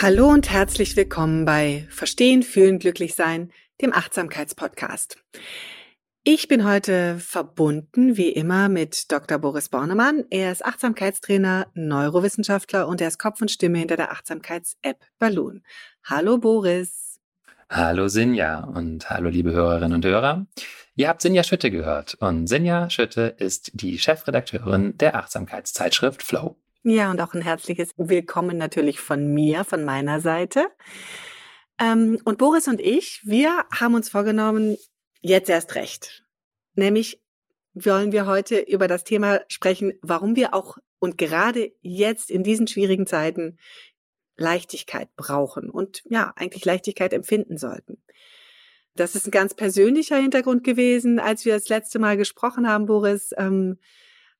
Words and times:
Hallo 0.00 0.28
und 0.28 0.48
herzlich 0.48 0.94
willkommen 0.94 1.44
bei 1.44 1.84
Verstehen, 1.90 2.44
Fühlen, 2.44 2.78
Glücklichsein, 2.78 3.50
dem 3.82 3.92
Achtsamkeitspodcast. 3.92 5.18
Ich 6.22 6.46
bin 6.46 6.64
heute 6.64 7.18
verbunden, 7.18 8.16
wie 8.16 8.28
immer, 8.28 8.68
mit 8.68 9.10
Dr. 9.10 9.38
Boris 9.38 9.70
Bornemann. 9.70 10.24
Er 10.30 10.52
ist 10.52 10.64
Achtsamkeitstrainer, 10.64 11.66
Neurowissenschaftler 11.74 12.86
und 12.86 13.00
er 13.00 13.08
ist 13.08 13.18
Kopf 13.18 13.40
und 13.40 13.50
Stimme 13.50 13.78
hinter 13.78 13.96
der 13.96 14.12
Achtsamkeits-App 14.12 15.04
Balloon. 15.18 15.64
Hallo 16.04 16.38
Boris. 16.38 17.18
Hallo 17.68 18.06
Sinja 18.06 18.60
und 18.60 19.10
hallo 19.10 19.30
liebe 19.30 19.50
Hörerinnen 19.50 19.94
und 19.94 20.04
Hörer. 20.04 20.46
Ihr 20.94 21.08
habt 21.08 21.22
Sinja 21.22 21.42
Schütte 21.42 21.72
gehört 21.72 22.14
und 22.20 22.46
Sinja 22.46 22.88
Schütte 22.88 23.34
ist 23.36 23.72
die 23.74 23.98
Chefredakteurin 23.98 24.96
der 24.96 25.16
Achtsamkeitszeitschrift 25.16 26.22
Flow. 26.22 26.56
Ja, 26.84 27.10
und 27.10 27.20
auch 27.20 27.34
ein 27.34 27.42
herzliches 27.42 27.90
Willkommen 27.96 28.56
natürlich 28.56 29.00
von 29.00 29.34
mir, 29.34 29.64
von 29.64 29.84
meiner 29.84 30.20
Seite. 30.20 30.68
Ähm, 31.80 32.20
und 32.24 32.38
Boris 32.38 32.68
und 32.68 32.80
ich, 32.80 33.20
wir 33.24 33.64
haben 33.74 33.94
uns 33.94 34.08
vorgenommen, 34.08 34.76
jetzt 35.20 35.50
erst 35.50 35.74
recht. 35.74 36.24
Nämlich 36.74 37.20
wollen 37.74 38.12
wir 38.12 38.26
heute 38.26 38.60
über 38.60 38.86
das 38.86 39.02
Thema 39.02 39.40
sprechen, 39.48 39.94
warum 40.02 40.36
wir 40.36 40.54
auch 40.54 40.78
und 41.00 41.18
gerade 41.18 41.72
jetzt 41.80 42.30
in 42.30 42.44
diesen 42.44 42.68
schwierigen 42.68 43.06
Zeiten 43.06 43.58
Leichtigkeit 44.36 45.14
brauchen 45.16 45.70
und 45.70 46.02
ja, 46.08 46.32
eigentlich 46.36 46.64
Leichtigkeit 46.64 47.12
empfinden 47.12 47.58
sollten. 47.58 48.00
Das 48.94 49.16
ist 49.16 49.26
ein 49.26 49.32
ganz 49.32 49.54
persönlicher 49.54 50.16
Hintergrund 50.16 50.62
gewesen, 50.62 51.18
als 51.18 51.44
wir 51.44 51.54
das 51.54 51.68
letzte 51.68 51.98
Mal 51.98 52.16
gesprochen 52.16 52.68
haben, 52.68 52.86
Boris. 52.86 53.32
Ähm, 53.36 53.78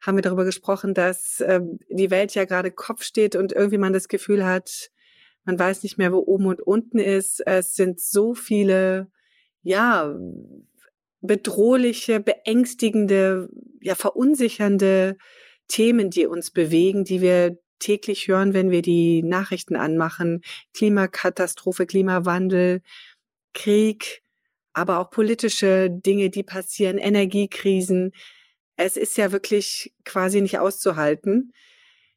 haben 0.01 0.17
wir 0.17 0.23
darüber 0.23 0.45
gesprochen, 0.45 0.95
dass 0.95 1.41
äh, 1.41 1.61
die 1.89 2.11
Welt 2.11 2.35
ja 2.35 2.45
gerade 2.45 2.71
Kopf 2.71 3.03
steht 3.03 3.35
und 3.37 3.53
irgendwie 3.53 3.79
man 3.79 3.93
das 3.93 4.09
Gefühl 4.09 4.45
hat, 4.45 4.91
man 5.45 5.59
weiß 5.59 5.83
nicht 5.83 5.99
mehr, 5.99 6.13
wo 6.13 6.19
oben 6.19 6.47
und 6.47 6.61
unten 6.61 6.99
ist. 6.99 7.41
Es 7.47 7.75
sind 7.75 8.01
so 8.01 8.35
viele, 8.35 9.11
ja, 9.63 10.15
bedrohliche, 11.21 12.21
beängstigende, 12.21 13.49
ja, 13.81 13.95
verunsichernde 13.95 15.17
Themen, 15.67 16.11
die 16.11 16.27
uns 16.27 16.51
bewegen, 16.51 17.05
die 17.05 17.21
wir 17.21 17.59
täglich 17.79 18.29
hören, 18.29 18.55
wenn 18.55 18.71
wir 18.71 18.83
die 18.83 19.23
Nachrichten 19.23 19.77
anmachen. 19.77 20.43
Klimakatastrophe, 20.75 21.87
Klimawandel, 21.87 22.83
Krieg, 23.55 24.23
aber 24.73 24.99
auch 24.99 25.11
politische 25.11 25.91
Dinge, 25.91 26.31
die 26.31 26.43
passieren, 26.43 26.99
Energiekrisen 26.99 28.13
es 28.79 28.97
ist 28.97 29.19
ja 29.19 29.33
wirklich 29.33 29.93
quasi 30.05 30.41
nicht 30.41 30.59
auszuhalten. 30.59 31.53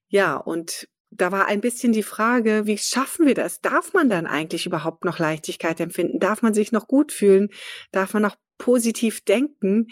Ja, 0.08 0.36
und 0.36 0.88
da 1.10 1.32
war 1.32 1.48
ein 1.48 1.60
bisschen 1.60 1.92
die 1.92 2.04
Frage, 2.04 2.66
wie 2.66 2.78
schaffen 2.78 3.26
wir 3.26 3.34
das? 3.34 3.62
Darf 3.62 3.94
man 3.94 4.10
dann 4.10 4.28
eigentlich 4.28 4.66
überhaupt 4.66 5.04
noch 5.04 5.20
Leichtigkeit 5.20 5.80
empfinden? 5.80 6.20
Darf 6.20 6.42
man 6.42 6.54
sich 6.54 6.72
noch 6.72 6.88
gut 6.88 7.12
fühlen? 7.12 7.50
Darf 7.92 8.14
man 8.14 8.22
noch 8.22 8.38
positiv 8.58 9.26
denken? 9.26 9.88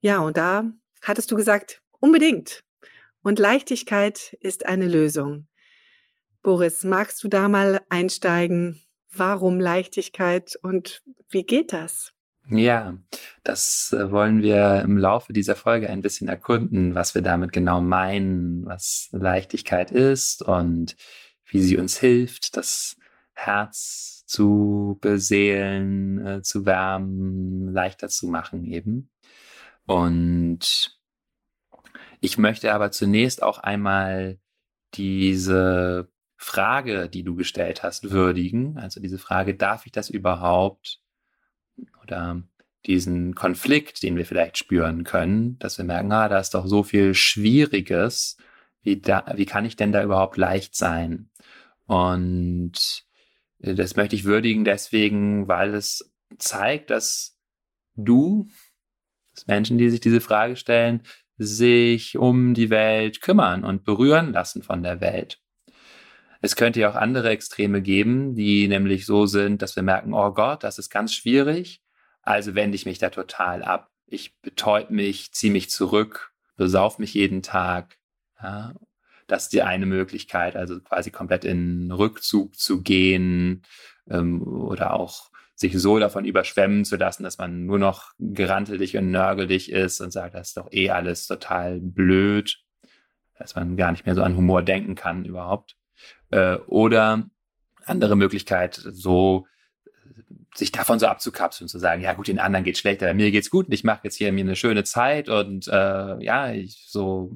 Ja, 0.00 0.18
und 0.18 0.36
da 0.36 0.72
hattest 1.00 1.30
du 1.30 1.36
gesagt, 1.36 1.80
unbedingt. 2.00 2.64
Und 3.22 3.38
Leichtigkeit 3.38 4.36
ist 4.40 4.66
eine 4.66 4.88
Lösung. 4.88 5.46
Boris, 6.42 6.82
magst 6.82 7.22
du 7.22 7.28
da 7.28 7.48
mal 7.48 7.80
einsteigen? 7.88 8.82
Warum 9.14 9.60
Leichtigkeit 9.60 10.58
und 10.62 11.02
wie 11.28 11.44
geht 11.44 11.72
das? 11.72 12.12
Ja, 12.48 12.98
das 13.44 13.94
äh, 13.96 14.10
wollen 14.10 14.42
wir 14.42 14.82
im 14.82 14.98
Laufe 14.98 15.32
dieser 15.32 15.56
Folge 15.56 15.88
ein 15.88 16.02
bisschen 16.02 16.28
erkunden, 16.28 16.94
was 16.94 17.14
wir 17.14 17.22
damit 17.22 17.52
genau 17.52 17.80
meinen, 17.80 18.66
was 18.66 19.08
Leichtigkeit 19.12 19.90
ist 19.90 20.42
und 20.42 20.96
wie 21.46 21.60
sie 21.60 21.76
uns 21.78 21.98
hilft, 21.98 22.56
das 22.56 22.96
Herz 23.34 24.24
zu 24.26 24.98
beseelen, 25.00 26.26
äh, 26.26 26.42
zu 26.42 26.66
wärmen, 26.66 27.72
leichter 27.72 28.08
zu 28.08 28.26
machen 28.26 28.64
eben. 28.64 29.10
Und 29.86 30.98
ich 32.20 32.38
möchte 32.38 32.72
aber 32.72 32.90
zunächst 32.90 33.42
auch 33.42 33.58
einmal 33.58 34.38
diese 34.94 36.08
Frage, 36.36 37.08
die 37.08 37.22
du 37.24 37.34
gestellt 37.36 37.82
hast, 37.82 38.10
würdigen. 38.10 38.78
Also 38.78 39.00
diese 39.00 39.18
Frage, 39.18 39.54
darf 39.54 39.86
ich 39.86 39.92
das 39.92 40.10
überhaupt? 40.10 41.00
Oder 42.12 42.42
diesen 42.86 43.34
Konflikt, 43.34 44.02
den 44.02 44.16
wir 44.16 44.26
vielleicht 44.26 44.58
spüren 44.58 45.04
können, 45.04 45.58
dass 45.58 45.78
wir 45.78 45.84
merken, 45.84 46.12
ah, 46.12 46.28
da 46.28 46.38
ist 46.38 46.54
doch 46.54 46.66
so 46.66 46.82
viel 46.82 47.14
Schwieriges. 47.14 48.36
Wie, 48.82 49.00
da, 49.00 49.24
wie 49.36 49.46
kann 49.46 49.64
ich 49.64 49.76
denn 49.76 49.92
da 49.92 50.02
überhaupt 50.02 50.36
leicht 50.36 50.74
sein? 50.74 51.30
Und 51.86 53.04
äh, 53.60 53.74
das 53.74 53.96
möchte 53.96 54.16
ich 54.16 54.24
würdigen 54.24 54.64
deswegen, 54.64 55.46
weil 55.46 55.74
es 55.74 56.12
zeigt, 56.38 56.90
dass 56.90 57.38
du, 57.94 58.48
dass 59.34 59.46
Menschen, 59.46 59.78
die 59.78 59.90
sich 59.90 60.00
diese 60.00 60.20
Frage 60.20 60.56
stellen, 60.56 61.02
sich 61.38 62.18
um 62.18 62.54
die 62.54 62.70
Welt 62.70 63.20
kümmern 63.20 63.64
und 63.64 63.84
berühren 63.84 64.32
lassen 64.32 64.62
von 64.62 64.82
der 64.82 65.00
Welt. 65.00 65.40
Es 66.40 66.56
könnte 66.56 66.80
ja 66.80 66.90
auch 66.90 66.96
andere 66.96 67.30
Extreme 67.30 67.80
geben, 67.82 68.34
die 68.34 68.66
nämlich 68.66 69.06
so 69.06 69.26
sind, 69.26 69.62
dass 69.62 69.76
wir 69.76 69.84
merken, 69.84 70.12
oh 70.12 70.32
Gott, 70.32 70.64
das 70.64 70.78
ist 70.78 70.90
ganz 70.90 71.14
schwierig. 71.14 71.81
Also 72.22 72.54
wende 72.54 72.76
ich 72.76 72.86
mich 72.86 72.98
da 72.98 73.10
total 73.10 73.62
ab. 73.62 73.90
Ich 74.06 74.38
betäub 74.40 74.90
mich, 74.90 75.32
ziehe 75.32 75.52
mich 75.52 75.70
zurück, 75.70 76.32
besauf 76.56 76.98
mich 76.98 77.14
jeden 77.14 77.42
Tag. 77.42 77.98
Ja, 78.40 78.72
das 79.26 79.44
ist 79.44 79.52
die 79.52 79.62
eine 79.62 79.86
Möglichkeit, 79.86 80.56
also 80.56 80.80
quasi 80.80 81.10
komplett 81.10 81.44
in 81.44 81.90
Rückzug 81.90 82.56
zu 82.56 82.82
gehen 82.82 83.62
ähm, 84.08 84.42
oder 84.42 84.94
auch 84.94 85.30
sich 85.54 85.78
so 85.78 85.98
davon 85.98 86.24
überschwemmen 86.24 86.84
zu 86.84 86.96
lassen, 86.96 87.22
dass 87.22 87.38
man 87.38 87.66
nur 87.66 87.78
noch 87.78 88.12
gerantelig 88.18 88.96
und 88.96 89.10
nörgelig 89.10 89.70
ist 89.70 90.00
und 90.00 90.10
sagt, 90.10 90.34
das 90.34 90.48
ist 90.48 90.56
doch 90.56 90.70
eh 90.72 90.90
alles 90.90 91.26
total 91.26 91.80
blöd, 91.80 92.58
dass 93.38 93.54
man 93.54 93.76
gar 93.76 93.92
nicht 93.92 94.04
mehr 94.04 94.14
so 94.14 94.22
an 94.22 94.36
Humor 94.36 94.62
denken 94.62 94.94
kann 94.94 95.24
überhaupt. 95.24 95.76
Äh, 96.30 96.56
oder 96.66 97.24
andere 97.84 98.16
Möglichkeit, 98.16 98.74
so 98.74 99.46
sich 100.54 100.72
davon 100.72 100.98
so 100.98 101.06
abzukapseln 101.06 101.68
zu 101.68 101.78
sagen, 101.78 102.02
ja 102.02 102.12
gut, 102.12 102.28
den 102.28 102.38
anderen 102.38 102.64
geht 102.64 102.78
schlechter, 102.78 103.14
mir 103.14 103.30
geht's 103.30 103.50
gut 103.50 103.66
und 103.66 103.72
ich 103.72 103.84
mache 103.84 104.00
jetzt 104.04 104.16
hier 104.16 104.32
mir 104.32 104.40
eine 104.40 104.56
schöne 104.56 104.84
Zeit 104.84 105.28
und 105.28 105.68
äh, 105.68 106.22
ja, 106.22 106.52
ich 106.52 106.86
so 106.88 107.32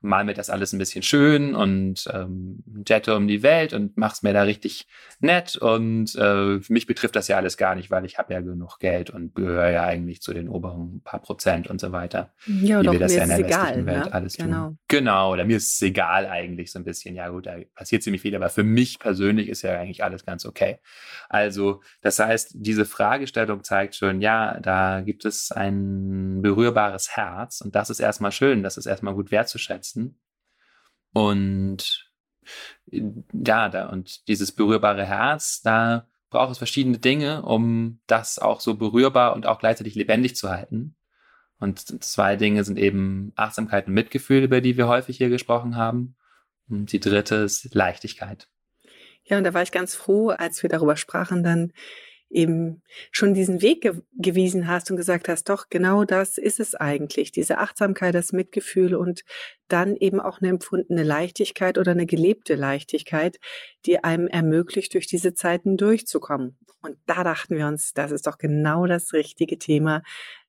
mal 0.00 0.24
mir 0.24 0.34
das 0.34 0.48
alles 0.48 0.72
ein 0.72 0.78
bisschen 0.78 1.02
schön 1.02 1.54
und 1.54 2.04
ähm, 2.12 2.62
jette 2.86 3.16
um 3.16 3.26
die 3.26 3.42
Welt 3.42 3.72
und 3.72 3.96
mach's 3.96 4.22
mir 4.22 4.32
da 4.32 4.42
richtig 4.42 4.86
nett. 5.18 5.56
Und 5.56 6.14
äh, 6.16 6.60
mich 6.68 6.86
betrifft 6.86 7.16
das 7.16 7.26
ja 7.28 7.36
alles 7.36 7.56
gar 7.56 7.74
nicht, 7.74 7.90
weil 7.90 8.04
ich 8.04 8.18
habe 8.18 8.32
ja 8.32 8.40
genug 8.40 8.78
Geld 8.78 9.10
und 9.10 9.34
gehöre 9.34 9.70
ja 9.70 9.84
eigentlich 9.84 10.22
zu 10.22 10.32
den 10.32 10.48
oberen 10.48 11.00
paar 11.02 11.20
Prozent 11.20 11.68
und 11.68 11.80
so 11.80 11.90
weiter. 11.90 12.32
Ja, 12.46 12.80
wie 12.80 12.86
doch, 12.86 12.92
wir 12.92 13.00
das 13.00 13.14
ja 13.14 13.24
in 13.24 13.30
der 13.30 13.38
westlichen 13.40 13.86
Welt 13.86 14.04
ne? 14.04 14.12
alles 14.12 14.36
genau. 14.36 14.66
tun. 14.68 14.78
Genau, 14.86 15.32
oder 15.32 15.44
mir 15.44 15.56
ist 15.56 15.74
es 15.74 15.82
egal 15.82 16.26
eigentlich 16.26 16.70
so 16.70 16.78
ein 16.78 16.84
bisschen. 16.84 17.16
Ja 17.16 17.28
gut, 17.30 17.46
da 17.46 17.56
passiert 17.74 18.04
ziemlich 18.04 18.22
viel, 18.22 18.36
aber 18.36 18.50
für 18.50 18.64
mich 18.64 19.00
persönlich 19.00 19.48
ist 19.48 19.62
ja 19.62 19.78
eigentlich 19.78 20.04
alles 20.04 20.24
ganz 20.24 20.46
okay. 20.46 20.78
Also, 21.28 21.82
das 22.02 22.20
heißt, 22.20 22.52
diese 22.54 22.84
Fragestellung 22.84 23.64
zeigt 23.64 23.96
schon, 23.96 24.20
ja, 24.20 24.60
da 24.60 25.00
gibt 25.00 25.24
es 25.24 25.50
ein 25.50 26.40
berührbares 26.40 27.16
Herz 27.16 27.60
und 27.60 27.74
das 27.74 27.90
ist 27.90 27.98
erstmal 27.98 28.30
schön, 28.32 28.62
das 28.62 28.76
ist 28.76 28.86
erstmal 28.86 29.14
gut 29.14 29.32
wertzuschätzen 29.32 29.87
setzen. 29.88 30.18
Und 31.12 32.10
ja, 32.90 33.68
da, 33.68 33.88
und 33.88 34.26
dieses 34.28 34.52
berührbare 34.52 35.04
Herz, 35.04 35.60
da 35.60 36.08
braucht 36.30 36.52
es 36.52 36.58
verschiedene 36.58 36.98
Dinge, 36.98 37.42
um 37.42 38.00
das 38.06 38.38
auch 38.38 38.60
so 38.60 38.74
berührbar 38.74 39.34
und 39.34 39.46
auch 39.46 39.58
gleichzeitig 39.58 39.94
lebendig 39.94 40.36
zu 40.36 40.50
halten. 40.50 40.96
Und 41.58 42.04
zwei 42.04 42.36
Dinge 42.36 42.64
sind 42.64 42.78
eben 42.78 43.32
Achtsamkeit 43.34 43.88
und 43.88 43.94
Mitgefühl, 43.94 44.44
über 44.44 44.60
die 44.60 44.76
wir 44.76 44.88
häufig 44.88 45.16
hier 45.16 45.28
gesprochen 45.28 45.76
haben. 45.76 46.16
Und 46.68 46.92
die 46.92 47.00
dritte 47.00 47.36
ist 47.36 47.74
Leichtigkeit. 47.74 48.48
Ja, 49.24 49.38
und 49.38 49.44
da 49.44 49.52
war 49.54 49.62
ich 49.62 49.72
ganz 49.72 49.94
froh, 49.94 50.30
als 50.30 50.62
wir 50.62 50.70
darüber 50.70 50.96
sprachen, 50.96 51.42
dann 51.42 51.72
eben 52.30 52.82
schon 53.10 53.34
diesen 53.34 53.62
Weg 53.62 53.82
ge 53.82 54.02
gewiesen 54.12 54.68
hast 54.68 54.90
und 54.90 54.96
gesagt 54.96 55.28
hast, 55.28 55.48
doch, 55.48 55.68
genau 55.70 56.04
das 56.04 56.38
ist 56.38 56.60
es 56.60 56.74
eigentlich, 56.74 57.32
diese 57.32 57.58
Achtsamkeit, 57.58 58.14
das 58.14 58.32
Mitgefühl 58.32 58.94
und 58.94 59.22
dann 59.68 59.96
eben 59.96 60.20
auch 60.20 60.40
eine 60.40 60.50
empfundene 60.50 61.02
Leichtigkeit 61.02 61.78
oder 61.78 61.92
eine 61.92 62.06
gelebte 62.06 62.54
Leichtigkeit, 62.54 63.38
die 63.86 64.02
einem 64.04 64.26
ermöglicht, 64.26 64.94
durch 64.94 65.06
diese 65.06 65.34
Zeiten 65.34 65.76
durchzukommen. 65.76 66.58
Und 66.82 66.96
da 67.06 67.24
dachten 67.24 67.56
wir 67.56 67.66
uns, 67.66 67.92
das 67.92 68.12
ist 68.12 68.26
doch 68.26 68.38
genau 68.38 68.86
das 68.86 69.12
richtige 69.12 69.58
Thema, 69.58 70.02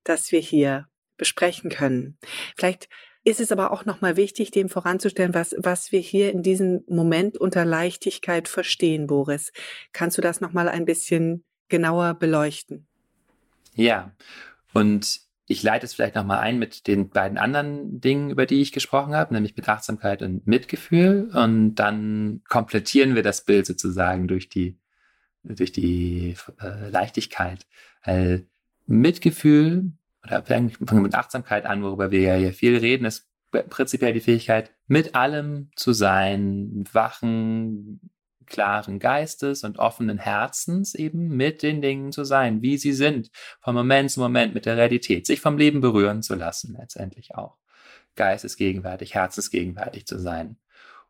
das 0.03 0.31
wir 0.31 0.39
hier 0.39 0.87
besprechen 1.17 1.69
können. 1.69 2.17
Vielleicht 2.55 2.89
ist 3.23 3.39
es 3.39 3.51
aber 3.51 3.71
auch 3.71 3.85
nochmal 3.85 4.15
wichtig, 4.15 4.51
dem 4.51 4.69
voranzustellen, 4.69 5.33
was, 5.33 5.53
was 5.57 5.91
wir 5.91 5.99
hier 5.99 6.31
in 6.31 6.41
diesem 6.41 6.83
Moment 6.87 7.37
unter 7.37 7.65
Leichtigkeit 7.65 8.47
verstehen, 8.47 9.07
Boris. 9.07 9.51
Kannst 9.91 10.17
du 10.17 10.21
das 10.21 10.39
nochmal 10.39 10.69
ein 10.69 10.85
bisschen 10.85 11.43
genauer 11.69 12.15
beleuchten. 12.15 12.87
Ja, 13.75 14.11
und 14.73 15.21
ich 15.47 15.63
leite 15.63 15.85
es 15.85 15.95
vielleicht 15.95 16.13
nochmal 16.13 16.39
ein 16.39 16.59
mit 16.59 16.85
den 16.85 17.09
beiden 17.09 17.39
anderen 17.39 17.99
Dingen, 17.99 18.29
über 18.29 18.45
die 18.45 18.61
ich 18.61 18.71
gesprochen 18.71 19.15
habe, 19.15 19.33
nämlich 19.33 19.57
mit 19.57 19.67
Achtsamkeit 19.67 20.21
und 20.21 20.45
Mitgefühl. 20.45 21.31
Und 21.33 21.75
dann 21.75 22.41
komplettieren 22.47 23.15
wir 23.15 23.23
das 23.23 23.45
Bild 23.45 23.65
sozusagen 23.65 24.27
durch 24.27 24.47
die, 24.47 24.77
durch 25.43 25.71
die 25.71 26.35
äh, 26.61 26.89
Leichtigkeit. 26.89 27.65
Weil 28.05 28.45
Mitgefühl, 28.85 29.91
oder 30.23 30.43
fangen 30.43 30.71
mit 31.01 31.15
Achtsamkeit 31.15 31.65
an, 31.65 31.81
worüber 31.81 32.11
wir 32.11 32.21
ja 32.21 32.35
hier 32.35 32.53
viel 32.53 32.77
reden, 32.77 33.05
ist 33.05 33.27
prinzipiell 33.51 34.13
die 34.13 34.19
Fähigkeit, 34.19 34.71
mit 34.85 35.15
allem 35.15 35.71
zu 35.75 35.93
sein, 35.93 36.83
wachen, 36.91 38.11
klaren 38.49 38.99
Geistes 38.99 39.63
und 39.63 39.79
offenen 39.79 40.17
Herzens 40.17 40.95
eben 40.95 41.29
mit 41.29 41.63
den 41.63 41.81
Dingen 41.81 42.11
zu 42.11 42.23
sein, 42.23 42.61
wie 42.61 42.77
sie 42.77 42.93
sind, 42.93 43.31
von 43.61 43.75
Moment 43.75 44.11
zu 44.11 44.19
Moment 44.19 44.53
mit 44.53 44.65
der 44.65 44.77
Realität, 44.77 45.25
sich 45.25 45.41
vom 45.41 45.57
Leben 45.57 45.81
berühren 45.81 46.21
zu 46.21 46.35
lassen, 46.35 46.75
letztendlich 46.79 47.35
auch. 47.35 47.57
Geistesgegenwärtig, 48.15 49.13
herzensgegenwärtig 49.13 50.05
zu 50.05 50.19
sein. 50.19 50.57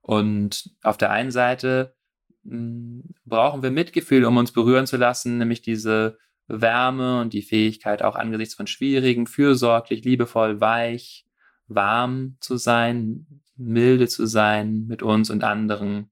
Und 0.02 0.72
auf 0.84 0.98
der 0.98 1.12
einen 1.12 1.32
Seite 1.32 1.96
mh, 2.44 2.58
hm, 2.58 3.04
brauchen 3.26 3.64
wir 3.64 3.72
Mitgefühl, 3.72 4.26
um 4.26 4.38
uns 4.38 4.52
berühren 4.52 4.88
zu 4.88 4.98
lassen, 4.98 5.38
nämlich 5.38 5.62
diese 5.62 6.18
Wärme 6.48 7.22
und 7.22 7.34
die 7.34 7.44
Fähigkeit, 7.44 8.02
auch 8.02 8.16
angesichts 8.16 8.56
von 8.56 8.68
schwierigen, 8.68 9.28
fürsorglich, 9.28 10.04
liebevoll, 10.04 10.60
weich, 10.60 11.26
warm 11.68 12.38
zu 12.40 12.58
sein, 12.58 13.28
milde 13.56 14.08
zu 14.08 14.26
sein 14.26 14.88
mit 14.88 15.04
uns 15.04 15.30
und 15.30 15.44
anderen. 15.44 16.10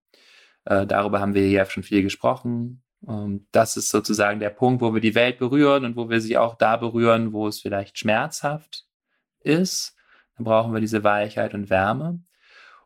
Äh, 0.68 0.86
darüber 0.86 1.22
haben 1.22 1.34
wir 1.34 1.48
ja 1.50 1.66
schon 1.66 1.84
viel 1.84 2.04
gesprochen. 2.04 2.84
Ähm, 3.08 3.48
das 3.52 3.78
ist 3.78 3.90
sozusagen 3.90 4.40
der 4.40 4.50
Punkt, 4.50 4.82
wo 4.82 4.94
wir 4.94 5.02
die 5.02 5.16
Welt 5.16 5.40
berühren 5.40 5.86
und 5.86 5.96
wo 5.96 6.10
wir 6.10 6.20
sie 6.20 6.38
auch 6.38 6.56
da 6.56 6.76
berühren, 6.76 7.32
wo 7.32 7.48
es 7.48 7.62
vielleicht 7.62 7.98
schmerzhaft 7.98 8.86
ist. 9.40 9.96
Dann 10.36 10.44
brauchen 10.44 10.74
wir 10.74 10.82
diese 10.82 11.04
Weichheit 11.06 11.54
und 11.54 11.70
Wärme. 11.70 12.20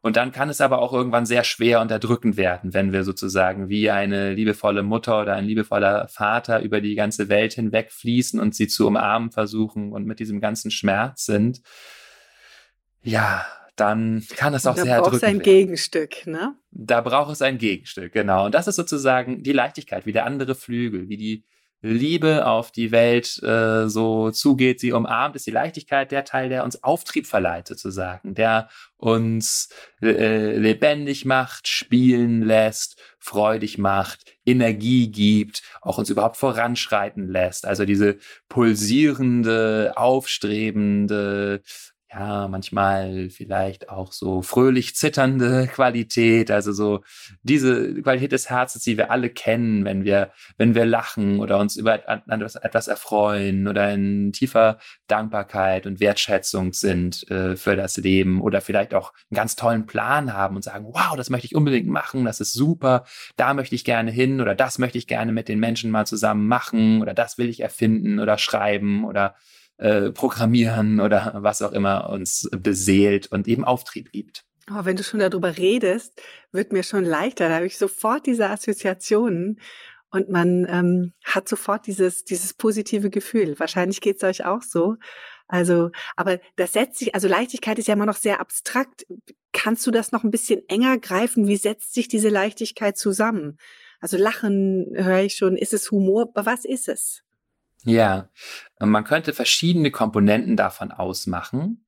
Und 0.03 0.15
dann 0.15 0.31
kann 0.31 0.49
es 0.49 0.61
aber 0.61 0.79
auch 0.79 0.93
irgendwann 0.93 1.25
sehr 1.25 1.43
schwer 1.43 1.79
unterdrückend 1.81 2.37
werden, 2.37 2.73
wenn 2.73 2.91
wir 2.91 3.03
sozusagen 3.03 3.69
wie 3.69 3.89
eine 3.91 4.33
liebevolle 4.33 4.83
Mutter 4.83 5.21
oder 5.21 5.35
ein 5.35 5.45
liebevoller 5.45 6.07
Vater 6.07 6.61
über 6.61 6.81
die 6.81 6.95
ganze 6.95 7.29
Welt 7.29 7.53
hinweg 7.53 7.91
fließen 7.91 8.39
und 8.39 8.55
sie 8.55 8.67
zu 8.67 8.87
umarmen 8.87 9.31
versuchen 9.31 9.91
und 9.91 10.05
mit 10.05 10.19
diesem 10.19 10.39
ganzen 10.39 10.71
Schmerz 10.71 11.25
sind. 11.25 11.61
Ja, 13.03 13.45
dann 13.81 14.23
kann 14.35 14.53
es 14.53 14.67
auch 14.67 14.75
da 14.75 14.83
sehr 14.83 14.95
erdrückend 14.95 15.23
Da 15.23 15.27
braucht 15.27 15.33
es 15.33 15.35
ein 15.35 15.39
Gegenstück, 15.41 16.27
ne? 16.27 16.55
Da 16.69 17.01
braucht 17.01 17.31
es 17.31 17.41
ein 17.41 17.57
Gegenstück, 17.57 18.13
genau. 18.13 18.45
Und 18.45 18.53
das 18.53 18.67
ist 18.67 18.75
sozusagen 18.75 19.41
die 19.41 19.53
Leichtigkeit, 19.53 20.05
wie 20.05 20.13
der 20.13 20.25
andere 20.25 20.53
Flügel, 20.53 21.09
wie 21.09 21.17
die 21.17 21.43
Liebe 21.83 22.45
auf 22.45 22.71
die 22.71 22.91
Welt 22.91 23.41
äh, 23.41 23.89
so 23.89 24.29
zugeht, 24.29 24.79
sie 24.79 24.91
umarmt, 24.91 25.35
ist 25.35 25.47
die 25.47 25.51
Leichtigkeit 25.51 26.11
der 26.11 26.25
Teil, 26.25 26.49
der 26.49 26.63
uns 26.63 26.83
Auftrieb 26.83 27.25
verleiht, 27.25 27.67
sozusagen, 27.67 28.35
der 28.35 28.69
uns 28.97 29.69
äh, 29.99 30.57
lebendig 30.57 31.25
macht, 31.25 31.67
spielen 31.67 32.43
lässt, 32.43 33.01
freudig 33.17 33.79
macht, 33.79 34.25
Energie 34.45 35.11
gibt, 35.11 35.63
auch 35.81 35.97
uns 35.97 36.11
überhaupt 36.11 36.37
voranschreiten 36.37 37.27
lässt. 37.27 37.65
Also 37.65 37.85
diese 37.85 38.17
pulsierende, 38.47 39.93
aufstrebende, 39.95 41.63
ja, 42.13 42.49
manchmal 42.49 43.29
vielleicht 43.29 43.89
auch 43.89 44.11
so 44.11 44.41
fröhlich 44.41 44.95
zitternde 44.95 45.67
Qualität, 45.73 46.51
also 46.51 46.73
so 46.73 47.03
diese 47.41 48.01
Qualität 48.01 48.33
des 48.33 48.49
Herzens, 48.49 48.83
die 48.83 48.97
wir 48.97 49.11
alle 49.11 49.29
kennen, 49.29 49.85
wenn 49.85 50.03
wir, 50.03 50.31
wenn 50.57 50.75
wir 50.75 50.85
lachen 50.85 51.39
oder 51.39 51.57
uns 51.59 51.77
über 51.77 51.93
etwas, 51.93 52.55
etwas 52.55 52.87
erfreuen 52.89 53.67
oder 53.67 53.93
in 53.93 54.33
tiefer 54.33 54.79
Dankbarkeit 55.07 55.85
und 55.85 56.01
Wertschätzung 56.01 56.73
sind 56.73 57.29
äh, 57.31 57.55
für 57.55 57.77
das 57.77 57.95
Leben 57.97 58.41
oder 58.41 58.59
vielleicht 58.59 58.93
auch 58.93 59.13
einen 59.29 59.37
ganz 59.37 59.55
tollen 59.55 59.85
Plan 59.85 60.33
haben 60.33 60.57
und 60.57 60.63
sagen, 60.63 60.87
wow, 60.91 61.15
das 61.15 61.29
möchte 61.29 61.47
ich 61.47 61.55
unbedingt 61.55 61.87
machen, 61.87 62.25
das 62.25 62.41
ist 62.41 62.53
super, 62.53 63.05
da 63.37 63.53
möchte 63.53 63.75
ich 63.75 63.85
gerne 63.85 64.11
hin 64.11 64.41
oder 64.41 64.53
das 64.53 64.79
möchte 64.79 64.97
ich 64.97 65.07
gerne 65.07 65.31
mit 65.31 65.47
den 65.47 65.59
Menschen 65.59 65.91
mal 65.91 66.05
zusammen 66.05 66.47
machen 66.47 67.01
oder 67.01 67.13
das 67.13 67.37
will 67.37 67.47
ich 67.47 67.61
erfinden 67.61 68.19
oder 68.19 68.37
schreiben 68.37 69.05
oder 69.05 69.35
äh, 69.81 70.11
programmieren 70.11 70.99
oder 70.99 71.33
was 71.37 71.61
auch 71.61 71.71
immer 71.71 72.09
uns 72.09 72.47
beseelt 72.51 73.31
und 73.31 73.47
eben 73.47 73.63
Auftrieb 73.63 74.11
gibt. 74.11 74.45
Oh, 74.69 74.85
wenn 74.85 74.95
du 74.95 75.03
schon 75.03 75.19
darüber 75.19 75.57
redest, 75.57 76.21
wird 76.51 76.71
mir 76.71 76.83
schon 76.83 77.03
leichter. 77.03 77.49
Da 77.49 77.55
habe 77.55 77.65
ich 77.65 77.77
sofort 77.77 78.27
diese 78.27 78.49
Assoziationen 78.49 79.59
und 80.11 80.29
man 80.29 80.67
ähm, 80.69 81.13
hat 81.23 81.49
sofort 81.49 81.87
dieses, 81.87 82.23
dieses 82.23 82.53
positive 82.53 83.09
Gefühl. 83.09 83.57
Wahrscheinlich 83.57 84.01
geht 84.01 84.17
es 84.17 84.23
euch 84.23 84.45
auch 84.45 84.61
so. 84.61 84.97
Also, 85.47 85.89
aber 86.15 86.39
das 86.57 86.73
setzt 86.73 86.99
sich, 86.99 87.15
also 87.15 87.27
Leichtigkeit 87.27 87.79
ist 87.79 87.87
ja 87.87 87.95
immer 87.95 88.05
noch 88.05 88.17
sehr 88.17 88.39
abstrakt. 88.39 89.05
Kannst 89.51 89.85
du 89.87 89.91
das 89.91 90.11
noch 90.11 90.23
ein 90.23 90.31
bisschen 90.31 90.61
enger 90.69 90.99
greifen? 90.99 91.47
Wie 91.47 91.57
setzt 91.57 91.93
sich 91.93 92.07
diese 92.07 92.29
Leichtigkeit 92.29 92.97
zusammen? 92.97 93.57
Also 93.99 94.15
Lachen 94.15 94.91
höre 94.93 95.23
ich 95.23 95.35
schon. 95.35 95.57
Ist 95.57 95.73
es 95.73 95.91
Humor? 95.91 96.29
Was 96.35 96.65
ist 96.65 96.87
es? 96.87 97.23
Ja, 97.83 98.29
man 98.79 99.03
könnte 99.03 99.33
verschiedene 99.33 99.91
Komponenten 99.91 100.55
davon 100.55 100.91
ausmachen. 100.91 101.85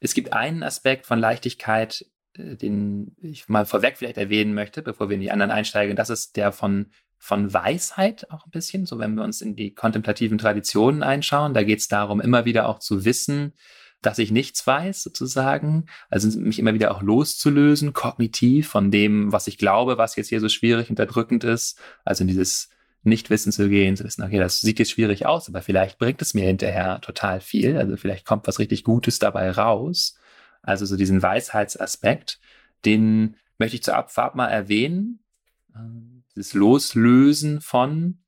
Es 0.00 0.14
gibt 0.14 0.32
einen 0.32 0.62
Aspekt 0.62 1.06
von 1.06 1.18
Leichtigkeit, 1.18 2.06
äh, 2.34 2.56
den 2.56 3.16
ich 3.20 3.48
mal 3.48 3.66
vorweg 3.66 3.98
vielleicht 3.98 4.18
erwähnen 4.18 4.54
möchte, 4.54 4.82
bevor 4.82 5.08
wir 5.08 5.14
in 5.14 5.20
die 5.20 5.30
anderen 5.30 5.50
einsteigen. 5.50 5.96
Das 5.96 6.10
ist 6.10 6.36
der 6.36 6.52
von, 6.52 6.90
von 7.18 7.52
Weisheit 7.52 8.30
auch 8.30 8.46
ein 8.46 8.50
bisschen. 8.50 8.86
So, 8.86 8.98
wenn 8.98 9.14
wir 9.14 9.24
uns 9.24 9.40
in 9.40 9.56
die 9.56 9.74
kontemplativen 9.74 10.38
Traditionen 10.38 11.02
einschauen, 11.02 11.54
da 11.54 11.62
geht 11.62 11.80
es 11.80 11.88
darum, 11.88 12.20
immer 12.20 12.44
wieder 12.44 12.68
auch 12.68 12.78
zu 12.78 13.04
wissen, 13.04 13.54
dass 14.02 14.18
ich 14.18 14.30
nichts 14.30 14.66
weiß, 14.66 15.02
sozusagen. 15.02 15.86
Also 16.08 16.38
mich 16.38 16.58
immer 16.58 16.72
wieder 16.72 16.94
auch 16.94 17.02
loszulösen, 17.02 17.92
kognitiv 17.92 18.68
von 18.68 18.90
dem, 18.90 19.32
was 19.32 19.46
ich 19.46 19.58
glaube, 19.58 19.98
was 19.98 20.16
jetzt 20.16 20.28
hier 20.28 20.40
so 20.40 20.48
schwierig 20.48 20.88
und 20.88 20.98
erdrückend 20.98 21.44
ist. 21.44 21.78
Also 22.04 22.24
in 22.24 22.28
dieses 22.28 22.70
nicht 23.02 23.30
wissen 23.30 23.52
zu 23.52 23.68
gehen, 23.68 23.96
zu 23.96 24.04
wissen, 24.04 24.22
okay, 24.22 24.38
das 24.38 24.60
sieht 24.60 24.78
jetzt 24.78 24.90
schwierig 24.90 25.26
aus, 25.26 25.48
aber 25.48 25.62
vielleicht 25.62 25.98
bringt 25.98 26.20
es 26.20 26.34
mir 26.34 26.44
hinterher 26.44 27.00
total 27.00 27.40
viel. 27.40 27.76
Also 27.78 27.96
vielleicht 27.96 28.26
kommt 28.26 28.46
was 28.46 28.58
richtig 28.58 28.84
Gutes 28.84 29.18
dabei 29.18 29.50
raus. 29.50 30.18
Also 30.62 30.84
so 30.84 30.96
diesen 30.96 31.22
Weisheitsaspekt, 31.22 32.38
den 32.84 33.36
möchte 33.58 33.76
ich 33.76 33.82
zur 33.82 33.96
Abfahrt 33.96 34.34
mal 34.34 34.48
erwähnen. 34.48 35.20
Ähm, 35.74 36.24
das 36.36 36.52
Loslösen 36.52 37.60
von, 37.60 38.18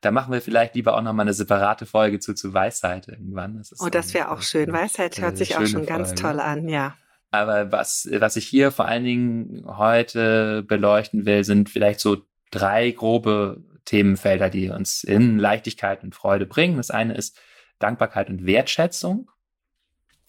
da 0.00 0.10
machen 0.10 0.32
wir 0.32 0.40
vielleicht 0.40 0.74
lieber 0.74 0.96
auch 0.96 1.02
nochmal 1.02 1.24
eine 1.24 1.34
separate 1.34 1.84
Folge 1.84 2.18
zu, 2.18 2.34
zu 2.34 2.54
Weisheit 2.54 3.08
irgendwann. 3.08 3.58
Das 3.58 3.74
oh, 3.80 3.88
das 3.88 4.14
wäre 4.14 4.30
auch 4.30 4.42
schön. 4.42 4.72
Weisheit 4.72 5.20
hört 5.20 5.36
sich 5.36 5.56
auch 5.56 5.66
schon 5.66 5.86
ganz 5.86 6.08
Folge. 6.08 6.22
toll 6.22 6.40
an, 6.40 6.68
ja. 6.68 6.96
Aber 7.30 7.72
was, 7.72 8.08
was 8.12 8.36
ich 8.36 8.46
hier 8.46 8.72
vor 8.72 8.86
allen 8.86 9.04
Dingen 9.04 9.64
heute 9.66 10.62
beleuchten 10.62 11.24
will, 11.24 11.44
sind 11.44 11.70
vielleicht 11.70 12.00
so 12.00 12.18
drei 12.50 12.90
grobe 12.90 13.62
Themenfelder, 13.84 14.50
die 14.50 14.68
uns 14.68 15.04
in 15.04 15.38
Leichtigkeit 15.38 16.02
und 16.02 16.14
Freude 16.14 16.44
bringen. 16.46 16.76
Das 16.76 16.90
eine 16.90 17.14
ist 17.14 17.38
Dankbarkeit 17.78 18.28
und 18.30 18.46
Wertschätzung. 18.46 19.30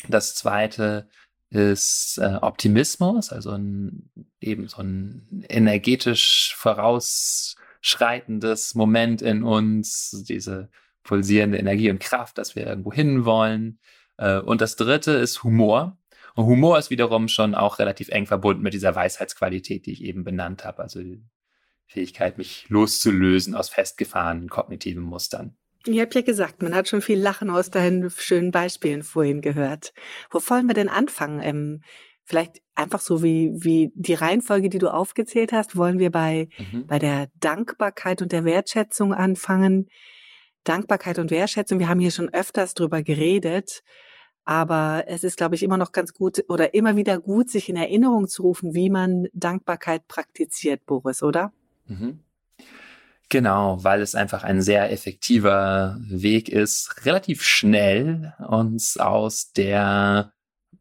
Das 0.10 0.36
zweite 0.36 1.07
ist 1.50 2.19
äh, 2.19 2.39
Optimismus, 2.41 3.31
also 3.31 3.51
ein, 3.51 4.10
eben 4.41 4.67
so 4.67 4.81
ein 4.81 5.45
energetisch 5.50 6.53
vorausschreitendes 6.57 8.75
Moment 8.75 9.22
in 9.22 9.43
uns, 9.43 10.24
diese 10.27 10.69
pulsierende 11.03 11.60
Energie 11.60 11.91
und 11.91 12.00
Kraft, 12.00 12.39
dass 12.39 12.55
wir 12.55 12.65
irgendwo 12.65 12.91
hinwollen. 12.91 13.77
Äh, 14.17 14.39
und 14.39 14.62
das 14.62 14.75
dritte 14.75 15.12
ist 15.12 15.43
Humor. 15.43 15.95
Und 16.36 16.45
Humor 16.45 16.79
ist 16.79 16.89
wiederum 16.89 17.27
schon 17.27 17.53
auch 17.53 17.77
relativ 17.77 18.10
eng 18.10 18.25
verbunden 18.25 18.63
mit 18.63 18.74
dieser 18.74 18.95
Weisheitsqualität, 18.95 19.86
die 19.86 19.91
ich 19.91 20.03
eben 20.03 20.24
benannt 20.24 20.65
habe. 20.65 20.81
Also 20.81 21.00
Fähigkeit, 21.93 22.38
mich 22.38 22.65
loszulösen 22.69 23.55
aus 23.55 23.69
festgefahrenen 23.69 24.50
kognitiven 24.50 25.03
Mustern. 25.03 25.55
Ihr 25.85 26.01
habt 26.01 26.15
ja 26.15 26.21
gesagt, 26.21 26.62
man 26.63 26.73
hat 26.73 26.88
schon 26.88 27.01
viel 27.01 27.19
Lachen 27.19 27.50
aus 27.50 27.69
deinen 27.69 28.09
schönen 28.09 28.51
Beispielen 28.51 29.03
vorhin 29.03 29.41
gehört. 29.41 29.93
Wo 30.31 30.39
wollen 30.50 30.67
wir 30.67 30.73
denn 30.73 30.89
anfangen? 30.89 31.41
Ähm, 31.41 31.81
vielleicht 32.23 32.62
einfach 32.73 33.01
so 33.01 33.21
wie, 33.21 33.51
wie 33.53 33.91
die 33.93 34.13
Reihenfolge, 34.13 34.69
die 34.69 34.79
du 34.79 34.91
aufgezählt 34.91 35.51
hast, 35.51 35.75
wollen 35.75 36.00
wir 36.00 36.09
bei, 36.09 36.47
mhm. 36.57 36.88
bei 36.88 37.00
der 37.00 37.27
Dankbarkeit 37.39 38.21
und 38.21 38.31
der 38.31 38.45
Wertschätzung 38.45 39.13
anfangen. 39.13 39.89
Dankbarkeit 40.63 41.19
und 41.19 41.31
Wertschätzung, 41.31 41.79
wir 41.79 41.89
haben 41.89 42.00
hier 42.00 42.12
schon 42.12 42.33
öfters 42.33 42.73
drüber 42.73 43.03
geredet, 43.03 43.83
aber 44.45 45.03
es 45.07 45.25
ist, 45.25 45.35
glaube 45.35 45.55
ich, 45.55 45.63
immer 45.63 45.77
noch 45.77 45.91
ganz 45.91 46.13
gut 46.13 46.45
oder 46.47 46.73
immer 46.73 46.95
wieder 46.95 47.19
gut, 47.19 47.50
sich 47.50 47.67
in 47.67 47.75
Erinnerung 47.75 48.29
zu 48.29 48.43
rufen, 48.43 48.73
wie 48.73 48.89
man 48.89 49.27
Dankbarkeit 49.33 50.07
praktiziert, 50.07 50.85
Boris, 50.85 51.21
oder? 51.21 51.51
Mhm. 51.85 52.19
Genau, 53.29 53.83
weil 53.83 54.01
es 54.01 54.13
einfach 54.13 54.43
ein 54.43 54.61
sehr 54.61 54.91
effektiver 54.91 55.97
Weg 55.99 56.49
ist, 56.49 57.05
relativ 57.05 57.41
schnell 57.41 58.33
uns 58.47 58.97
aus 58.97 59.51
der 59.53 60.33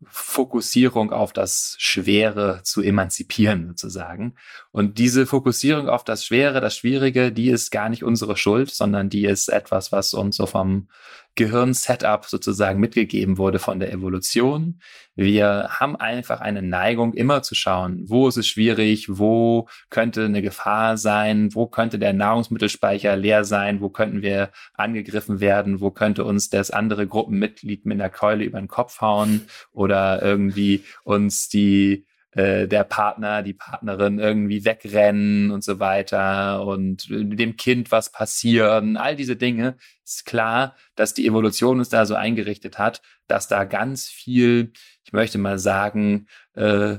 Fokussierung 0.04 1.12
auf 1.12 1.32
das 1.32 1.76
Schwere 1.78 2.61
zu 2.64 2.82
emanzipieren, 2.82 3.68
sozusagen. 3.68 4.35
Und 4.71 4.99
diese 4.99 5.26
Fokussierung 5.26 5.88
auf 5.88 6.04
das 6.04 6.25
Schwere, 6.25 6.61
das 6.61 6.76
Schwierige, 6.76 7.32
die 7.32 7.49
ist 7.49 7.71
gar 7.71 7.88
nicht 7.88 8.02
unsere 8.02 8.37
Schuld, 8.37 8.71
sondern 8.71 9.09
die 9.09 9.25
ist 9.25 9.49
etwas, 9.49 9.92
was 9.92 10.12
uns 10.12 10.37
so 10.37 10.47
vom 10.47 10.88
Gehirn-Setup 11.35 12.27
sozusagen 12.27 12.79
mitgegeben 12.79 13.39
wurde 13.39 13.59
von 13.59 13.81
der 13.81 13.93
Evolution. 13.93 14.81
Wir 15.15 15.69
haben 15.71 15.97
einfach 15.97 16.41
eine 16.41 16.62
Neigung, 16.62 17.15
immer 17.15 17.43
zu 17.43 17.55
schauen, 17.55 18.05
wo 18.07 18.29
ist 18.29 18.37
es 18.37 18.47
schwierig, 18.47 19.07
wo 19.09 19.69
könnte 19.91 20.25
eine 20.25 20.43
Gefahr 20.43 20.97
sein, 20.97 21.55
wo 21.55 21.67
könnte 21.67 21.99
der 21.99 22.12
Nahrungsmittelspeicher 22.12 23.17
leer 23.17 23.45
sein, 23.45 23.81
wo 23.81 23.89
könnten 23.89 24.23
wir 24.23 24.51
angegriffen 24.75 25.41
werden, 25.41 25.81
wo 25.81 25.91
könnte 25.91 26.25
uns 26.25 26.51
das 26.51 26.71
andere 26.71 27.07
Gruppenmitglied 27.07 27.87
mit 27.87 28.01
einer 28.01 28.11
Keule 28.11 28.45
über 28.45 28.59
den 28.59 28.69
Kopf 28.69 29.01
hauen 29.01 29.47
oder 29.73 30.23
irgendwie 30.23 30.85
uns 31.05 31.49
die 31.49 32.07
äh, 32.33 32.67
der 32.67 32.85
Partner, 32.85 33.43
die 33.43 33.55
Partnerin 33.55 34.19
irgendwie 34.19 34.65
wegrennen 34.65 35.51
und 35.51 35.62
so 35.62 35.81
weiter 35.81 36.65
und 36.67 37.07
dem 37.11 37.57
Kind 37.57 37.91
was 37.93 38.11
passieren, 38.11 38.97
all 38.97 39.17
diese 39.17 39.37
Dinge, 39.37 39.77
ist 40.05 40.25
klar, 40.25 40.77
dass 40.95 41.15
die 41.15 41.27
Evolution 41.27 41.79
uns 41.79 41.89
da 41.89 42.07
so 42.07 42.15
eingerichtet 42.15 42.79
hat, 42.79 43.03
dass 43.27 43.49
da 43.49 43.65
ganz 43.65 44.07
viel, 44.07 44.73
ich 45.05 45.12
möchte 45.12 45.39
mal 45.39 45.59
sagen, 45.59 46.27
äh, 46.55 46.99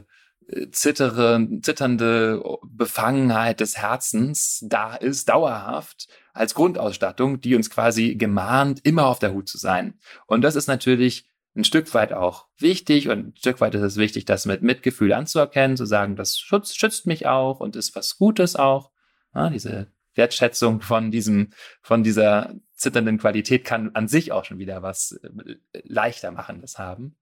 zittere, 0.71 1.47
zitternde 1.61 2.43
Befangenheit 2.63 3.59
des 3.59 3.77
Herzens 3.77 4.63
da 4.67 4.95
ist, 4.95 5.29
dauerhaft, 5.29 6.07
als 6.33 6.53
Grundausstattung, 6.53 7.41
die 7.41 7.55
uns 7.55 7.69
quasi 7.69 8.15
gemahnt, 8.15 8.81
immer 8.83 9.07
auf 9.07 9.19
der 9.19 9.33
Hut 9.33 9.47
zu 9.47 9.57
sein. 9.57 9.95
Und 10.27 10.41
das 10.41 10.55
ist 10.55 10.67
natürlich 10.67 11.29
ein 11.55 11.63
Stück 11.63 11.93
weit 11.93 12.13
auch 12.13 12.47
wichtig 12.57 13.09
und 13.09 13.27
ein 13.27 13.33
Stück 13.37 13.61
weit 13.61 13.75
ist 13.75 13.81
es 13.81 13.97
wichtig, 13.97 14.25
das 14.25 14.45
mit 14.45 14.61
Mitgefühl 14.63 15.13
anzuerkennen, 15.13 15.77
zu 15.77 15.85
sagen, 15.85 16.15
das 16.15 16.39
schützt, 16.39 16.79
schützt 16.79 17.05
mich 17.05 17.27
auch 17.27 17.59
und 17.59 17.75
ist 17.75 17.95
was 17.95 18.17
Gutes 18.17 18.55
auch. 18.55 18.91
Ja, 19.35 19.49
diese 19.49 19.87
Wertschätzung 20.15 20.81
von 20.81 21.11
diesem, 21.11 21.51
von 21.81 22.03
dieser 22.03 22.53
zitternden 22.75 23.17
Qualität 23.17 23.65
kann 23.65 23.91
an 23.93 24.07
sich 24.07 24.31
auch 24.31 24.45
schon 24.45 24.59
wieder 24.59 24.81
was 24.81 25.19
äh, 25.23 25.55
leichter 25.83 26.31
machen, 26.31 26.61
das 26.61 26.77
haben. 26.77 27.15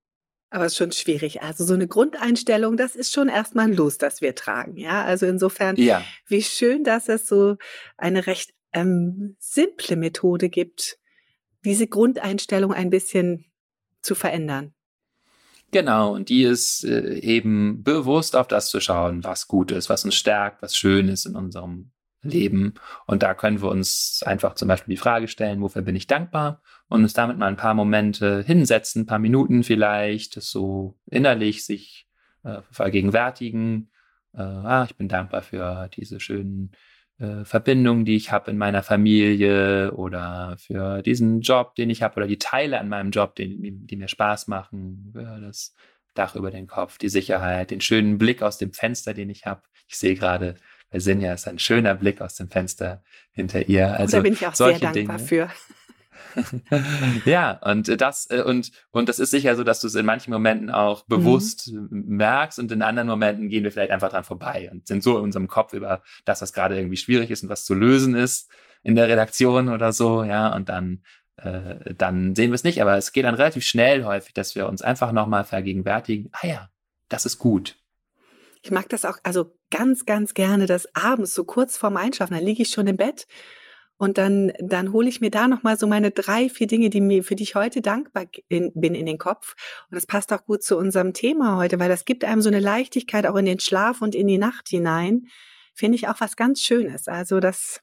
Aber 0.49 0.65
es 0.65 0.73
ist 0.73 0.77
schon 0.77 0.91
schwierig. 0.91 1.41
Also 1.41 1.63
so 1.63 1.73
eine 1.73 1.87
Grundeinstellung, 1.87 2.75
das 2.75 2.97
ist 2.97 3.13
schon 3.13 3.29
erstmal 3.29 3.67
ein 3.67 3.73
Los, 3.73 3.97
das 3.97 4.19
wir 4.19 4.35
tragen. 4.35 4.75
Ja, 4.75 5.03
also 5.05 5.25
insofern, 5.25 5.77
ja. 5.77 6.03
wie 6.27 6.43
schön, 6.43 6.83
dass 6.83 7.07
es 7.07 7.25
so 7.25 7.55
eine 7.97 8.27
recht 8.27 8.53
ähm, 8.73 9.37
simple 9.39 9.95
Methode 9.95 10.49
gibt, 10.49 10.97
diese 11.63 11.87
Grundeinstellung 11.87 12.73
ein 12.73 12.89
bisschen 12.89 13.50
zu 14.01 14.15
verändern. 14.15 14.73
Genau, 15.71 16.13
und 16.13 16.27
die 16.27 16.43
ist 16.43 16.83
äh, 16.83 17.19
eben 17.19 17.81
bewusst 17.83 18.35
auf 18.35 18.47
das 18.47 18.69
zu 18.69 18.81
schauen, 18.81 19.23
was 19.23 19.47
gut 19.47 19.71
ist, 19.71 19.89
was 19.89 20.03
uns 20.03 20.15
stärkt, 20.15 20.61
was 20.61 20.75
schön 20.75 21.07
ist 21.07 21.25
in 21.25 21.35
unserem 21.35 21.91
Leben. 22.23 22.73
Und 23.07 23.23
da 23.23 23.33
können 23.33 23.61
wir 23.61 23.69
uns 23.69 24.21
einfach 24.25 24.55
zum 24.55 24.67
Beispiel 24.67 24.93
die 24.93 25.01
Frage 25.01 25.27
stellen, 25.27 25.61
wofür 25.61 25.81
bin 25.81 25.95
ich 25.95 26.07
dankbar? 26.07 26.61
Und 26.89 27.03
uns 27.03 27.13
damit 27.13 27.37
mal 27.37 27.47
ein 27.47 27.55
paar 27.55 27.73
Momente 27.73 28.43
hinsetzen, 28.43 29.03
ein 29.03 29.05
paar 29.05 29.19
Minuten 29.19 29.63
vielleicht, 29.63 30.35
das 30.35 30.51
so 30.51 30.99
innerlich 31.09 31.65
sich 31.65 32.07
äh, 32.43 32.61
vergegenwärtigen. 32.69 33.91
Äh, 34.33 34.41
ah, 34.41 34.85
ich 34.89 34.97
bin 34.97 35.07
dankbar 35.07 35.41
für 35.41 35.89
diese 35.95 36.19
schönen 36.19 36.73
äh, 37.21 37.45
Verbindungen, 37.45 38.03
die 38.03 38.15
ich 38.15 38.31
habe 38.31 38.49
in 38.49 38.57
meiner 38.57 38.81
Familie 38.81 39.91
oder 39.93 40.55
für 40.57 41.03
diesen 41.03 41.41
Job, 41.41 41.75
den 41.75 41.91
ich 41.91 42.01
habe 42.01 42.15
oder 42.17 42.27
die 42.27 42.39
Teile 42.39 42.79
an 42.79 42.89
meinem 42.89 43.11
Job, 43.11 43.35
die, 43.35 43.71
die 43.71 43.95
mir 43.95 44.07
Spaß 44.07 44.47
machen, 44.47 45.13
ja, 45.15 45.39
das 45.39 45.75
Dach 46.15 46.35
über 46.35 46.51
den 46.51 46.67
Kopf, 46.67 46.97
die 46.97 47.09
Sicherheit, 47.09 47.71
den 47.71 47.79
schönen 47.79 48.17
Blick 48.17 48.41
aus 48.41 48.57
dem 48.57 48.73
Fenster, 48.73 49.13
den 49.13 49.29
ich 49.29 49.45
habe. 49.45 49.61
Ich 49.87 49.97
sehe 49.97 50.15
gerade, 50.15 50.55
bei 50.89 50.99
Sinja 50.99 51.33
ist 51.33 51.47
ein 51.47 51.59
schöner 51.59 51.95
Blick 51.95 52.19
aus 52.21 52.35
dem 52.35 52.49
Fenster 52.49 53.03
hinter 53.31 53.69
ihr. 53.69 53.97
Also 53.97 54.17
da 54.17 54.23
bin 54.23 54.33
ich 54.33 54.45
auch 54.45 54.53
sehr 54.53 54.77
dankbar 54.77 54.93
Dinge. 54.93 55.19
für. 55.19 55.49
ja, 57.25 57.59
und 57.63 58.01
das, 58.01 58.29
äh, 58.29 58.41
und, 58.41 58.71
und 58.91 59.09
das 59.09 59.19
ist 59.19 59.31
sicher 59.31 59.55
so, 59.55 59.63
dass 59.63 59.81
du 59.81 59.87
es 59.87 59.95
in 59.95 60.05
manchen 60.05 60.31
Momenten 60.31 60.69
auch 60.69 61.07
mhm. 61.07 61.09
bewusst 61.09 61.71
mhm. 61.71 62.03
merkst 62.07 62.59
und 62.59 62.71
in 62.71 62.81
anderen 62.81 63.07
Momenten 63.07 63.49
gehen 63.49 63.63
wir 63.63 63.71
vielleicht 63.71 63.91
einfach 63.91 64.09
dran 64.09 64.23
vorbei 64.23 64.69
und 64.71 64.87
sind 64.87 65.03
so 65.03 65.17
in 65.17 65.23
unserem 65.23 65.47
Kopf 65.47 65.73
über 65.73 66.01
das, 66.25 66.41
was 66.41 66.53
gerade 66.53 66.77
irgendwie 66.77 66.97
schwierig 66.97 67.31
ist 67.31 67.43
und 67.43 67.49
was 67.49 67.65
zu 67.65 67.73
lösen 67.73 68.15
ist 68.15 68.49
in 68.83 68.95
der 68.95 69.07
Redaktion 69.07 69.69
oder 69.69 69.93
so, 69.93 70.23
ja, 70.23 70.53
und 70.55 70.69
dann, 70.69 71.03
äh, 71.37 71.93
dann 71.93 72.35
sehen 72.35 72.51
wir 72.51 72.55
es 72.55 72.63
nicht. 72.63 72.81
Aber 72.81 72.97
es 72.97 73.11
geht 73.11 73.25
dann 73.25 73.35
relativ 73.35 73.63
schnell 73.63 74.05
häufig, 74.05 74.33
dass 74.33 74.55
wir 74.55 74.67
uns 74.67 74.81
einfach 74.81 75.11
nochmal 75.11 75.43
vergegenwärtigen, 75.43 76.29
ah 76.33 76.47
ja, 76.47 76.69
das 77.09 77.25
ist 77.25 77.37
gut. 77.37 77.77
Ich 78.63 78.71
mag 78.71 78.89
das 78.89 79.05
auch, 79.05 79.17
also 79.23 79.57
ganz, 79.71 80.05
ganz 80.05 80.33
gerne, 80.33 80.67
dass 80.67 80.93
abends 80.95 81.33
so 81.33 81.43
kurz 81.43 81.77
vorm 81.77 81.97
Einschlafen, 81.97 82.33
da 82.33 82.39
liege 82.39 82.61
ich 82.61 82.69
schon 82.69 82.87
im 82.87 82.97
Bett 82.97 83.27
und 84.01 84.17
dann, 84.17 84.51
dann 84.57 84.93
hole 84.93 85.07
ich 85.07 85.21
mir 85.21 85.29
da 85.29 85.47
nochmal 85.47 85.77
so 85.77 85.85
meine 85.85 86.09
drei, 86.09 86.49
vier 86.49 86.65
Dinge, 86.65 86.89
die 86.89 87.01
mir, 87.01 87.23
für 87.23 87.35
die 87.35 87.43
ich 87.43 87.53
heute 87.53 87.83
dankbar 87.83 88.25
in, 88.47 88.71
bin, 88.73 88.95
in 88.95 89.05
den 89.05 89.19
Kopf. 89.19 89.53
Und 89.91 89.95
das 89.95 90.07
passt 90.07 90.33
auch 90.33 90.43
gut 90.43 90.63
zu 90.63 90.75
unserem 90.75 91.13
Thema 91.13 91.57
heute, 91.57 91.79
weil 91.79 91.87
das 91.87 92.03
gibt 92.03 92.25
einem 92.25 92.41
so 92.41 92.49
eine 92.49 92.59
Leichtigkeit 92.61 93.27
auch 93.27 93.35
in 93.35 93.45
den 93.45 93.59
Schlaf 93.59 94.01
und 94.01 94.15
in 94.15 94.25
die 94.25 94.39
Nacht 94.39 94.69
hinein. 94.69 95.27
Finde 95.75 95.97
ich 95.97 96.07
auch 96.07 96.19
was 96.19 96.35
ganz 96.35 96.61
Schönes. 96.61 97.07
Also 97.07 97.39
das 97.39 97.81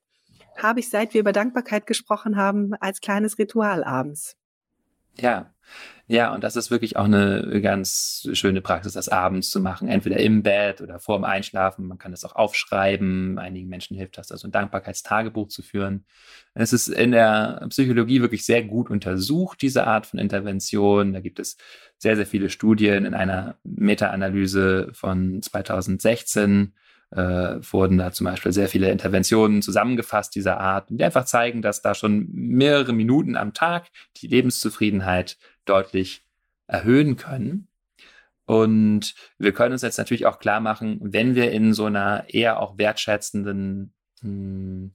habe 0.56 0.80
ich, 0.80 0.90
seit 0.90 1.14
wir 1.14 1.20
über 1.20 1.30
Dankbarkeit 1.30 1.86
gesprochen 1.86 2.36
haben, 2.36 2.74
als 2.80 3.00
kleines 3.00 3.38
Ritual 3.38 3.84
abends. 3.84 4.37
Ja, 5.20 5.52
ja, 6.10 6.32
und 6.34 6.42
das 6.42 6.56
ist 6.56 6.70
wirklich 6.70 6.96
auch 6.96 7.04
eine 7.04 7.60
ganz 7.60 8.26
schöne 8.32 8.62
Praxis, 8.62 8.94
das 8.94 9.10
abends 9.10 9.50
zu 9.50 9.60
machen, 9.60 9.88
entweder 9.88 10.16
im 10.18 10.42
Bett 10.42 10.80
oder 10.80 10.98
vor 11.00 11.18
dem 11.18 11.24
Einschlafen. 11.24 11.86
Man 11.86 11.98
kann 11.98 12.12
das 12.12 12.24
auch 12.24 12.34
aufschreiben. 12.34 13.38
Einigen 13.38 13.68
Menschen 13.68 13.94
hilft 13.94 14.16
das, 14.16 14.32
also 14.32 14.48
ein 14.48 14.50
Dankbarkeitstagebuch 14.50 15.48
zu 15.48 15.60
führen. 15.62 16.06
Es 16.54 16.72
ist 16.72 16.88
in 16.88 17.10
der 17.12 17.66
Psychologie 17.68 18.22
wirklich 18.22 18.46
sehr 18.46 18.64
gut 18.64 18.88
untersucht, 18.88 19.60
diese 19.60 19.86
Art 19.86 20.06
von 20.06 20.18
Intervention. 20.18 21.12
Da 21.12 21.20
gibt 21.20 21.40
es 21.40 21.58
sehr, 21.98 22.16
sehr 22.16 22.26
viele 22.26 22.48
Studien 22.48 23.04
in 23.04 23.12
einer 23.12 23.58
Meta-Analyse 23.64 24.88
von 24.94 25.42
2016 25.42 26.72
äh, 27.10 27.56
wurden 27.72 27.98
da 27.98 28.12
zum 28.12 28.26
Beispiel 28.26 28.52
sehr 28.52 28.68
viele 28.68 28.90
Interventionen 28.90 29.62
zusammengefasst 29.62 30.34
dieser 30.34 30.60
Art, 30.60 30.90
die 30.90 31.02
einfach 31.02 31.24
zeigen, 31.24 31.62
dass 31.62 31.82
da 31.82 31.94
schon 31.94 32.28
mehrere 32.32 32.92
Minuten 32.92 33.36
am 33.36 33.54
Tag 33.54 33.86
die 34.18 34.26
Lebenszufriedenheit 34.26 35.38
deutlich 35.64 36.24
erhöhen 36.66 37.16
können. 37.16 37.68
Und 38.44 39.14
wir 39.38 39.52
können 39.52 39.72
uns 39.72 39.82
jetzt 39.82 39.98
natürlich 39.98 40.26
auch 40.26 40.38
klar 40.38 40.60
machen, 40.60 40.98
wenn 41.02 41.34
wir 41.34 41.50
in 41.50 41.74
so 41.74 41.86
einer 41.86 42.24
eher 42.28 42.60
auch 42.60 42.78
wertschätzenden 42.78 43.92
mh, 44.22 44.28
hm, 44.28 44.92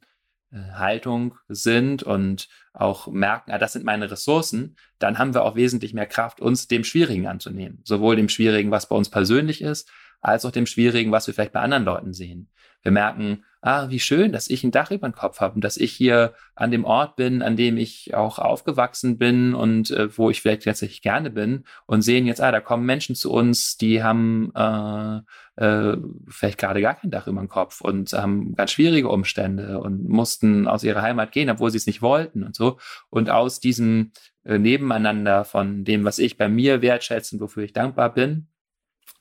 äh, 0.52 0.72
Haltung 0.74 1.36
sind 1.48 2.04
und 2.04 2.48
auch 2.74 3.08
merken, 3.08 3.52
ah, 3.52 3.58
das 3.58 3.74
sind 3.74 3.86
meine 3.86 4.10
Ressourcen, 4.10 4.76
dann 5.00 5.18
haben 5.18 5.34
wir 5.34 5.44
auch 5.44 5.56
wesentlich 5.56 5.94
mehr 5.94 6.06
Kraft, 6.06 6.42
uns 6.42 6.68
dem 6.68 6.84
Schwierigen 6.84 7.28
anzunehmen. 7.28 7.82
Sowohl 7.84 8.16
dem 8.16 8.30
Schwierigen, 8.30 8.72
was 8.72 8.88
bei 8.88 8.96
uns 8.96 9.10
persönlich 9.10 9.62
ist, 9.62 9.92
als 10.24 10.46
auch 10.46 10.52
dem 10.52 10.66
Schwierigen, 10.66 11.12
was 11.12 11.28
wir 11.28 11.34
vielleicht 11.34 11.54
bei 11.54 11.60
anderen 11.60 11.84
Leuten 11.84 12.14
sehen. 12.14 12.50
Wir 12.82 12.92
merken, 12.92 13.46
ah, 13.62 13.90
wie 13.90 14.00
schön, 14.00 14.34
dass 14.34 14.50
ich 14.50 14.64
ein 14.64 14.72
Dach 14.72 14.92
über 14.92 15.08
dem 15.08 15.16
Kopf 15.16 15.40
habe 15.40 15.56
und 15.56 15.64
dass 15.64 15.78
ich 15.78 15.94
hier 15.94 16.34
an 16.54 16.70
dem 16.70 16.84
Ort 16.84 17.16
bin, 17.16 17.42
an 17.42 17.56
dem 17.56 17.78
ich 17.78 18.14
auch 18.14 18.38
aufgewachsen 18.38 19.18
bin 19.18 19.54
und 19.54 19.90
äh, 19.92 20.18
wo 20.18 20.30
ich 20.30 20.42
vielleicht 20.42 20.64
tatsächlich 20.64 21.02
gerne 21.02 21.30
bin 21.30 21.64
und 21.86 22.02
sehen 22.02 22.26
jetzt, 22.26 22.42
ah, 22.42 22.52
da 22.52 22.60
kommen 22.60 22.86
Menschen 22.86 23.16
zu 23.16 23.32
uns, 23.32 23.78
die 23.78 24.04
haben 24.04 24.52
äh, 24.54 25.22
äh, 25.64 25.98
vielleicht 26.28 26.58
gerade 26.58 26.82
gar 26.82 26.96
kein 26.96 27.10
Dach 27.10 27.28
über 27.28 27.40
dem 27.40 27.48
Kopf 27.48 27.80
und 27.80 28.12
haben 28.12 28.54
ganz 28.56 28.72
schwierige 28.72 29.08
Umstände 29.08 29.80
und 29.80 30.10
mussten 30.10 30.68
aus 30.68 30.84
ihrer 30.84 31.02
Heimat 31.02 31.32
gehen, 31.32 31.50
obwohl 31.50 31.72
sie 31.72 31.78
es 31.78 31.88
nicht 31.88 32.02
wollten 32.02 32.44
und 32.44 32.56
so. 32.56 32.80
Und 33.10 33.30
aus 33.30 33.62
diesem 33.62 34.12
äh, 34.44 34.58
Nebeneinander 34.58 35.46
von 35.46 35.86
dem, 35.86 36.04
was 36.04 36.20
ich 36.20 36.38
bei 36.38 36.50
mir 36.50 36.82
wertschätze 36.82 37.36
und 37.36 37.42
wofür 37.42 37.64
ich 37.64 37.72
dankbar 37.72 38.14
bin, 38.14 38.48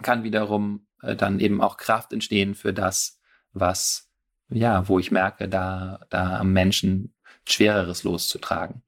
kann 0.03 0.25
wiederum 0.25 0.87
äh, 1.03 1.17
dann 1.17 1.41
eben 1.41 1.61
auch 1.61 1.77
Kraft 1.77 2.13
entstehen 2.13 2.55
für 2.55 2.73
das, 2.73 3.21
was, 3.53 4.11
ja, 4.49 4.89
wo 4.89 4.99
ich 4.99 5.11
merke, 5.11 5.49
da, 5.49 6.01
da 6.11 6.39
am 6.39 6.53
Menschen 6.53 7.15
Schwereres 7.47 8.05
loszutragen. 8.05 8.83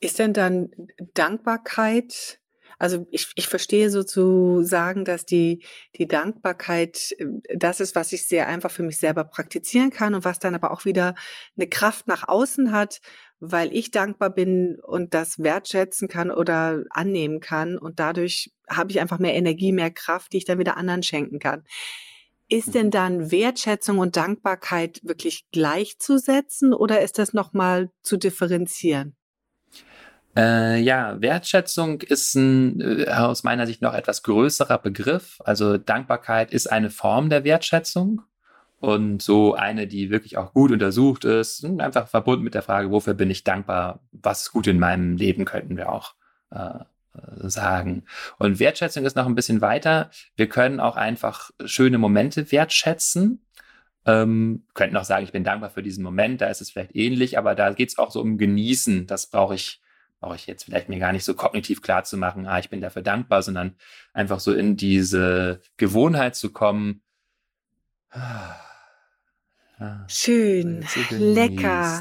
Ist 0.00 0.18
denn 0.18 0.32
dann 0.32 0.70
Dankbarkeit 1.14 2.40
also 2.82 3.06
ich, 3.12 3.30
ich 3.36 3.46
verstehe 3.46 3.90
sozusagen, 3.90 5.04
dass 5.04 5.24
die, 5.24 5.62
die 5.94 6.08
Dankbarkeit 6.08 7.14
äh, 7.16 7.26
das 7.56 7.78
ist, 7.78 7.94
was 7.94 8.12
ich 8.12 8.26
sehr 8.26 8.48
einfach 8.48 8.72
für 8.72 8.82
mich 8.82 8.98
selber 8.98 9.22
praktizieren 9.22 9.90
kann 9.90 10.16
und 10.16 10.24
was 10.24 10.40
dann 10.40 10.56
aber 10.56 10.72
auch 10.72 10.84
wieder 10.84 11.14
eine 11.56 11.68
Kraft 11.68 12.08
nach 12.08 12.26
außen 12.26 12.72
hat, 12.72 13.00
weil 13.38 13.72
ich 13.72 13.92
dankbar 13.92 14.30
bin 14.30 14.80
und 14.82 15.14
das 15.14 15.38
wertschätzen 15.38 16.08
kann 16.08 16.32
oder 16.32 16.82
annehmen 16.90 17.38
kann. 17.38 17.78
Und 17.78 18.00
dadurch 18.00 18.50
habe 18.68 18.90
ich 18.90 19.00
einfach 19.00 19.20
mehr 19.20 19.34
Energie, 19.34 19.70
mehr 19.70 19.92
Kraft, 19.92 20.32
die 20.32 20.38
ich 20.38 20.44
dann 20.44 20.58
wieder 20.58 20.76
anderen 20.76 21.04
schenken 21.04 21.38
kann. 21.38 21.62
Ist 22.48 22.74
denn 22.74 22.86
mhm. 22.86 22.90
dann 22.90 23.30
Wertschätzung 23.30 23.98
und 23.98 24.16
Dankbarkeit 24.16 24.98
wirklich 25.04 25.44
gleichzusetzen 25.52 26.74
oder 26.74 27.00
ist 27.00 27.20
das 27.20 27.32
nochmal 27.32 27.90
zu 28.02 28.16
differenzieren? 28.16 29.14
Äh, 30.36 30.80
ja, 30.80 31.20
Wertschätzung 31.20 32.00
ist 32.00 32.34
ein, 32.34 32.80
äh, 32.80 33.06
aus 33.10 33.42
meiner 33.42 33.66
Sicht 33.66 33.82
noch 33.82 33.94
etwas 33.94 34.22
größerer 34.22 34.78
Begriff. 34.78 35.40
Also 35.44 35.76
Dankbarkeit 35.76 36.52
ist 36.52 36.70
eine 36.70 36.90
Form 36.90 37.28
der 37.28 37.44
Wertschätzung 37.44 38.22
und 38.80 39.22
so 39.22 39.54
eine, 39.54 39.86
die 39.86 40.10
wirklich 40.10 40.38
auch 40.38 40.54
gut 40.54 40.72
untersucht 40.72 41.24
ist, 41.24 41.64
einfach 41.64 42.08
verbunden 42.08 42.44
mit 42.44 42.54
der 42.54 42.62
Frage, 42.62 42.90
wofür 42.90 43.14
bin 43.14 43.30
ich 43.30 43.44
dankbar, 43.44 44.00
was 44.10 44.50
gut 44.50 44.66
in 44.66 44.78
meinem 44.78 45.16
Leben 45.16 45.44
könnten 45.44 45.76
wir 45.76 45.92
auch 45.92 46.14
äh, 46.50 46.80
sagen. 47.42 48.04
Und 48.38 48.58
Wertschätzung 48.58 49.04
ist 49.04 49.16
noch 49.16 49.26
ein 49.26 49.34
bisschen 49.34 49.60
weiter. 49.60 50.10
Wir 50.36 50.48
können 50.48 50.80
auch 50.80 50.96
einfach 50.96 51.50
schöne 51.64 51.98
Momente 51.98 52.50
wertschätzen. 52.50 53.44
Ähm, 54.06 54.64
könnten 54.72 54.96
auch 54.96 55.04
sagen, 55.04 55.24
ich 55.24 55.32
bin 55.32 55.44
dankbar 55.44 55.70
für 55.70 55.82
diesen 55.82 56.02
Moment, 56.02 56.40
da 56.40 56.48
ist 56.48 56.60
es 56.60 56.70
vielleicht 56.70 56.96
ähnlich, 56.96 57.38
aber 57.38 57.54
da 57.54 57.72
geht 57.72 57.90
es 57.90 57.98
auch 57.98 58.10
so 58.10 58.20
um 58.20 58.38
Genießen. 58.38 59.06
Das 59.06 59.28
brauche 59.28 59.54
ich 59.54 59.81
brauche 60.22 60.36
ich 60.36 60.46
jetzt 60.46 60.64
vielleicht 60.64 60.88
mir 60.88 61.00
gar 61.00 61.12
nicht 61.12 61.24
so 61.24 61.34
kognitiv 61.34 61.82
klar 61.82 62.04
zu 62.04 62.16
machen, 62.16 62.46
ah, 62.46 62.60
ich 62.60 62.70
bin 62.70 62.80
dafür 62.80 63.02
dankbar, 63.02 63.42
sondern 63.42 63.74
einfach 64.12 64.38
so 64.38 64.54
in 64.54 64.76
diese 64.76 65.60
Gewohnheit 65.76 66.36
zu 66.36 66.52
kommen. 66.52 67.02
Schön, 70.06 70.86
lecker, 71.10 72.00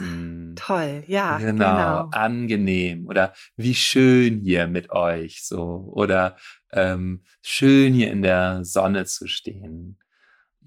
toll, 0.56 1.04
ja. 1.08 1.40
Genau, 1.40 1.48
genau, 1.50 2.10
angenehm. 2.12 3.08
Oder 3.08 3.34
wie 3.56 3.74
schön 3.74 4.42
hier 4.42 4.68
mit 4.68 4.92
euch 4.92 5.44
so. 5.44 5.90
Oder 5.92 6.38
ähm, 6.72 7.24
schön 7.42 7.96
hier 7.96 8.12
in 8.12 8.22
der 8.22 8.64
Sonne 8.64 9.06
zu 9.06 9.28
stehen. 9.28 9.98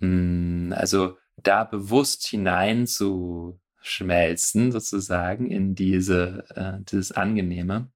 Mm, 0.00 0.72
also 0.72 1.16
da 1.36 1.62
bewusst 1.62 2.26
hinein 2.26 2.88
zu 2.88 3.60
schmelzen 3.84 4.72
sozusagen 4.72 5.50
in 5.50 5.74
diese, 5.74 6.44
äh, 6.54 6.82
dieses 6.90 7.12
Angenehme. 7.12 7.88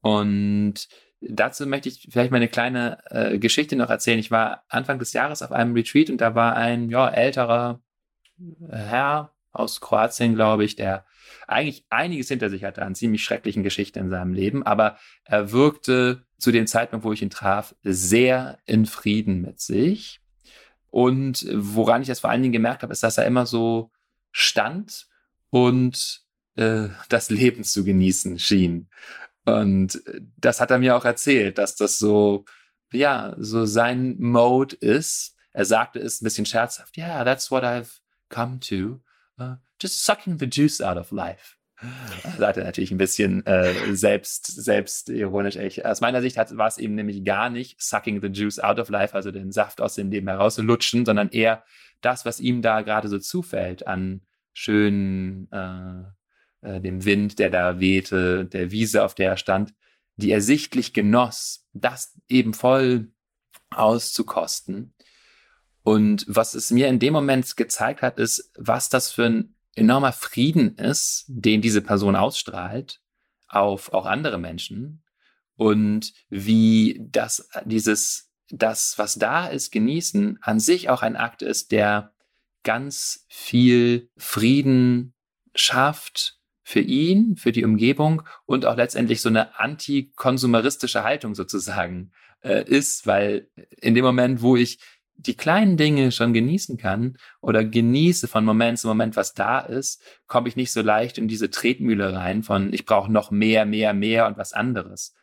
Und 0.00 0.88
dazu 1.20 1.66
möchte 1.66 1.88
ich 1.88 2.08
vielleicht 2.10 2.32
mal 2.32 2.38
eine 2.38 2.48
kleine 2.48 2.98
äh, 3.10 3.38
Geschichte 3.38 3.76
noch 3.76 3.90
erzählen. 3.90 4.18
Ich 4.18 4.32
war 4.32 4.64
Anfang 4.68 4.98
des 4.98 5.12
Jahres 5.12 5.40
auf 5.42 5.52
einem 5.52 5.74
Retreat 5.74 6.10
und 6.10 6.20
da 6.20 6.34
war 6.34 6.56
ein 6.56 6.90
ja, 6.90 7.08
älterer 7.08 7.80
Herr 8.68 9.32
aus 9.52 9.80
Kroatien, 9.80 10.34
glaube 10.34 10.64
ich, 10.64 10.74
der 10.74 11.06
eigentlich 11.46 11.84
einiges 11.90 12.28
hinter 12.28 12.50
sich 12.50 12.64
hatte 12.64 12.82
an 12.82 12.94
ziemlich 12.94 13.22
schrecklichen 13.22 13.62
Geschichten 13.62 14.00
in 14.00 14.10
seinem 14.10 14.34
Leben, 14.34 14.64
aber 14.64 14.98
er 15.24 15.52
wirkte 15.52 16.24
zu 16.38 16.50
dem 16.50 16.66
Zeitpunkt, 16.66 17.04
wo 17.04 17.12
ich 17.12 17.22
ihn 17.22 17.30
traf, 17.30 17.74
sehr 17.82 18.58
in 18.66 18.84
Frieden 18.86 19.42
mit 19.42 19.60
sich. 19.60 20.20
Und 20.90 21.46
woran 21.52 22.02
ich 22.02 22.08
das 22.08 22.20
vor 22.20 22.30
allen 22.30 22.42
Dingen 22.42 22.52
gemerkt 22.52 22.82
habe, 22.82 22.92
ist, 22.92 23.02
dass 23.02 23.18
er 23.18 23.26
immer 23.26 23.46
so 23.46 23.90
stand 24.32 25.06
und 25.50 26.22
äh, 26.56 26.88
das 27.08 27.30
Leben 27.30 27.64
zu 27.64 27.84
genießen 27.84 28.38
schien. 28.38 28.88
Und 29.44 30.02
das 30.36 30.60
hat 30.60 30.70
er 30.70 30.78
mir 30.78 30.96
auch 30.96 31.04
erzählt, 31.04 31.58
dass 31.58 31.76
das 31.76 31.98
so, 31.98 32.44
ja, 32.92 33.34
so 33.38 33.64
sein 33.64 34.16
Mode 34.18 34.76
ist. 34.76 35.36
Er 35.52 35.64
sagte 35.64 35.98
es 35.98 36.20
ein 36.20 36.24
bisschen 36.24 36.46
scherzhaft, 36.46 36.96
yeah, 36.96 37.24
that's 37.24 37.50
what 37.50 37.64
I've 37.64 38.00
come 38.28 38.60
to. 38.60 39.00
Uh, 39.40 39.56
just 39.80 40.04
sucking 40.04 40.38
the 40.38 40.46
juice 40.46 40.80
out 40.80 40.96
of 40.96 41.12
life. 41.12 41.57
Sagte 42.38 42.64
natürlich 42.64 42.90
ein 42.90 42.98
bisschen 42.98 43.46
äh, 43.46 43.94
selbst, 43.94 44.46
selbst 44.46 45.08
ironisch. 45.10 45.56
Ich, 45.56 45.86
aus 45.86 46.00
meiner 46.00 46.20
Sicht 46.20 46.36
hat, 46.36 46.56
war 46.56 46.66
es 46.66 46.78
eben 46.78 46.94
nämlich 46.94 47.24
gar 47.24 47.50
nicht 47.50 47.80
sucking 47.80 48.20
the 48.20 48.28
juice 48.28 48.58
out 48.58 48.78
of 48.78 48.88
life, 48.88 49.14
also 49.14 49.30
den 49.30 49.52
Saft 49.52 49.80
aus 49.80 49.94
dem 49.94 50.10
Leben 50.10 50.26
herauslutschen, 50.28 51.06
sondern 51.06 51.28
eher 51.28 51.62
das, 52.00 52.24
was 52.24 52.40
ihm 52.40 52.62
da 52.62 52.82
gerade 52.82 53.08
so 53.08 53.18
zufällt 53.18 53.86
an 53.86 54.22
schönen, 54.52 55.48
äh, 55.52 56.02
äh, 56.62 56.80
dem 56.80 57.04
Wind, 57.04 57.38
der 57.38 57.50
da 57.50 57.78
wehte, 57.78 58.44
der 58.44 58.72
Wiese, 58.72 59.04
auf 59.04 59.14
der 59.14 59.30
er 59.30 59.36
stand, 59.36 59.72
die 60.16 60.32
er 60.32 60.40
sichtlich 60.40 60.92
genoss, 60.92 61.68
das 61.72 62.18
eben 62.28 62.54
voll 62.54 63.12
auszukosten. 63.70 64.94
Und 65.84 66.26
was 66.28 66.54
es 66.54 66.72
mir 66.72 66.88
in 66.88 66.98
dem 66.98 67.12
Moment 67.12 67.56
gezeigt 67.56 68.02
hat, 68.02 68.18
ist, 68.18 68.52
was 68.56 68.88
das 68.88 69.12
für 69.12 69.26
ein 69.26 69.54
enormer 69.78 70.12
Frieden 70.12 70.76
ist, 70.76 71.24
den 71.28 71.60
diese 71.60 71.82
Person 71.82 72.16
ausstrahlt 72.16 73.00
auf 73.48 73.92
auch 73.92 74.06
andere 74.06 74.38
Menschen. 74.38 75.02
Und 75.56 76.12
wie 76.28 77.00
das, 77.10 77.48
dieses, 77.64 78.30
das, 78.50 78.98
was 78.98 79.14
da 79.16 79.46
ist, 79.46 79.72
genießen, 79.72 80.38
an 80.42 80.60
sich 80.60 80.88
auch 80.90 81.02
ein 81.02 81.16
Akt 81.16 81.42
ist, 81.42 81.72
der 81.72 82.12
ganz 82.62 83.24
viel 83.28 84.10
Frieden 84.16 85.14
schafft 85.54 86.38
für 86.62 86.80
ihn, 86.80 87.36
für 87.36 87.50
die 87.50 87.64
Umgebung 87.64 88.22
und 88.44 88.66
auch 88.66 88.76
letztendlich 88.76 89.22
so 89.22 89.30
eine 89.30 89.58
antikonsumeristische 89.58 91.02
Haltung 91.02 91.34
sozusagen 91.34 92.12
äh, 92.42 92.62
ist, 92.68 93.06
weil 93.06 93.50
in 93.80 93.94
dem 93.94 94.04
Moment, 94.04 94.42
wo 94.42 94.54
ich 94.54 94.78
die 95.18 95.36
kleinen 95.36 95.76
Dinge 95.76 96.12
schon 96.12 96.32
genießen 96.32 96.78
kann 96.78 97.18
oder 97.40 97.64
genieße 97.64 98.28
von 98.28 98.44
Moment 98.44 98.78
zu 98.78 98.86
Moment, 98.86 99.16
was 99.16 99.34
da 99.34 99.58
ist, 99.58 100.00
komme 100.26 100.48
ich 100.48 100.56
nicht 100.56 100.72
so 100.72 100.80
leicht 100.80 101.18
in 101.18 101.28
diese 101.28 101.50
Tretmühle 101.50 102.14
rein 102.14 102.42
von 102.42 102.72
ich 102.72 102.86
brauche 102.86 103.12
noch 103.12 103.30
mehr, 103.30 103.66
mehr, 103.66 103.92
mehr 103.94 104.26
und 104.26 104.38
was 104.38 104.52
anderes, 104.52 105.14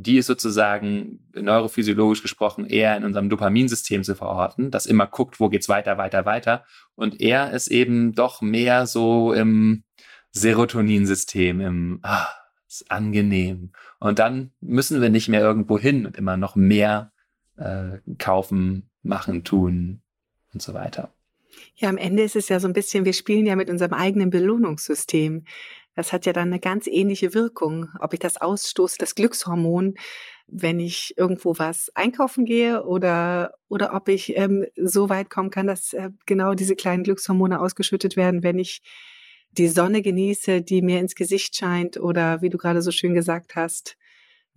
die 0.00 0.18
ist 0.18 0.26
sozusagen 0.26 1.28
neurophysiologisch 1.34 2.22
gesprochen 2.22 2.66
eher 2.66 2.96
in 2.96 3.04
unserem 3.04 3.28
Dopaminsystem 3.28 4.04
zu 4.04 4.14
verorten, 4.14 4.70
das 4.70 4.86
immer 4.86 5.08
guckt, 5.08 5.40
wo 5.40 5.48
geht's 5.48 5.68
weiter, 5.68 5.98
weiter, 5.98 6.24
weiter. 6.24 6.64
Und 6.94 7.20
er 7.20 7.50
ist 7.50 7.66
eben 7.66 8.14
doch 8.14 8.40
mehr 8.40 8.86
so 8.86 9.32
im 9.32 9.82
Serotoninsystem, 10.30 11.60
im 11.60 11.98
ah, 12.02 12.28
ist 12.68 12.88
angenehm. 12.92 13.72
Und 13.98 14.20
dann 14.20 14.52
müssen 14.60 15.00
wir 15.00 15.10
nicht 15.10 15.28
mehr 15.28 15.40
irgendwo 15.40 15.80
hin 15.80 16.06
und 16.06 16.16
immer 16.16 16.36
noch 16.36 16.54
mehr 16.54 17.10
äh, 17.56 17.98
kaufen, 18.18 18.87
machen, 19.02 19.44
tun 19.44 20.02
und 20.52 20.62
so 20.62 20.74
weiter. 20.74 21.12
Ja, 21.74 21.88
am 21.88 21.96
Ende 21.96 22.22
ist 22.22 22.36
es 22.36 22.48
ja 22.48 22.60
so 22.60 22.68
ein 22.68 22.72
bisschen, 22.72 23.04
wir 23.04 23.12
spielen 23.12 23.46
ja 23.46 23.56
mit 23.56 23.70
unserem 23.70 23.92
eigenen 23.92 24.30
Belohnungssystem. 24.30 25.44
Das 25.94 26.12
hat 26.12 26.26
ja 26.26 26.32
dann 26.32 26.48
eine 26.48 26.60
ganz 26.60 26.86
ähnliche 26.86 27.34
Wirkung, 27.34 27.88
ob 28.00 28.12
ich 28.12 28.20
das 28.20 28.36
ausstoße, 28.36 28.96
das 28.98 29.14
Glückshormon, 29.14 29.94
wenn 30.46 30.80
ich 30.80 31.14
irgendwo 31.16 31.58
was 31.58 31.90
einkaufen 31.94 32.44
gehe 32.44 32.84
oder, 32.84 33.54
oder 33.68 33.94
ob 33.94 34.08
ich 34.08 34.36
ähm, 34.36 34.64
so 34.76 35.08
weit 35.08 35.28
kommen 35.28 35.50
kann, 35.50 35.66
dass 35.66 35.92
äh, 35.92 36.10
genau 36.24 36.54
diese 36.54 36.76
kleinen 36.76 37.02
Glückshormone 37.02 37.60
ausgeschüttet 37.60 38.16
werden, 38.16 38.42
wenn 38.42 38.58
ich 38.58 38.80
die 39.52 39.68
Sonne 39.68 40.02
genieße, 40.02 40.62
die 40.62 40.82
mir 40.82 41.00
ins 41.00 41.14
Gesicht 41.14 41.56
scheint 41.56 41.98
oder 41.98 42.42
wie 42.42 42.48
du 42.48 42.58
gerade 42.58 42.82
so 42.82 42.90
schön 42.90 43.14
gesagt 43.14 43.56
hast, 43.56 43.96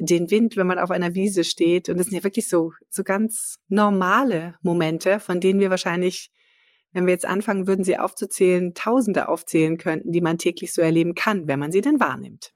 den 0.05 0.31
Wind, 0.31 0.57
wenn 0.57 0.67
man 0.67 0.79
auf 0.79 0.91
einer 0.91 1.13
Wiese 1.13 1.43
steht. 1.43 1.89
Und 1.89 1.97
das 1.97 2.07
sind 2.07 2.15
ja 2.15 2.23
wirklich 2.23 2.47
so, 2.47 2.71
so 2.89 3.03
ganz 3.03 3.55
normale 3.67 4.55
Momente, 4.61 5.19
von 5.19 5.39
denen 5.39 5.59
wir 5.59 5.69
wahrscheinlich 5.69 6.31
wenn 6.93 7.05
wir 7.05 7.13
jetzt 7.13 7.25
anfangen 7.25 7.67
würden, 7.67 7.83
sie 7.83 7.97
aufzuzählen, 7.97 8.73
Tausende 8.73 9.29
aufzählen 9.29 9.77
könnten, 9.77 10.11
die 10.11 10.21
man 10.21 10.37
täglich 10.37 10.73
so 10.73 10.81
erleben 10.81 11.15
kann, 11.15 11.47
wenn 11.47 11.59
man 11.59 11.71
sie 11.71 11.81
denn 11.81 11.99
wahrnimmt. 11.99 12.53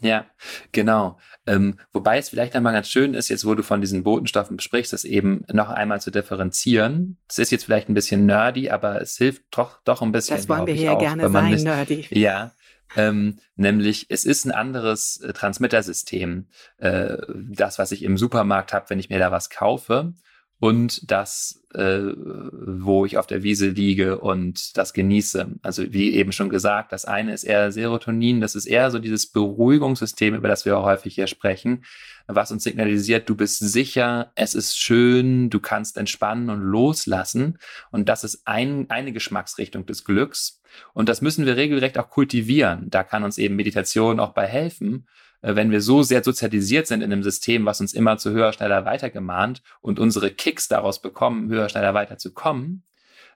Ja, 0.00 0.26
genau. 0.70 1.18
Ähm, 1.44 1.78
wobei 1.92 2.18
es 2.18 2.28
vielleicht 2.28 2.54
einmal 2.54 2.72
ganz 2.72 2.88
schön 2.88 3.14
ist, 3.14 3.30
jetzt 3.30 3.44
wo 3.44 3.56
du 3.56 3.64
von 3.64 3.80
diesen 3.80 4.04
Botenstoffen 4.04 4.60
sprichst, 4.60 4.92
das 4.92 5.04
eben 5.04 5.44
noch 5.52 5.70
einmal 5.70 6.00
zu 6.00 6.12
differenzieren. 6.12 7.18
Das 7.26 7.38
ist 7.38 7.50
jetzt 7.50 7.64
vielleicht 7.64 7.88
ein 7.88 7.94
bisschen 7.94 8.24
nerdy, 8.24 8.70
aber 8.70 9.00
es 9.00 9.16
hilft 9.16 9.42
doch, 9.50 9.80
doch 9.84 10.00
ein 10.00 10.12
bisschen. 10.12 10.36
Das 10.36 10.48
wollen 10.48 10.68
wir 10.68 10.74
hier 10.74 10.92
auch, 10.92 11.00
gerne 11.00 11.28
sein, 11.28 11.62
nerdy. 11.62 12.06
Ja, 12.10 12.52
ähm, 12.96 13.38
nämlich 13.56 14.06
es 14.08 14.24
ist 14.24 14.44
ein 14.44 14.52
anderes 14.52 15.20
äh, 15.20 15.32
Transmittersystem, 15.32 16.46
äh, 16.78 17.16
das, 17.50 17.78
was 17.78 17.92
ich 17.92 18.02
im 18.02 18.16
Supermarkt 18.16 18.72
habe, 18.72 18.90
wenn 18.90 18.98
ich 18.98 19.10
mir 19.10 19.18
da 19.18 19.30
was 19.30 19.50
kaufe 19.50 20.14
und 20.60 21.10
das, 21.10 21.62
äh, 21.72 22.00
wo 22.00 23.06
ich 23.06 23.16
auf 23.16 23.26
der 23.28 23.42
Wiese 23.42 23.68
liege 23.68 24.18
und 24.18 24.76
das 24.76 24.92
genieße. 24.92 25.46
Also 25.62 25.92
wie 25.92 26.14
eben 26.14 26.32
schon 26.32 26.48
gesagt, 26.48 26.92
das 26.92 27.04
eine 27.04 27.32
ist 27.32 27.44
eher 27.44 27.70
Serotonin, 27.70 28.40
das 28.40 28.56
ist 28.56 28.66
eher 28.66 28.90
so 28.90 28.98
dieses 28.98 29.30
Beruhigungssystem, 29.30 30.34
über 30.34 30.48
das 30.48 30.64
wir 30.64 30.80
häufig 30.82 31.14
hier 31.14 31.28
sprechen, 31.28 31.84
was 32.26 32.50
uns 32.50 32.64
signalisiert, 32.64 33.28
du 33.28 33.36
bist 33.36 33.60
sicher, 33.60 34.32
es 34.34 34.54
ist 34.54 34.78
schön, 34.78 35.48
du 35.48 35.60
kannst 35.60 35.96
entspannen 35.96 36.50
und 36.50 36.60
loslassen. 36.60 37.58
Und 37.90 38.08
das 38.08 38.22
ist 38.22 38.42
ein, 38.44 38.90
eine 38.90 39.12
Geschmacksrichtung 39.12 39.86
des 39.86 40.04
Glücks. 40.04 40.60
Und 40.92 41.08
das 41.08 41.22
müssen 41.22 41.46
wir 41.46 41.56
regelrecht 41.56 41.98
auch 41.98 42.10
kultivieren. 42.10 42.90
Da 42.90 43.02
kann 43.02 43.24
uns 43.24 43.38
eben 43.38 43.56
Meditation 43.56 44.20
auch 44.20 44.34
bei 44.34 44.46
helfen 44.46 45.06
wenn 45.40 45.70
wir 45.70 45.80
so 45.80 46.02
sehr 46.02 46.24
sozialisiert 46.24 46.86
sind 46.86 47.02
in 47.02 47.12
einem 47.12 47.22
System, 47.22 47.64
was 47.66 47.80
uns 47.80 47.94
immer 47.94 48.18
zu 48.18 48.30
höher, 48.32 48.52
schneller, 48.52 48.84
weiter 48.84 49.10
gemahnt 49.10 49.62
und 49.80 49.98
unsere 49.98 50.30
Kicks 50.30 50.68
daraus 50.68 51.00
bekommen, 51.00 51.48
höher, 51.48 51.68
schneller, 51.68 51.94
weiter 51.94 52.18
zu 52.18 52.32
kommen, 52.32 52.82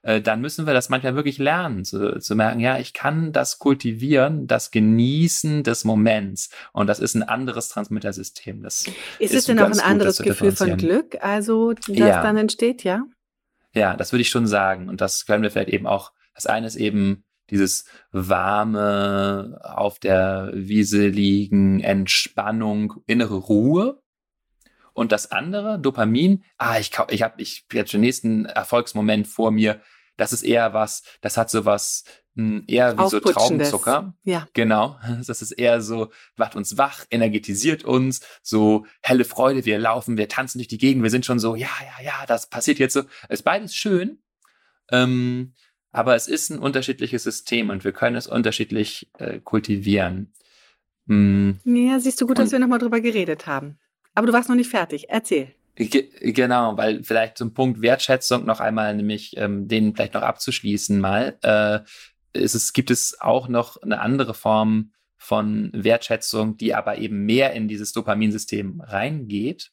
äh, 0.02 0.20
dann 0.20 0.40
müssen 0.40 0.66
wir 0.66 0.74
das 0.74 0.88
manchmal 0.88 1.14
wirklich 1.14 1.38
lernen, 1.38 1.84
zu, 1.84 2.18
zu 2.18 2.34
merken, 2.34 2.60
ja, 2.60 2.78
ich 2.78 2.92
kann 2.92 3.32
das 3.32 3.58
kultivieren, 3.58 4.46
das 4.46 4.70
Genießen 4.72 5.62
des 5.62 5.84
Moments. 5.84 6.50
Und 6.72 6.88
das 6.88 6.98
ist 6.98 7.14
ein 7.14 7.22
anderes 7.22 7.68
Transmittersystem. 7.68 8.62
Das 8.62 8.86
ist, 8.86 8.94
ist 9.20 9.34
es 9.34 9.44
denn 9.44 9.60
auch 9.60 9.70
ein 9.70 9.80
anderes 9.80 10.18
Gefühl 10.18 10.52
von 10.52 10.76
Glück, 10.76 11.16
also 11.20 11.72
das 11.72 11.86
ja. 11.96 12.22
dann 12.22 12.36
entsteht, 12.36 12.82
ja? 12.82 13.04
Ja, 13.74 13.96
das 13.96 14.12
würde 14.12 14.22
ich 14.22 14.28
schon 14.28 14.46
sagen. 14.46 14.88
Und 14.88 15.00
das 15.00 15.24
können 15.24 15.42
wir 15.42 15.50
vielleicht 15.50 15.70
eben 15.70 15.86
auch, 15.86 16.12
das 16.34 16.46
eine 16.46 16.66
ist 16.66 16.76
eben 16.76 17.24
dieses 17.52 17.84
warme, 18.10 19.60
auf 19.62 19.98
der 19.98 20.50
Wiese 20.54 21.06
liegen, 21.06 21.80
Entspannung, 21.80 22.94
innere 23.06 23.36
Ruhe. 23.36 24.02
Und 24.94 25.12
das 25.12 25.30
andere, 25.30 25.78
Dopamin, 25.78 26.44
ah, 26.58 26.78
ich, 26.78 26.90
ich 27.10 27.22
habe 27.22 27.40
ich 27.40 27.66
jetzt 27.72 27.92
den 27.92 28.00
nächsten 28.00 28.46
Erfolgsmoment 28.46 29.28
vor 29.28 29.50
mir. 29.50 29.80
Das 30.16 30.32
ist 30.32 30.42
eher 30.42 30.74
was, 30.74 31.02
das 31.20 31.36
hat 31.36 31.50
so 31.50 31.64
was, 31.64 32.04
hm, 32.36 32.64
eher 32.66 32.98
wie 32.98 33.08
so 33.08 33.20
Traubenzucker. 33.20 34.14
Ja. 34.24 34.48
Genau. 34.52 34.98
Das 35.26 35.42
ist 35.42 35.52
eher 35.52 35.80
so, 35.80 36.10
macht 36.36 36.56
uns 36.56 36.76
wach, 36.78 37.04
energetisiert 37.10 37.84
uns, 37.84 38.20
so 38.42 38.86
helle 39.02 39.24
Freude, 39.24 39.64
wir 39.64 39.78
laufen, 39.78 40.16
wir 40.16 40.28
tanzen 40.28 40.58
durch 40.58 40.68
die 40.68 40.78
Gegend, 40.78 41.02
wir 41.02 41.10
sind 41.10 41.26
schon 41.26 41.38
so, 41.38 41.54
ja, 41.54 41.68
ja, 41.80 42.04
ja, 42.04 42.26
das 42.26 42.48
passiert 42.48 42.78
jetzt 42.78 42.94
so. 42.94 43.02
Ist 43.28 43.44
beides 43.44 43.74
schön. 43.74 44.22
Ähm, 44.90 45.54
aber 45.92 46.16
es 46.16 46.26
ist 46.26 46.50
ein 46.50 46.58
unterschiedliches 46.58 47.22
System 47.22 47.70
und 47.70 47.84
wir 47.84 47.92
können 47.92 48.16
es 48.16 48.26
unterschiedlich 48.26 49.10
äh, 49.18 49.38
kultivieren. 49.38 50.32
Mhm. 51.06 51.60
Ja, 51.64 52.00
siehst 52.00 52.20
du 52.20 52.26
gut, 52.26 52.38
und, 52.38 52.44
dass 52.44 52.52
wir 52.52 52.58
nochmal 52.58 52.78
drüber 52.78 53.00
geredet 53.00 53.46
haben. 53.46 53.78
Aber 54.14 54.26
du 54.26 54.32
warst 54.32 54.48
noch 54.48 54.56
nicht 54.56 54.70
fertig. 54.70 55.06
Erzähl. 55.08 55.54
Genau, 55.74 56.76
weil 56.76 57.02
vielleicht 57.02 57.38
zum 57.38 57.54
Punkt 57.54 57.80
Wertschätzung 57.80 58.44
noch 58.44 58.60
einmal, 58.60 58.94
nämlich 58.94 59.36
ähm, 59.36 59.68
den 59.68 59.94
vielleicht 59.94 60.14
noch 60.14 60.22
abzuschließen 60.22 61.00
mal, 61.00 61.38
äh, 61.42 61.80
ist 62.34 62.54
es, 62.54 62.72
gibt 62.72 62.90
es 62.90 63.18
auch 63.20 63.48
noch 63.48 63.80
eine 63.82 64.00
andere 64.00 64.34
Form 64.34 64.92
von 65.16 65.70
Wertschätzung, 65.72 66.56
die 66.56 66.74
aber 66.74 66.98
eben 66.98 67.24
mehr 67.24 67.52
in 67.52 67.68
dieses 67.68 67.92
Dopaminsystem 67.92 68.80
reingeht, 68.80 69.70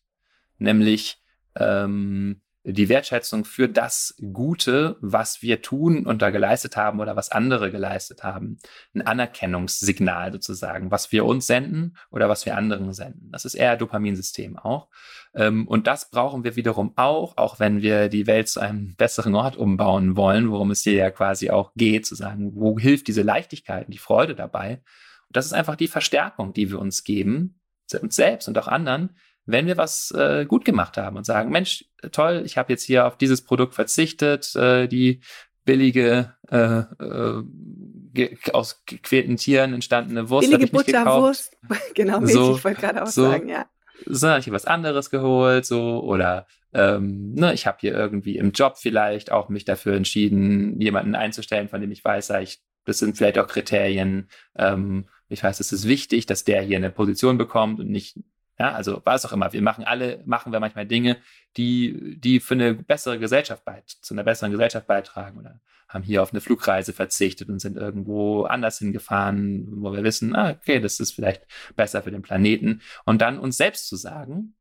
nämlich 0.57 1.21
ähm, 1.55 2.41
die 2.73 2.89
Wertschätzung 2.89 3.45
für 3.45 3.67
das 3.67 4.15
Gute, 4.33 4.97
was 5.01 5.41
wir 5.41 5.61
tun 5.61 6.05
und 6.05 6.21
da 6.21 6.29
geleistet 6.29 6.77
haben 6.77 6.99
oder 6.99 7.15
was 7.15 7.31
andere 7.31 7.71
geleistet 7.71 8.23
haben. 8.23 8.57
Ein 8.93 9.01
Anerkennungssignal 9.01 10.31
sozusagen, 10.31 10.91
was 10.91 11.11
wir 11.11 11.25
uns 11.25 11.47
senden 11.47 11.97
oder 12.11 12.29
was 12.29 12.45
wir 12.45 12.57
anderen 12.57 12.93
senden. 12.93 13.31
Das 13.31 13.45
ist 13.45 13.55
eher 13.55 13.77
Dopaminsystem 13.77 14.57
auch. 14.57 14.89
Ähm, 15.33 15.67
und 15.67 15.87
das 15.87 16.09
brauchen 16.09 16.43
wir 16.43 16.55
wiederum 16.55 16.93
auch, 16.95 17.37
auch 17.37 17.59
wenn 17.59 17.81
wir 17.81 18.09
die 18.09 18.27
Welt 18.27 18.49
zu 18.49 18.59
einem 18.59 18.95
besseren 18.95 19.35
Ort 19.35 19.55
umbauen 19.55 20.15
wollen, 20.15 20.51
worum 20.51 20.71
es 20.71 20.81
hier 20.81 20.93
ja 20.93 21.11
quasi 21.11 21.49
auch 21.49 21.71
geht, 21.75 22.05
zu 22.05 22.15
sagen, 22.15 22.51
wo 22.55 22.77
hilft 22.77 23.07
diese 23.07 23.21
Leichtigkeit, 23.21 23.87
die 23.89 23.97
Freude 23.97 24.35
dabei. 24.35 24.81
Und 25.27 25.35
das 25.37 25.45
ist 25.45 25.53
einfach 25.53 25.75
die 25.75 25.87
Verstärkung, 25.87 26.53
die 26.53 26.69
wir 26.69 26.79
uns 26.79 27.03
geben, 27.03 27.59
uns 28.01 28.15
selbst 28.15 28.47
und 28.47 28.57
auch 28.57 28.67
anderen, 28.67 29.15
wenn 29.51 29.67
wir 29.67 29.77
was 29.77 30.11
äh, 30.11 30.45
gut 30.45 30.65
gemacht 30.65 30.97
haben 30.97 31.17
und 31.17 31.25
sagen, 31.25 31.49
Mensch, 31.49 31.85
toll, 32.11 32.43
ich 32.45 32.57
habe 32.57 32.71
jetzt 32.71 32.83
hier 32.83 33.05
auf 33.05 33.17
dieses 33.17 33.43
Produkt 33.43 33.75
verzichtet, 33.75 34.55
äh, 34.55 34.87
die 34.87 35.21
billige 35.65 36.35
äh, 36.49 36.83
äh, 37.03 38.35
aus 38.53 38.83
gequälten 38.85 39.37
Tieren 39.37 39.73
entstandene 39.73 40.29
Wurst 40.29 40.49
billige 40.49 40.71
Butterwurst, 40.71 41.55
genau, 41.95 42.25
so, 42.25 42.55
ich 42.55 42.63
wollte 42.63 42.81
gerade 42.81 43.03
auch 43.03 43.07
so, 43.07 43.23
sagen, 43.29 43.49
ja. 43.49 43.65
So, 44.05 44.27
ich 44.35 44.45
habe 44.45 44.53
was 44.53 44.65
anderes 44.65 45.09
geholt, 45.09 45.65
so 45.65 46.01
oder 46.01 46.47
ähm, 46.73 47.33
ne, 47.33 47.53
ich 47.53 47.65
habe 47.65 47.77
hier 47.81 47.93
irgendwie 47.93 48.37
im 48.37 48.51
Job 48.51 48.77
vielleicht 48.77 49.31
auch 49.31 49.49
mich 49.49 49.65
dafür 49.65 49.95
entschieden, 49.95 50.79
jemanden 50.79 51.15
einzustellen, 51.15 51.67
von 51.67 51.81
dem 51.81 51.91
ich 51.91 52.03
weiß, 52.03 52.29
ich, 52.41 52.59
das 52.85 52.99
sind 52.99 53.17
vielleicht 53.17 53.39
auch 53.39 53.47
Kriterien. 53.47 54.29
Ähm, 54.55 55.09
ich 55.27 55.43
weiß, 55.43 55.59
es 55.59 55.71
ist 55.71 55.87
wichtig, 55.87 56.25
dass 56.25 56.43
der 56.43 56.61
hier 56.61 56.77
eine 56.77 56.91
Position 56.91 57.37
bekommt 57.37 57.79
und 57.79 57.89
nicht 57.89 58.17
ja, 58.59 58.73
also 58.73 59.01
was 59.05 59.25
auch 59.25 59.31
immer. 59.31 59.53
Wir 59.53 59.61
machen 59.61 59.85
alle, 59.85 60.21
machen 60.25 60.51
wir 60.51 60.59
manchmal 60.59 60.85
Dinge, 60.85 61.17
die, 61.55 62.19
die 62.19 62.39
für 62.41 62.55
eine 62.55 62.73
bessere 62.73 63.17
Gesellschaft 63.17 63.63
beit, 63.63 63.89
zu 63.89 64.13
einer 64.13 64.23
besseren 64.23 64.51
Gesellschaft 64.51 64.85
beitragen 64.85 65.39
oder 65.39 65.61
haben 65.87 66.03
hier 66.03 66.21
auf 66.21 66.31
eine 66.31 66.41
Flugreise 66.41 66.93
verzichtet 66.93 67.49
und 67.49 67.59
sind 67.59 67.77
irgendwo 67.77 68.43
anders 68.43 68.77
hingefahren, 68.77 69.81
wo 69.81 69.91
wir 69.93 70.03
wissen, 70.03 70.35
ah, 70.35 70.51
okay, 70.51 70.79
das 70.79 70.99
ist 70.99 71.13
vielleicht 71.13 71.47
besser 71.75 72.03
für 72.03 72.11
den 72.11 72.21
Planeten. 72.21 72.81
Und 73.05 73.21
dann 73.21 73.39
uns 73.39 73.57
selbst 73.57 73.87
zu 73.87 73.95
sagen, 73.95 74.55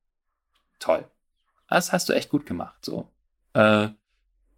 toll, 0.79 1.05
das 1.69 1.93
hast 1.93 2.09
du 2.09 2.15
echt 2.15 2.31
gut 2.31 2.47
gemacht, 2.47 2.83
so. 2.85 3.13
Äh, 3.53 3.89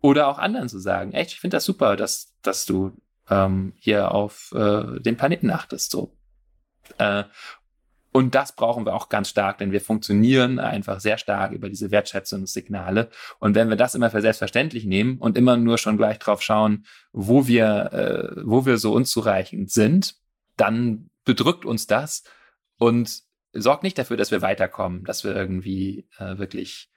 oder 0.00 0.29
auch 0.29 0.38
anderen 0.38 0.68
zu 0.68 0.79
sagen, 0.79 1.12
echt, 1.12 1.33
ich 1.33 1.40
finde 1.40 1.57
das 1.57 1.64
super, 1.64 1.96
dass, 1.96 2.37
dass 2.42 2.66
du 2.66 2.96
ähm, 3.29 3.72
hier 3.79 4.12
auf 4.12 4.53
äh, 4.53 5.00
den 5.00 5.16
Planeten 5.16 5.50
achtest, 5.50 5.90
so. 5.90 6.16
Äh, 6.98 7.24
und 8.12 8.35
das 8.35 8.53
brauchen 8.53 8.87
wir 8.87 8.94
auch 8.94 9.09
ganz 9.09 9.29
stark, 9.29 9.59
denn 9.59 9.70
wir 9.70 9.81
funktionieren 9.81 10.59
einfach 10.59 11.01
sehr 11.01 11.16
stark 11.16 11.53
über 11.53 11.68
diese 11.68 11.90
Wertschätzungssignale. 11.90 13.09
Und 13.38 13.55
wenn 13.55 13.68
wir 13.68 13.77
das 13.77 13.94
immer 13.94 14.11
für 14.11 14.20
selbstverständlich 14.20 14.85
nehmen 14.85 15.18
und 15.18 15.38
immer 15.38 15.57
nur 15.57 15.79
schon 15.79 15.96
gleich 15.96 16.18
drauf 16.18 16.42
schauen, 16.42 16.87
wo 17.12 17.46
wir, 17.46 17.92
äh, 18.37 18.42
wo 18.44 18.66
wir 18.66 18.79
so 18.79 18.92
unzureichend 18.92 19.70
sind, 19.70 20.16
dann 20.57 21.11
bedrückt 21.25 21.64
uns 21.64 21.87
das 21.87 22.25
und 22.79 23.23
sorgt 23.53 23.85
nicht 23.85 23.99
dafür, 23.99 24.16
dass 24.16 24.33
wir 24.33 24.42
weiterkommen, 24.42 25.05
dass 25.05 25.23
wir 25.23 25.35
irgendwie 25.35 26.09
äh, 26.18 26.38
wirklich 26.38 26.90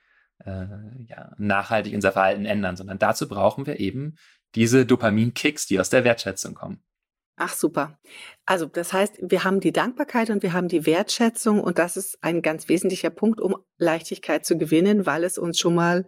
äh, 0.45 0.65
ja, 1.07 1.31
nachhaltig 1.37 1.93
unser 1.93 2.11
Verhalten 2.11 2.45
ändern, 2.45 2.75
sondern 2.75 2.97
dazu 2.97 3.27
brauchen 3.27 3.67
wir 3.67 3.79
eben 3.79 4.15
diese 4.55 4.85
Dopamin-Kicks, 4.85 5.67
die 5.67 5.79
aus 5.79 5.89
der 5.89 6.03
Wertschätzung 6.03 6.55
kommen. 6.55 6.83
Ach 7.35 7.53
super. 7.53 7.99
Also 8.45 8.67
das 8.67 8.93
heißt, 8.93 9.17
wir 9.21 9.43
haben 9.43 9.59
die 9.59 9.71
Dankbarkeit 9.71 10.29
und 10.29 10.43
wir 10.43 10.53
haben 10.53 10.67
die 10.67 10.85
Wertschätzung 10.85 11.61
und 11.61 11.79
das 11.79 11.97
ist 11.97 12.19
ein 12.21 12.43
ganz 12.43 12.69
wesentlicher 12.69 13.09
Punkt, 13.09 13.41
um 13.41 13.55
Leichtigkeit 13.77 14.45
zu 14.45 14.57
gewinnen, 14.57 15.07
weil 15.07 15.23
es 15.23 15.39
uns 15.39 15.57
schon 15.57 15.73
mal 15.73 16.05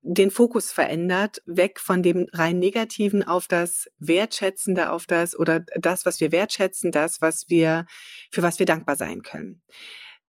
den 0.00 0.30
Fokus 0.30 0.70
verändert, 0.70 1.42
weg 1.46 1.80
von 1.80 2.02
dem 2.02 2.26
rein 2.32 2.58
negativen 2.58 3.22
auf 3.22 3.48
das 3.48 3.88
Wertschätzende, 3.98 4.90
auf 4.90 5.06
das 5.06 5.38
oder 5.38 5.60
das, 5.76 6.04
was 6.04 6.20
wir 6.20 6.30
wertschätzen, 6.30 6.92
das, 6.92 7.22
was 7.22 7.48
wir, 7.48 7.86
für 8.30 8.42
was 8.42 8.58
wir 8.58 8.66
dankbar 8.66 8.96
sein 8.96 9.22
können. 9.22 9.62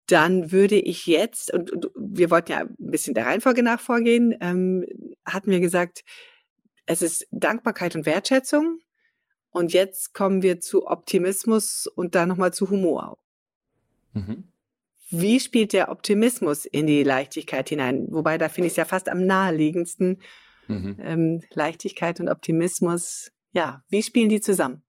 Dann 0.06 0.52
würde 0.52 0.76
ich 0.76 1.06
jetzt, 1.06 1.52
und 1.52 1.90
wir 1.96 2.30
wollten 2.30 2.52
ja 2.52 2.60
ein 2.60 2.76
bisschen 2.78 3.14
der 3.14 3.26
Reihenfolge 3.26 3.62
nach 3.62 3.80
vorgehen, 3.80 4.36
ähm, 4.40 4.84
hatten 5.24 5.50
wir 5.50 5.60
gesagt, 5.60 6.04
es 6.86 7.02
ist 7.02 7.26
Dankbarkeit 7.30 7.96
und 7.96 8.06
Wertschätzung, 8.06 8.78
und 9.54 9.72
jetzt 9.72 10.14
kommen 10.14 10.42
wir 10.42 10.60
zu 10.60 10.88
Optimismus 10.88 11.86
und 11.86 12.16
dann 12.16 12.28
nochmal 12.28 12.52
zu 12.52 12.70
Humor. 12.70 13.16
Mhm. 14.12 14.48
Wie 15.10 15.38
spielt 15.38 15.72
der 15.72 15.90
Optimismus 15.90 16.64
in 16.64 16.88
die 16.88 17.04
Leichtigkeit 17.04 17.68
hinein? 17.68 18.08
Wobei, 18.10 18.36
da 18.36 18.48
finde 18.48 18.66
ich 18.66 18.72
es 18.72 18.76
ja 18.76 18.84
fast 18.84 19.08
am 19.08 19.24
naheliegendsten. 19.26 20.20
Mhm. 20.66 20.96
Ähm, 21.00 21.42
Leichtigkeit 21.52 22.18
und 22.18 22.28
Optimismus, 22.28 23.30
ja, 23.52 23.84
wie 23.88 24.02
spielen 24.02 24.28
die 24.28 24.40
zusammen? 24.40 24.82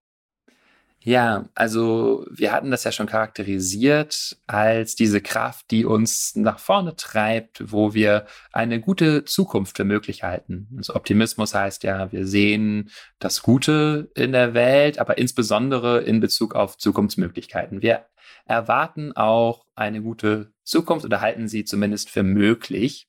Ja, 1.08 1.50
also 1.54 2.26
wir 2.32 2.52
hatten 2.52 2.72
das 2.72 2.84
ja 2.84 2.92
schon 2.92 3.06
charakterisiert 3.06 4.38
als 4.48 4.96
diese 4.96 5.22
Kraft, 5.22 5.70
die 5.70 5.86
uns 5.86 6.36
nach 6.36 6.58
vorne 6.58 6.96
treibt, 6.96 7.72
wo 7.72 7.94
wir 7.94 8.26
eine 8.52 8.82
gute 8.82 9.24
Zukunft 9.24 9.78
für 9.78 9.84
möglich 9.84 10.24
halten. 10.24 10.68
Also 10.76 10.96
Optimismus 10.96 11.54
heißt 11.54 11.84
ja, 11.84 12.12
wir 12.12 12.26
sehen 12.26 12.90
das 13.20 13.44
Gute 13.44 14.10
in 14.16 14.32
der 14.32 14.56
Welt, 14.56 14.98
aber 14.98 15.20
insbesondere 15.20 16.02
in 16.02 16.22
Bezug 16.22 16.56
auf 16.56 16.76
Zukunftsmöglichkeiten. 16.80 17.84
Wir 17.84 18.08
erwarten 18.46 19.16
auch 19.16 19.68
eine 19.76 20.02
gute 20.02 20.54
Zukunft 20.64 21.06
oder 21.06 21.22
halten 21.22 21.48
sie 21.48 21.66
zumindest 21.66 22.10
für 22.10 22.24
möglich 22.24 23.08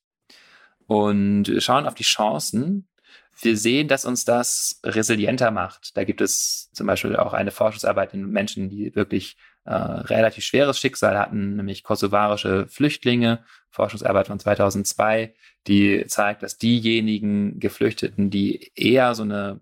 und 0.85 1.51
schauen 1.57 1.87
auf 1.87 1.95
die 1.95 2.03
Chancen. 2.03 2.87
Wir 3.41 3.55
sehen, 3.55 3.87
dass 3.87 4.05
uns 4.05 4.25
das 4.25 4.79
resilienter 4.83 5.51
macht. 5.51 5.95
Da 5.95 6.03
gibt 6.03 6.21
es 6.21 6.69
zum 6.73 6.87
Beispiel 6.87 7.15
auch 7.15 7.33
eine 7.33 7.51
Forschungsarbeit 7.51 8.13
in 8.13 8.29
Menschen, 8.29 8.69
die 8.69 8.95
wirklich 8.95 9.37
äh, 9.65 9.73
relativ 9.73 10.43
schweres 10.43 10.79
Schicksal 10.79 11.17
hatten, 11.19 11.57
nämlich 11.57 11.83
kosovarische 11.83 12.67
Flüchtlinge, 12.67 13.43
Forschungsarbeit 13.69 14.27
von 14.27 14.39
2002, 14.39 15.33
die 15.67 16.05
zeigt, 16.07 16.41
dass 16.41 16.57
diejenigen 16.57 17.59
Geflüchteten, 17.59 18.29
die 18.29 18.71
eher 18.75 19.13
so 19.13 19.23
eine 19.23 19.59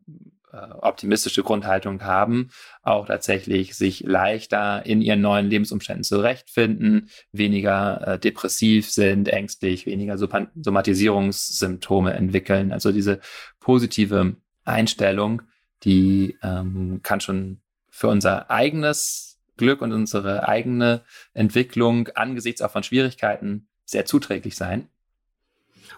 optimistische 0.81 1.43
Grundhaltung 1.43 2.03
haben, 2.03 2.49
auch 2.83 3.07
tatsächlich 3.07 3.75
sich 3.75 4.01
leichter 4.01 4.85
in 4.85 5.01
ihren 5.01 5.21
neuen 5.21 5.47
Lebensumständen 5.47 6.03
zurechtfinden, 6.03 7.09
weniger 7.31 8.07
äh, 8.07 8.19
depressiv 8.19 8.89
sind, 8.89 9.27
ängstlich, 9.27 9.85
weniger 9.85 10.17
Somatisierungssymptome 10.17 12.13
entwickeln. 12.13 12.71
Also 12.71 12.91
diese 12.91 13.19
positive 13.59 14.35
Einstellung, 14.63 15.41
die 15.83 16.37
ähm, 16.41 17.01
kann 17.03 17.21
schon 17.21 17.59
für 17.89 18.07
unser 18.07 18.49
eigenes 18.49 19.39
Glück 19.57 19.81
und 19.81 19.93
unsere 19.93 20.47
eigene 20.47 21.01
Entwicklung 21.33 22.09
angesichts 22.09 22.61
auch 22.61 22.71
von 22.71 22.83
Schwierigkeiten 22.83 23.67
sehr 23.85 24.05
zuträglich 24.05 24.55
sein. 24.55 24.89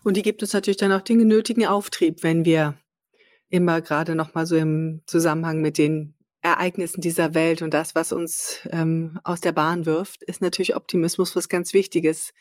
Und 0.04 0.17
die 0.17 0.22
gibt 0.22 0.41
uns 0.41 0.54
natürlich 0.54 0.78
dann 0.78 0.91
auch 0.91 1.02
den 1.02 1.28
nötigen 1.28 1.65
Auftrieb, 1.65 2.24
wenn 2.24 2.46
wir 2.46 2.76
immer 3.50 3.82
gerade 3.82 4.16
noch 4.16 4.34
mal 4.34 4.46
so 4.46 4.56
im 4.56 5.02
Zusammenhang 5.06 5.62
mit 5.62 5.78
den 5.78 6.14
Ereignissen 6.42 7.02
dieser 7.02 7.34
Welt 7.34 7.62
und 7.62 7.74
das, 7.74 7.96
was 7.96 8.12
uns 8.12 8.60
ähm, 8.72 9.20
aus 9.24 9.42
der 9.42 9.52
Bahn 9.52 9.86
wirft, 9.86 10.24
ist 10.24 10.42
natürlich 10.42 10.76
Optimismus 10.76 11.36
was 11.36 11.50
ganz 11.50 11.74
Wichtiges. 11.74 12.34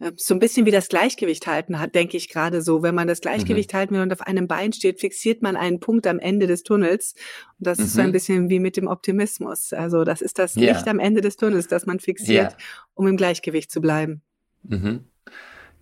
Ähm, 0.00 0.14
so 0.16 0.34
ein 0.34 0.40
bisschen 0.40 0.66
wie 0.66 0.70
das 0.70 0.88
Gleichgewicht 0.88 1.46
halten 1.46 1.78
hat, 1.78 1.94
denke 1.94 2.16
ich 2.16 2.28
gerade 2.28 2.62
so. 2.62 2.82
Wenn 2.82 2.94
man 2.94 3.06
das 3.06 3.20
Gleichgewicht 3.20 3.72
mhm. 3.72 3.76
halten 3.76 3.94
will 3.94 4.02
und 4.02 4.12
auf 4.12 4.22
einem 4.22 4.48
Bein 4.48 4.72
steht, 4.72 5.00
fixiert 5.00 5.42
man 5.42 5.56
einen 5.56 5.80
Punkt 5.80 6.06
am 6.06 6.18
Ende 6.18 6.46
des 6.46 6.62
Tunnels. 6.62 7.14
Und 7.58 7.66
das 7.66 7.78
mhm. 7.78 7.84
ist 7.84 7.92
so 7.94 8.00
ein 8.00 8.08
mhm. 8.08 8.12
bisschen 8.12 8.48
wie 8.50 8.58
mit 8.58 8.76
dem 8.76 8.88
Optimismus. 8.88 9.72
Also 9.72 10.04
das 10.04 10.22
ist 10.22 10.38
das 10.38 10.54
ja. 10.54 10.72
Licht 10.72 10.88
am 10.88 10.98
Ende 10.98 11.20
des 11.20 11.36
Tunnels, 11.36 11.68
das 11.68 11.86
man 11.86 12.00
fixiert, 12.00 12.52
ja. 12.52 12.58
um 12.94 13.06
im 13.06 13.16
Gleichgewicht 13.16 13.70
zu 13.70 13.80
bleiben. 13.80 14.22
Mhm. 14.62 15.04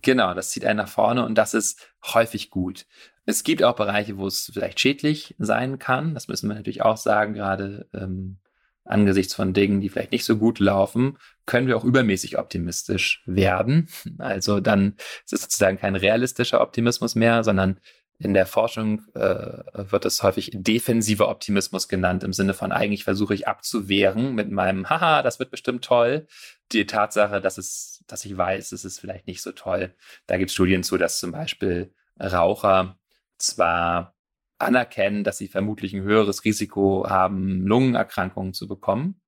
Genau, 0.01 0.33
das 0.33 0.51
zieht 0.51 0.65
einen 0.65 0.77
nach 0.77 0.89
vorne 0.89 1.25
und 1.25 1.35
das 1.35 1.53
ist 1.53 1.93
häufig 2.13 2.49
gut. 2.49 2.85
Es 3.25 3.43
gibt 3.43 3.63
auch 3.63 3.75
Bereiche, 3.75 4.17
wo 4.17 4.27
es 4.27 4.49
vielleicht 4.53 4.79
schädlich 4.79 5.35
sein 5.37 5.77
kann. 5.77 6.13
Das 6.13 6.27
müssen 6.27 6.49
wir 6.49 6.55
natürlich 6.55 6.81
auch 6.81 6.97
sagen, 6.97 7.33
gerade 7.33 7.87
ähm, 7.93 8.37
angesichts 8.85 9.35
von 9.35 9.53
Dingen, 9.53 9.81
die 9.81 9.89
vielleicht 9.89 10.11
nicht 10.11 10.25
so 10.25 10.37
gut 10.37 10.59
laufen, 10.59 11.17
können 11.45 11.67
wir 11.67 11.77
auch 11.77 11.83
übermäßig 11.83 12.37
optimistisch 12.37 13.21
werden. 13.25 13.87
Also 14.17 14.59
dann 14.59 14.95
ist 15.25 15.33
es 15.33 15.41
sozusagen 15.41 15.77
kein 15.77 15.95
realistischer 15.95 16.61
Optimismus 16.61 17.15
mehr, 17.15 17.43
sondern 17.43 17.79
in 18.21 18.33
der 18.33 18.45
Forschung 18.45 19.01
äh, 19.15 19.63
wird 19.73 20.05
es 20.05 20.21
häufig 20.23 20.51
defensiver 20.53 21.29
Optimismus 21.29 21.87
genannt, 21.87 22.23
im 22.23 22.33
Sinne 22.33 22.53
von 22.53 22.73
eigentlich 22.73 23.05
versuche 23.05 23.33
ich 23.33 23.47
abzuwehren 23.47 24.35
mit 24.35 24.51
meinem 24.51 24.89
Haha, 24.89 25.23
das 25.23 25.39
wird 25.39 25.51
bestimmt 25.51 25.85
toll. 25.85 26.27
Die 26.73 26.85
Tatsache, 26.85 27.39
dass 27.39 27.57
es, 27.57 27.98
dass 28.11 28.25
ich 28.25 28.35
weiß, 28.37 28.71
es 28.71 28.85
ist 28.85 28.99
vielleicht 28.99 29.27
nicht 29.27 29.41
so 29.41 29.51
toll. 29.51 29.95
Da 30.27 30.37
gibt 30.37 30.49
es 30.49 30.53
Studien 30.53 30.83
zu, 30.83 30.97
dass 30.97 31.19
zum 31.19 31.31
Beispiel 31.31 31.93
Raucher 32.19 32.97
zwar 33.37 34.15
anerkennen, 34.57 35.23
dass 35.23 35.37
sie 35.37 35.47
vermutlich 35.47 35.93
ein 35.93 36.03
höheres 36.03 36.43
Risiko 36.43 37.09
haben, 37.09 37.65
Lungenerkrankungen 37.65 38.53
zu 38.53 38.67
bekommen. 38.67 39.21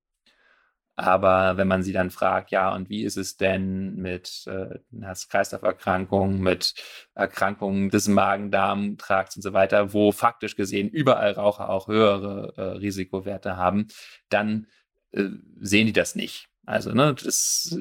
Aber 0.94 1.56
wenn 1.56 1.68
man 1.68 1.82
sie 1.82 1.92
dann 1.92 2.10
fragt, 2.10 2.50
ja, 2.50 2.74
und 2.74 2.90
wie 2.90 3.02
ist 3.02 3.16
es 3.16 3.38
denn 3.38 3.96
mit 3.96 4.44
äh, 4.46 4.78
Herz-Kreislauf-Erkrankungen, 5.00 6.40
mit 6.42 6.74
Erkrankungen 7.14 7.88
des 7.88 8.08
Magen-Darm-Trakts 8.08 9.36
und 9.36 9.42
so 9.42 9.54
weiter, 9.54 9.94
wo 9.94 10.12
faktisch 10.12 10.54
gesehen 10.54 10.90
überall 10.90 11.32
Raucher 11.32 11.70
auch 11.70 11.88
höhere 11.88 12.52
äh, 12.56 12.62
Risikowerte 12.76 13.56
haben, 13.56 13.86
dann 14.28 14.66
äh, 15.12 15.28
sehen 15.60 15.86
die 15.86 15.94
das 15.94 16.14
nicht. 16.14 16.48
Also, 16.66 16.92
ne, 16.92 17.14
das, 17.14 17.78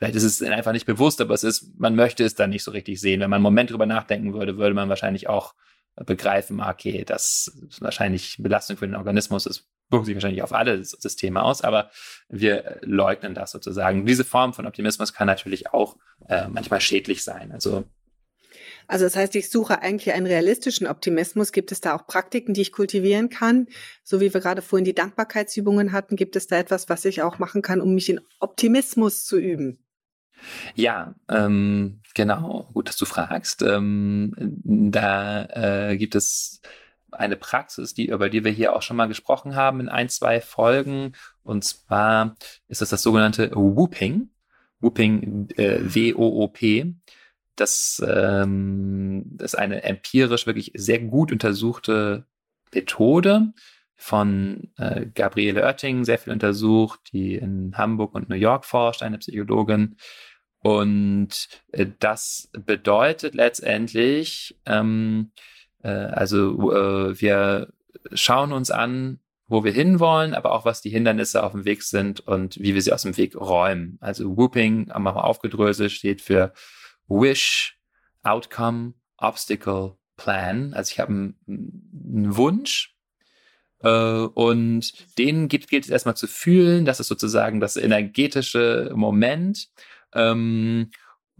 vielleicht 0.00 0.16
ist 0.16 0.24
es 0.24 0.42
einfach 0.42 0.72
nicht 0.72 0.86
bewusst, 0.86 1.20
aber 1.20 1.34
es 1.34 1.44
ist, 1.44 1.78
man 1.78 1.94
möchte 1.94 2.24
es 2.24 2.34
dann 2.34 2.50
nicht 2.50 2.64
so 2.64 2.70
richtig 2.70 3.00
sehen. 3.00 3.20
Wenn 3.20 3.28
man 3.28 3.36
einen 3.36 3.42
Moment 3.42 3.70
drüber 3.70 3.84
nachdenken 3.84 4.32
würde, 4.32 4.56
würde 4.56 4.74
man 4.74 4.88
wahrscheinlich 4.88 5.28
auch 5.28 5.54
begreifen, 5.94 6.60
okay, 6.62 7.04
das 7.04 7.52
ist 7.68 7.82
wahrscheinlich 7.82 8.38
Belastung 8.38 8.78
für 8.78 8.86
den 8.86 8.96
Organismus, 8.96 9.44
das 9.44 9.68
wirkt 9.90 10.06
sich 10.06 10.14
wahrscheinlich 10.14 10.42
auf 10.42 10.54
alle 10.54 10.82
Systeme 10.82 11.42
aus, 11.42 11.60
aber 11.60 11.90
wir 12.30 12.78
leugnen 12.80 13.34
das 13.34 13.50
sozusagen. 13.50 14.06
Diese 14.06 14.24
Form 14.24 14.54
von 14.54 14.66
Optimismus 14.66 15.12
kann 15.12 15.26
natürlich 15.26 15.74
auch 15.74 15.96
äh, 16.28 16.48
manchmal 16.48 16.80
schädlich 16.80 17.22
sein. 17.22 17.52
Also 17.52 17.84
also 18.86 19.04
das 19.04 19.14
heißt, 19.14 19.36
ich 19.36 19.50
suche 19.50 19.82
eigentlich 19.82 20.14
einen 20.14 20.26
realistischen 20.26 20.88
Optimismus. 20.88 21.52
Gibt 21.52 21.70
es 21.70 21.80
da 21.80 21.94
auch 21.94 22.08
Praktiken, 22.08 22.54
die 22.54 22.62
ich 22.62 22.72
kultivieren 22.72 23.28
kann? 23.28 23.68
So 24.02 24.20
wie 24.20 24.34
wir 24.34 24.40
gerade 24.40 24.62
vorhin 24.62 24.84
die 24.84 24.96
Dankbarkeitsübungen 24.96 25.92
hatten, 25.92 26.16
gibt 26.16 26.34
es 26.34 26.48
da 26.48 26.56
etwas, 26.58 26.88
was 26.88 27.04
ich 27.04 27.22
auch 27.22 27.38
machen 27.38 27.62
kann, 27.62 27.80
um 27.80 27.94
mich 27.94 28.08
in 28.08 28.20
Optimismus 28.40 29.24
zu 29.24 29.38
üben? 29.38 29.78
Ja, 30.74 31.14
ähm, 31.28 32.00
genau, 32.14 32.68
gut, 32.72 32.88
dass 32.88 32.96
du 32.96 33.04
fragst. 33.04 33.62
Ähm, 33.62 34.32
da 34.36 35.44
äh, 35.90 35.96
gibt 35.96 36.14
es 36.14 36.60
eine 37.12 37.36
Praxis, 37.36 37.94
die, 37.94 38.06
über 38.06 38.30
die 38.30 38.44
wir 38.44 38.52
hier 38.52 38.74
auch 38.74 38.82
schon 38.82 38.96
mal 38.96 39.06
gesprochen 39.06 39.54
haben 39.56 39.80
in 39.80 39.88
ein, 39.88 40.08
zwei 40.08 40.40
Folgen. 40.40 41.12
Und 41.42 41.64
zwar 41.64 42.36
ist 42.68 42.80
das 42.80 42.90
das 42.90 43.02
sogenannte 43.02 43.50
Whooping. 43.54 44.30
Whooping, 44.80 45.48
äh, 45.56 45.80
W-O-O-P. 45.82 46.94
Das, 47.56 48.02
ähm, 48.06 49.24
das 49.26 49.52
ist 49.52 49.58
eine 49.58 49.82
empirisch 49.82 50.46
wirklich 50.46 50.72
sehr 50.74 51.00
gut 51.00 51.32
untersuchte 51.32 52.24
Methode 52.72 53.52
von 54.00 54.72
äh, 54.78 55.04
Gabriele 55.14 55.62
Oetting, 55.62 56.04
sehr 56.04 56.18
viel 56.18 56.32
untersucht, 56.32 57.00
die 57.12 57.34
in 57.34 57.76
Hamburg 57.76 58.14
und 58.14 58.30
New 58.30 58.34
York 58.34 58.64
forscht, 58.64 59.02
eine 59.02 59.18
Psychologin. 59.18 59.96
Und 60.62 61.48
äh, 61.72 61.86
das 61.98 62.48
bedeutet 62.52 63.34
letztendlich, 63.34 64.58
ähm, 64.64 65.32
äh, 65.82 65.90
also 65.90 66.72
äh, 66.72 67.20
wir 67.20 67.74
schauen 68.14 68.52
uns 68.52 68.70
an, 68.70 69.20
wo 69.48 69.64
wir 69.64 69.72
hinwollen, 69.72 70.32
aber 70.32 70.52
auch 70.52 70.64
was 70.64 70.80
die 70.80 70.90
Hindernisse 70.90 71.42
auf 71.42 71.52
dem 71.52 71.66
Weg 71.66 71.82
sind 71.82 72.20
und 72.20 72.58
wie 72.58 72.74
wir 72.74 72.80
sie 72.80 72.94
aus 72.94 73.02
dem 73.02 73.18
Weg 73.18 73.36
räumen. 73.36 73.98
Also 74.00 74.34
Whooping, 74.34 74.86
mal 74.86 75.10
aufgedröselt, 75.10 75.92
steht 75.92 76.22
für 76.22 76.54
Wish, 77.06 77.78
Outcome, 78.22 78.94
Obstacle, 79.18 79.98
Plan. 80.16 80.72
Also 80.72 80.92
ich 80.92 81.00
habe 81.00 81.12
einen, 81.12 82.36
Wunsch, 82.36 82.96
und 83.88 84.92
den 85.18 85.48
gilt, 85.48 85.68
gilt 85.68 85.84
es 85.84 85.90
erstmal 85.90 86.16
zu 86.16 86.26
fühlen. 86.26 86.84
Das 86.84 87.00
ist 87.00 87.08
sozusagen 87.08 87.60
das 87.60 87.76
energetische 87.76 88.92
Moment. 88.94 89.68
Ähm, 90.14 90.90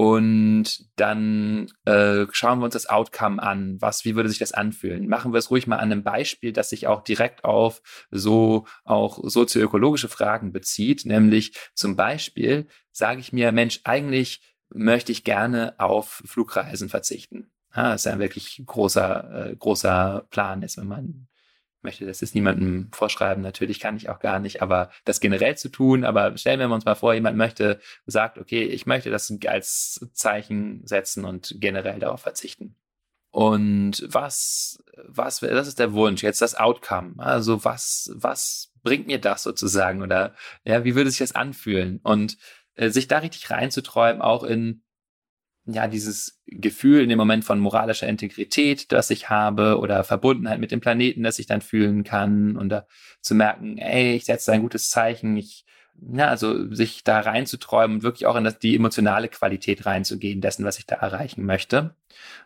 und 0.01 0.87
dann 0.97 1.71
äh, 1.85 2.25
schauen 2.33 2.61
wir 2.61 2.65
uns 2.65 2.73
das 2.73 2.89
Outcome 2.89 3.43
an. 3.43 3.77
Was, 3.83 4.07
wie 4.07 4.17
würde 4.17 4.31
sich 4.31 4.39
das 4.39 4.53
anfühlen? 4.53 5.07
Machen 5.09 5.35
wir 5.35 5.39
es 5.39 5.51
ruhig 5.51 5.67
mal 5.67 5.77
an 5.77 5.93
einem 5.93 6.03
Beispiel, 6.03 6.55
das 6.55 6.71
sich 6.71 6.87
auch 6.87 7.03
direkt 7.03 7.45
auf 7.45 7.83
so 8.11 8.67
auch 8.85 9.19
sozioökologische 9.23 10.09
Fragen 10.09 10.53
bezieht. 10.53 11.05
Nämlich 11.05 11.55
zum 11.75 11.97
Beispiel 11.97 12.67
sage 12.93 13.21
ich 13.21 13.35
mir, 13.35 13.53
Mensch, 13.53 13.81
eigentlich 13.85 14.41
möchte 14.71 15.13
ich 15.13 15.23
gerne 15.23 15.75
auf 15.79 16.23
Flugreisen 16.25 16.89
verzichten. 16.89 17.51
Das 17.75 18.01
ist 18.01 18.05
ja 18.07 18.13
ein 18.13 18.21
wirklich 18.21 18.63
großer, 18.65 19.51
äh, 19.51 19.57
großer 19.57 20.27
Plan 20.31 20.63
ist, 20.63 20.79
wenn 20.79 20.89
man 20.89 21.29
möchte 21.83 22.07
das 22.07 22.23
ist 22.23 22.35
niemandem 22.35 22.89
vorschreiben, 22.93 23.43
natürlich 23.43 23.81
kann 23.81 23.97
ich 23.97 24.09
auch 24.09 24.21
gar 24.21 24.39
nicht, 24.39 24.63
aber 24.63 24.91
das 25.05 25.21
generell 25.21 25.57
zu 25.57 25.69
tun, 25.69 26.05
aber 26.05 26.37
stellen 26.37 26.61
wir 26.61 26.69
uns 26.71 26.85
mal 26.85 26.95
vor, 26.95 27.15
jemand 27.15 27.37
möchte, 27.37 27.81
sagt, 28.07 28.39
okay, 28.39 28.65
ich 28.65 28.87
möchte 28.87 29.11
das 29.11 29.33
als 29.47 30.07
Zeichen 30.13 30.87
setzen 30.87 31.25
und 31.25 31.57
generell 31.59 31.99
darauf 31.99 32.21
verzichten. 32.21 32.77
Und 33.31 34.05
was, 34.09 34.83
was, 35.07 35.41
das 35.41 35.69
ist 35.69 35.79
der 35.79 35.93
Wunsch, 35.93 36.23
jetzt 36.23 36.43
das 36.43 36.57
Outcome. 36.57 37.15
Also 37.19 37.65
was, 37.65 38.11
was 38.15 38.73
bringt 38.83 39.07
mir 39.07 39.21
das 39.21 39.45
sozusagen 39.45 40.03
oder 40.03 40.35
ja, 40.65 40.85
wie 40.85 40.97
würde 40.97 41.11
sich 41.11 41.21
das 41.21 41.35
anfühlen? 41.35 42.01
Und 42.03 42.39
äh, 42.75 42.91
sich 42.91 43.07
da 43.07 43.19
richtig 43.19 43.51
reinzuträumen, 43.51 44.21
auch 44.21 44.43
in 44.43 44.83
ja, 45.73 45.87
dieses 45.87 46.41
Gefühl 46.47 47.03
in 47.03 47.09
dem 47.09 47.19
Moment 47.19 47.45
von 47.45 47.61
moralischer 47.61 48.09
Integrität, 48.09 48.93
das 48.93 49.11
ich 49.11 49.31
habe 49.31 49.79
oder 49.79 50.05
Verbundenheit 50.05 50.61
mit 50.61 50.71
dem 50.71 50.81
Planeten, 50.81 51.23
das 51.23 51.39
ich 51.39 51.47
dann 51.47 51.61
fühlen 51.61 52.05
kann 52.05 52.57
und 52.57 52.69
da 52.69 52.87
zu 53.21 53.35
merken, 53.35 53.79
ey, 53.79 54.15
ich 54.15 54.25
setze 54.25 54.53
ein 54.53 54.63
gutes 54.63 54.91
Zeichen, 54.91 55.37
ich, 55.37 55.65
ja, 56.13 56.29
also 56.29 56.73
sich 56.73 57.05
da 57.05 57.21
reinzuträumen 57.21 57.99
und 57.99 58.03
wirklich 58.03 58.27
auch 58.27 58.37
in 58.37 58.45
das, 58.45 58.59
die 58.59 58.77
emotionale 58.77 59.29
Qualität 59.29 59.87
reinzugehen 59.87 60.41
dessen, 60.41 60.65
was 60.65 60.79
ich 60.79 60.87
da 60.87 60.97
erreichen 60.97 61.45
möchte. 61.45 61.95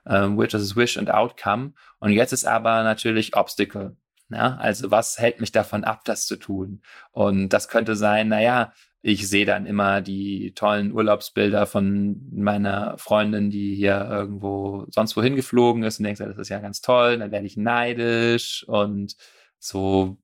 Ähm, 0.06 0.38
which 0.38 0.54
is 0.54 0.76
Wish 0.76 0.96
und 0.96 1.10
Outcome. 1.10 1.72
Und 2.00 2.10
jetzt 2.10 2.32
ist 2.32 2.44
aber 2.44 2.82
natürlich 2.82 3.36
Obstacle. 3.36 3.96
Ja, 4.30 4.56
also 4.56 4.90
was 4.90 5.18
hält 5.18 5.40
mich 5.40 5.52
davon 5.52 5.84
ab, 5.84 6.04
das 6.04 6.26
zu 6.26 6.36
tun? 6.36 6.82
Und 7.12 7.50
das 7.50 7.68
könnte 7.68 7.94
sein, 7.94 8.28
naja, 8.28 8.72
ich 9.06 9.28
sehe 9.28 9.44
dann 9.44 9.66
immer 9.66 10.00
die 10.00 10.54
tollen 10.54 10.90
Urlaubsbilder 10.90 11.66
von 11.66 12.26
meiner 12.32 12.96
Freundin, 12.96 13.50
die 13.50 13.74
hier 13.74 14.08
irgendwo 14.10 14.86
sonst 14.88 15.14
wohin 15.14 15.36
geflogen 15.36 15.82
ist 15.82 15.98
und 15.98 16.04
denke, 16.06 16.24
das 16.24 16.38
ist 16.38 16.48
ja 16.48 16.58
ganz 16.58 16.80
toll, 16.80 17.18
dann 17.18 17.30
werde 17.30 17.46
ich 17.46 17.58
neidisch 17.58 18.64
und 18.66 19.14
so 19.58 20.16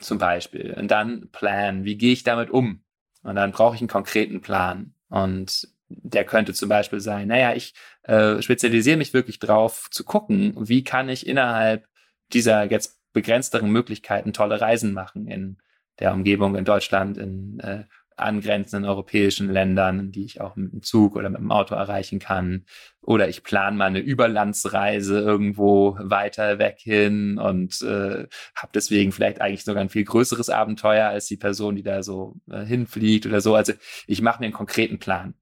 zum 0.00 0.18
Beispiel. 0.18 0.74
Und 0.76 0.90
dann 0.90 1.30
Plan, 1.30 1.84
wie 1.84 1.96
gehe 1.96 2.12
ich 2.12 2.24
damit 2.24 2.50
um? 2.50 2.82
Und 3.22 3.36
dann 3.36 3.52
brauche 3.52 3.76
ich 3.76 3.80
einen 3.80 3.88
konkreten 3.88 4.40
Plan. 4.40 4.94
Und 5.08 5.68
der 5.86 6.24
könnte 6.24 6.54
zum 6.54 6.68
Beispiel 6.68 6.98
sein, 6.98 7.28
naja, 7.28 7.54
ich 7.54 7.72
äh, 8.02 8.42
spezialisiere 8.42 8.96
mich 8.96 9.14
wirklich 9.14 9.38
drauf 9.38 9.86
zu 9.92 10.02
gucken, 10.02 10.54
wie 10.58 10.82
kann 10.82 11.08
ich 11.08 11.24
innerhalb 11.24 11.86
dieser 12.32 12.64
jetzt 12.64 12.98
begrenzteren 13.12 13.70
Möglichkeiten 13.70 14.32
tolle 14.32 14.60
Reisen 14.60 14.92
machen 14.92 15.28
in 15.28 15.58
der 16.02 16.12
Umgebung 16.12 16.56
in 16.56 16.64
Deutschland, 16.64 17.16
in 17.16 17.60
äh, 17.60 17.84
angrenzenden 18.16 18.88
europäischen 18.88 19.48
Ländern, 19.48 20.10
die 20.10 20.24
ich 20.24 20.40
auch 20.40 20.56
mit 20.56 20.72
dem 20.72 20.82
Zug 20.82 21.16
oder 21.16 21.30
mit 21.30 21.40
dem 21.40 21.52
Auto 21.52 21.74
erreichen 21.74 22.18
kann. 22.18 22.66
Oder 23.00 23.28
ich 23.28 23.42
plane 23.42 23.76
mal 23.76 23.86
eine 23.86 24.00
Überlandsreise 24.00 25.20
irgendwo 25.20 25.96
weiter 26.00 26.58
weg 26.58 26.78
hin 26.80 27.38
und 27.38 27.80
äh, 27.82 28.26
habe 28.54 28.72
deswegen 28.74 29.12
vielleicht 29.12 29.40
eigentlich 29.40 29.64
sogar 29.64 29.80
ein 29.80 29.88
viel 29.88 30.04
größeres 30.04 30.50
Abenteuer 30.50 31.08
als 31.08 31.26
die 31.26 31.36
Person, 31.36 31.76
die 31.76 31.82
da 31.82 32.02
so 32.02 32.36
äh, 32.50 32.64
hinfliegt 32.64 33.24
oder 33.26 33.40
so. 33.40 33.54
Also 33.54 33.72
ich 34.06 34.20
mache 34.22 34.40
mir 34.40 34.46
einen 34.46 34.54
konkreten 34.54 34.98
Plan. 34.98 35.34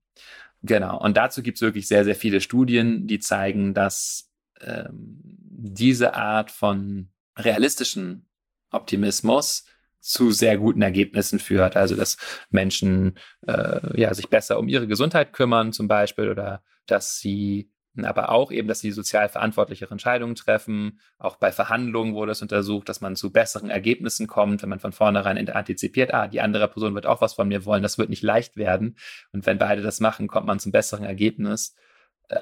Genau. 0.63 1.01
Und 1.01 1.17
dazu 1.17 1.43
gibt 1.43 1.57
es 1.57 1.63
wirklich 1.63 1.89
sehr, 1.89 2.05
sehr 2.05 2.15
viele 2.15 2.43
Studien, 2.43 3.07
die 3.07 3.19
zeigen, 3.19 3.73
dass 3.73 4.31
ähm, 4.61 5.21
diese 5.23 6.15
Art 6.15 6.51
von 6.51 7.09
realistischen 7.37 8.29
Optimismus 8.71 9.65
zu 10.01 10.31
sehr 10.31 10.59
guten 10.59 10.83
Ergebnissen 10.83 11.39
führt. 11.39 11.77
Also 11.77 11.97
dass 11.97 12.17
Menschen 12.51 13.19
äh, 13.47 14.01
ja 14.01 14.13
sich 14.15 14.29
besser 14.29 14.59
um 14.59 14.69
ihre 14.69 14.87
Gesundheit 14.87 15.33
kümmern 15.33 15.73
zum 15.73 15.89
Beispiel 15.89 16.31
oder 16.31 16.63
dass 16.87 17.19
sie 17.19 17.71
aber 18.03 18.31
auch 18.31 18.53
eben, 18.53 18.69
dass 18.69 18.81
sie 18.81 18.93
sozial 18.93 19.29
verantwortlichere 19.29 19.91
Entscheidungen 19.91 20.35
treffen. 20.35 21.01
Auch 21.19 21.37
bei 21.37 21.53
Verhandlungen 21.53 22.15
wurde 22.15 22.33
es 22.33 22.43
untersucht, 22.43 22.89
dass 22.89 23.01
man 23.01 23.17
zu 23.17 23.33
besseren 23.33 23.69
Ergebnissen 23.69 24.27
kommt, 24.27 24.63
wenn 24.63 24.69
man 24.69 24.79
von 24.79 24.93
vornherein 24.93 25.49
antizipiert, 25.49 26.15
ah, 26.15 26.29
die 26.29 26.41
andere 26.41 26.69
Person 26.69 26.95
wird 26.95 27.07
auch 27.07 27.21
was 27.21 27.35
von 27.35 27.49
mir 27.49 27.65
wollen, 27.65 27.83
das 27.83 27.99
wird 27.99 28.09
nicht 28.09 28.23
leicht 28.23 28.57
werden. 28.57 28.97
Und 29.33 29.45
wenn 29.47 29.59
beide 29.59 29.83
das 29.83 30.01
machen, 30.01 30.29
kommt 30.29 30.47
man 30.47 30.61
zum 30.61 30.73
besseren 30.73 31.05
Ergebnis 31.05 31.75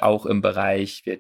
auch 0.00 0.26
im 0.26 0.40
Bereich, 0.40 1.02
wir 1.04 1.18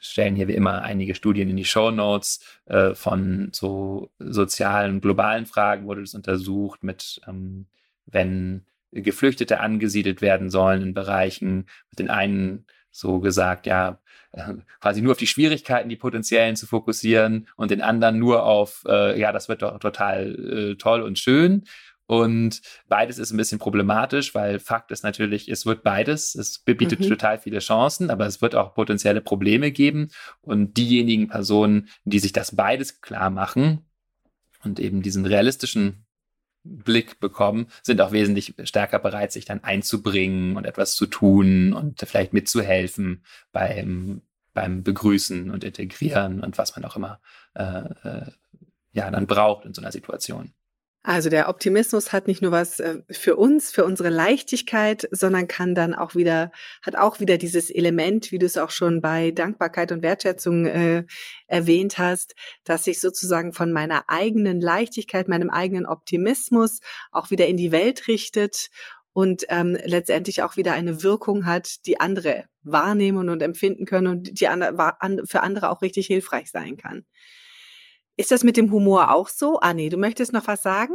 stellen 0.00 0.36
hier 0.36 0.48
wie 0.48 0.54
immer 0.54 0.82
einige 0.82 1.14
Studien 1.14 1.48
in 1.48 1.56
die 1.56 1.64
Show 1.64 1.90
Notes 1.90 2.40
äh, 2.66 2.94
von 2.94 3.50
so 3.52 4.10
sozialen, 4.18 5.00
globalen 5.00 5.46
Fragen 5.46 5.86
wurde 5.86 6.00
das 6.00 6.14
untersucht 6.14 6.82
mit, 6.82 7.20
ähm, 7.26 7.66
wenn 8.06 8.64
Geflüchtete 8.92 9.60
angesiedelt 9.60 10.22
werden 10.22 10.50
sollen 10.50 10.82
in 10.82 10.94
Bereichen, 10.94 11.66
mit 11.90 11.98
den 11.98 12.10
einen 12.10 12.66
so 12.90 13.20
gesagt, 13.20 13.66
ja, 13.66 14.00
äh, 14.32 14.54
quasi 14.80 15.00
nur 15.02 15.12
auf 15.12 15.18
die 15.18 15.26
Schwierigkeiten, 15.26 15.88
die 15.88 15.96
potenziellen 15.96 16.56
zu 16.56 16.66
fokussieren 16.66 17.48
und 17.56 17.70
den 17.70 17.82
anderen 17.82 18.18
nur 18.18 18.44
auf, 18.44 18.84
äh, 18.88 19.18
ja, 19.18 19.32
das 19.32 19.48
wird 19.48 19.62
doch 19.62 19.78
total 19.78 20.34
äh, 20.34 20.74
toll 20.76 21.02
und 21.02 21.18
schön. 21.18 21.64
Und 22.08 22.62
beides 22.88 23.18
ist 23.18 23.32
ein 23.32 23.36
bisschen 23.36 23.58
problematisch, 23.58 24.34
weil 24.34 24.60
Fakt 24.60 24.92
ist 24.92 25.04
natürlich, 25.04 25.46
es 25.50 25.66
wird 25.66 25.82
beides. 25.82 26.34
Es 26.34 26.58
bietet 26.58 27.00
mhm. 27.00 27.08
total 27.08 27.38
viele 27.38 27.58
Chancen, 27.58 28.08
aber 28.08 28.24
es 28.24 28.40
wird 28.40 28.54
auch 28.54 28.72
potenzielle 28.72 29.20
Probleme 29.20 29.70
geben. 29.70 30.08
Und 30.40 30.78
diejenigen 30.78 31.28
Personen, 31.28 31.90
die 32.04 32.18
sich 32.18 32.32
das 32.32 32.56
beides 32.56 33.02
klar 33.02 33.28
machen 33.28 33.84
und 34.64 34.80
eben 34.80 35.02
diesen 35.02 35.26
realistischen 35.26 36.06
Blick 36.64 37.20
bekommen, 37.20 37.66
sind 37.82 38.00
auch 38.00 38.12
wesentlich 38.12 38.54
stärker 38.64 39.00
bereit, 39.00 39.30
sich 39.30 39.44
dann 39.44 39.62
einzubringen 39.62 40.56
und 40.56 40.64
etwas 40.64 40.96
zu 40.96 41.04
tun 41.04 41.74
und 41.74 42.00
vielleicht 42.00 42.32
mitzuhelfen 42.32 43.22
beim, 43.52 44.22
beim 44.54 44.82
Begrüßen 44.82 45.50
und 45.50 45.62
Integrieren 45.62 46.40
und 46.40 46.56
was 46.56 46.74
man 46.74 46.86
auch 46.86 46.96
immer 46.96 47.20
äh, 47.54 47.84
äh, 48.02 48.30
ja 48.92 49.10
dann 49.10 49.26
braucht 49.26 49.66
in 49.66 49.74
so 49.74 49.82
einer 49.82 49.92
Situation. 49.92 50.54
Also 51.04 51.30
der 51.30 51.48
Optimismus 51.48 52.12
hat 52.12 52.26
nicht 52.26 52.42
nur 52.42 52.50
was 52.50 52.80
äh, 52.80 52.98
für 53.10 53.36
uns, 53.36 53.70
für 53.70 53.84
unsere 53.84 54.08
Leichtigkeit, 54.10 55.08
sondern 55.12 55.46
kann 55.46 55.74
dann 55.74 55.94
auch 55.94 56.14
wieder, 56.14 56.50
hat 56.82 56.96
auch 56.96 57.20
wieder 57.20 57.38
dieses 57.38 57.70
Element, 57.70 58.32
wie 58.32 58.38
du 58.38 58.46
es 58.46 58.58
auch 58.58 58.70
schon 58.70 59.00
bei 59.00 59.30
Dankbarkeit 59.30 59.92
und 59.92 60.02
Wertschätzung 60.02 60.66
äh, 60.66 61.04
erwähnt 61.46 61.98
hast, 61.98 62.34
dass 62.64 62.86
ich 62.86 63.00
sozusagen 63.00 63.52
von 63.52 63.72
meiner 63.72 64.04
eigenen 64.08 64.60
Leichtigkeit, 64.60 65.28
meinem 65.28 65.50
eigenen 65.50 65.86
Optimismus 65.86 66.80
auch 67.12 67.30
wieder 67.30 67.46
in 67.46 67.56
die 67.56 67.72
Welt 67.72 68.08
richtet 68.08 68.68
und 69.12 69.46
ähm, 69.48 69.78
letztendlich 69.84 70.42
auch 70.42 70.56
wieder 70.56 70.72
eine 70.72 71.02
Wirkung 71.02 71.46
hat, 71.46 71.86
die 71.86 72.00
andere 72.00 72.44
wahrnehmen 72.62 73.28
und 73.28 73.42
empfinden 73.42 73.86
können 73.86 74.08
und 74.08 74.40
die 74.40 74.46
für 75.24 75.40
andere 75.42 75.70
auch 75.70 75.80
richtig 75.80 76.06
hilfreich 76.06 76.50
sein 76.50 76.76
kann. 76.76 77.04
Ist 78.18 78.32
das 78.32 78.42
mit 78.42 78.56
dem 78.56 78.72
Humor 78.72 79.14
auch 79.14 79.28
so? 79.28 79.60
Ah, 79.60 79.72
nee, 79.72 79.88
du 79.88 79.96
möchtest 79.96 80.32
noch 80.32 80.46
was 80.48 80.62
sagen? 80.62 80.94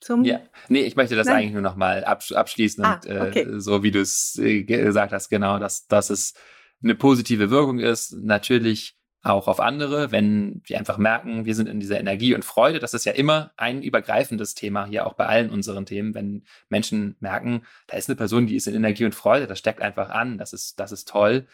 Zum 0.00 0.24
ja, 0.24 0.40
nee, 0.68 0.80
ich 0.80 0.96
möchte 0.96 1.14
das 1.14 1.26
Nein. 1.26 1.36
eigentlich 1.36 1.52
nur 1.52 1.62
noch 1.62 1.76
mal 1.76 2.02
abschließen 2.02 2.84
ah, 2.84 2.94
und 2.94 3.08
okay. 3.08 3.42
äh, 3.42 3.60
so 3.60 3.82
wie 3.82 3.92
du 3.92 4.00
es 4.00 4.36
äh, 4.38 4.64
gesagt 4.64 5.12
hast, 5.12 5.28
genau, 5.28 5.58
dass, 5.58 5.86
dass 5.86 6.10
es 6.10 6.34
eine 6.82 6.94
positive 6.94 7.50
Wirkung 7.50 7.78
ist, 7.78 8.12
natürlich 8.14 8.96
auch 9.22 9.48
auf 9.48 9.60
andere, 9.60 10.10
wenn 10.10 10.62
wir 10.64 10.78
einfach 10.78 10.96
merken, 10.96 11.44
wir 11.44 11.54
sind 11.54 11.68
in 11.68 11.78
dieser 11.78 12.00
Energie 12.00 12.34
und 12.34 12.44
Freude. 12.44 12.80
Das 12.80 12.94
ist 12.94 13.04
ja 13.04 13.12
immer 13.12 13.52
ein 13.56 13.82
übergreifendes 13.82 14.54
Thema 14.54 14.86
hier 14.86 15.06
auch 15.06 15.12
bei 15.12 15.26
allen 15.26 15.50
unseren 15.50 15.86
Themen, 15.86 16.14
wenn 16.14 16.42
Menschen 16.70 17.16
merken, 17.20 17.62
da 17.86 17.98
ist 17.98 18.08
eine 18.08 18.16
Person, 18.16 18.46
die 18.46 18.56
ist 18.56 18.66
in 18.66 18.74
Energie 18.74 19.04
und 19.04 19.14
Freude, 19.14 19.46
das 19.46 19.58
steckt 19.58 19.82
einfach 19.82 20.08
an, 20.08 20.38
das 20.38 20.52
ist, 20.54 20.80
das 20.80 20.90
ist 20.90 21.06
toll. 21.06 21.46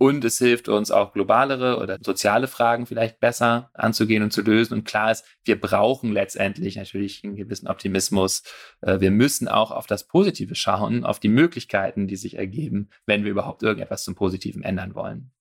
Und 0.00 0.24
es 0.24 0.38
hilft 0.38 0.70
uns 0.70 0.90
auch 0.90 1.12
globalere 1.12 1.76
oder 1.76 1.98
soziale 2.00 2.48
Fragen 2.48 2.86
vielleicht 2.86 3.20
besser 3.20 3.70
anzugehen 3.74 4.22
und 4.22 4.32
zu 4.32 4.40
lösen. 4.40 4.72
Und 4.72 4.84
klar 4.84 5.10
ist, 5.10 5.26
wir 5.44 5.60
brauchen 5.60 6.10
letztendlich 6.10 6.76
natürlich 6.76 7.22
einen 7.22 7.36
gewissen 7.36 7.68
Optimismus. 7.68 8.42
Äh, 8.80 9.00
wir 9.00 9.10
müssen 9.10 9.46
auch 9.46 9.70
auf 9.70 9.86
das 9.86 10.06
Positive 10.06 10.54
schauen, 10.54 11.04
auf 11.04 11.20
die 11.20 11.28
Möglichkeiten, 11.28 12.06
die 12.06 12.16
sich 12.16 12.38
ergeben, 12.38 12.88
wenn 13.04 13.24
wir 13.24 13.30
überhaupt 13.30 13.62
irgendetwas 13.62 14.02
zum 14.02 14.14
Positiven 14.14 14.62
ändern 14.62 14.94
wollen. 14.94 15.32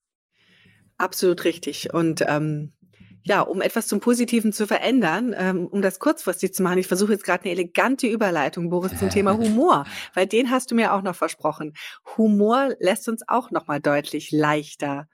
Absolut 0.98 1.46
richtig. 1.46 1.94
Und 1.94 2.26
ähm, 2.28 2.74
ja, 3.24 3.42
um 3.42 3.62
etwas 3.62 3.88
zum 3.88 4.00
Positiven 4.00 4.54
zu 4.54 4.68
verändern, 4.68 5.36
ähm, 5.38 5.68
um 5.68 5.82
das 5.82 6.00
kurzfristig 6.00 6.54
zu 6.54 6.64
machen, 6.64 6.78
ich 6.78 6.88
versuche 6.88 7.12
jetzt 7.12 7.24
gerade 7.24 7.44
eine 7.44 7.54
elegante 7.54 8.08
Überleitung, 8.08 8.70
Boris, 8.70 8.98
zum 8.98 9.10
Thema 9.10 9.38
Humor, 9.38 9.86
weil 10.14 10.28
den 10.28 10.52
hast 10.52 10.72
du 10.72 10.76
mir 10.76 10.94
auch 10.94 11.02
noch 11.02 11.16
versprochen. 11.16 11.74
Humor 12.18 12.76
lässt 12.80 13.08
uns 13.10 13.24
auch 13.28 13.52
nochmal 13.52 13.82
deutlich 13.82 14.32
leichter 14.32 15.08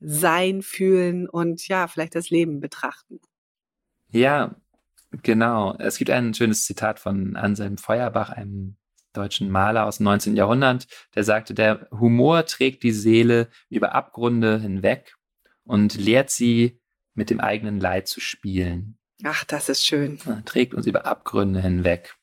sein, 0.00 0.62
fühlen 0.62 1.28
und 1.28 1.66
ja, 1.68 1.88
vielleicht 1.88 2.14
das 2.14 2.30
Leben 2.30 2.60
betrachten. 2.60 3.20
Ja, 4.10 4.54
genau. 5.22 5.76
Es 5.78 5.98
gibt 5.98 6.10
ein 6.10 6.34
schönes 6.34 6.64
Zitat 6.64 7.00
von 7.00 7.36
Anselm 7.36 7.78
Feuerbach, 7.78 8.30
einem 8.30 8.76
deutschen 9.12 9.50
Maler 9.50 9.86
aus 9.86 9.96
dem 9.98 10.04
19. 10.04 10.36
Jahrhundert, 10.36 10.86
der 11.14 11.24
sagte, 11.24 11.54
der 11.54 11.88
Humor 11.90 12.46
trägt 12.46 12.82
die 12.82 12.92
Seele 12.92 13.48
über 13.68 13.94
Abgründe 13.94 14.60
hinweg 14.60 15.16
und 15.64 15.94
lehrt 15.94 16.30
sie 16.30 16.77
mit 17.18 17.30
dem 17.30 17.40
eigenen 17.40 17.80
Leid 17.80 18.06
zu 18.06 18.20
spielen. 18.20 18.96
Ach, 19.24 19.44
das 19.44 19.68
ist 19.68 19.84
schön. 19.84 20.18
Trägt 20.44 20.72
uns 20.72 20.86
über 20.86 21.04
Abgründe 21.04 21.60
hinweg. 21.60 22.16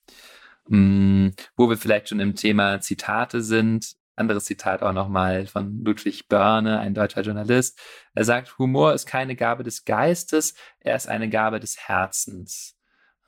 Hm, 0.67 1.34
wo 1.58 1.69
wir 1.69 1.77
vielleicht 1.77 2.10
schon 2.10 2.21
im 2.21 2.36
Thema 2.36 2.79
Zitate 2.79 3.43
sind. 3.43 3.97
Anderes 4.15 4.45
Zitat 4.45 4.81
auch 4.81 4.93
nochmal 4.93 5.45
von 5.47 5.84
Ludwig 5.84 6.29
Börne, 6.29 6.79
ein 6.79 6.93
deutscher 6.93 7.21
Journalist. 7.21 7.77
Er 8.13 8.23
sagt, 8.23 8.58
Humor 8.58 8.93
ist 8.93 9.05
keine 9.05 9.36
Gabe 9.36 9.63
des 9.63 9.84
Geistes, 9.84 10.55
er 10.79 10.95
ist 10.95 11.10
eine 11.10 11.29
Gabe 11.29 11.60
des 11.60 11.77
Herzens. 11.77 12.77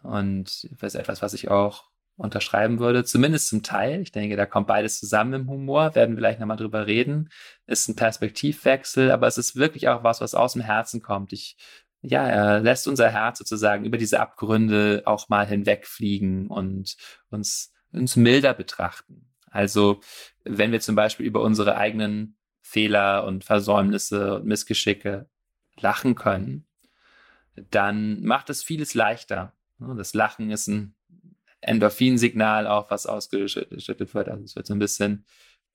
Und 0.02 0.70
das 0.82 0.94
ist 0.94 1.00
etwas, 1.00 1.22
was 1.22 1.34
ich 1.34 1.50
auch 1.50 1.90
unterschreiben 2.18 2.80
würde, 2.80 3.04
zumindest 3.04 3.48
zum 3.48 3.64
Teil. 3.64 4.02
Ich 4.02 4.12
denke, 4.12 4.36
da 4.36 4.46
kommt 4.46 4.68
beides 4.68 5.00
zusammen 5.00 5.34
im 5.34 5.50
Humor, 5.50 5.94
werden 5.96 6.16
wir 6.16 6.20
gleich 6.20 6.40
nochmal 6.40 6.58
drüber 6.58 6.88
reden. 6.88 7.30
Ist 7.68 7.88
ein 7.88 7.96
Perspektivwechsel, 7.96 9.12
aber 9.12 9.28
es 9.28 9.38
ist 9.38 9.56
wirklich 9.56 9.88
auch 9.88 10.04
was, 10.04 10.20
was 10.20 10.34
aus 10.34 10.54
dem 10.54 10.64
Herzen 10.64 11.02
kommt. 11.02 11.32
Ich, 11.32 11.58
ja, 12.02 12.28
er 12.28 12.60
lässt 12.60 12.88
unser 12.88 13.10
Herz 13.10 13.38
sozusagen 13.38 13.86
über 13.86 13.98
diese 13.98 14.20
Abgründe 14.20 15.04
auch 15.06 15.30
mal 15.30 15.46
hinwegfliegen 15.46 16.48
und 16.48 16.98
uns, 17.30 17.72
uns 17.92 18.16
milder 18.16 18.56
betrachten. 18.56 19.30
Also, 19.52 20.02
wenn 20.44 20.72
wir 20.72 20.80
zum 20.80 20.96
Beispiel 20.96 21.26
über 21.26 21.42
unsere 21.42 21.78
eigenen 21.78 22.38
Fehler 22.62 23.26
und 23.26 23.44
Versäumnisse 23.44 24.36
und 24.36 24.46
Missgeschicke 24.46 25.30
lachen 25.80 26.16
können, 26.16 26.66
dann 27.70 28.24
macht 28.24 28.50
es 28.50 28.64
vieles 28.64 28.94
leichter. 28.96 29.54
Das 29.80 30.14
Lachen 30.14 30.50
ist 30.50 30.68
ein 30.68 30.97
Endorphinsignal 31.68 32.68
auch, 32.68 32.90
was 32.90 33.06
ausgeschüttet 33.06 34.14
wird. 34.14 34.30
Also 34.30 34.44
es 34.44 34.56
wird 34.56 34.68
so 34.68 34.74
ein 34.74 34.80
bisschen, 34.80 35.26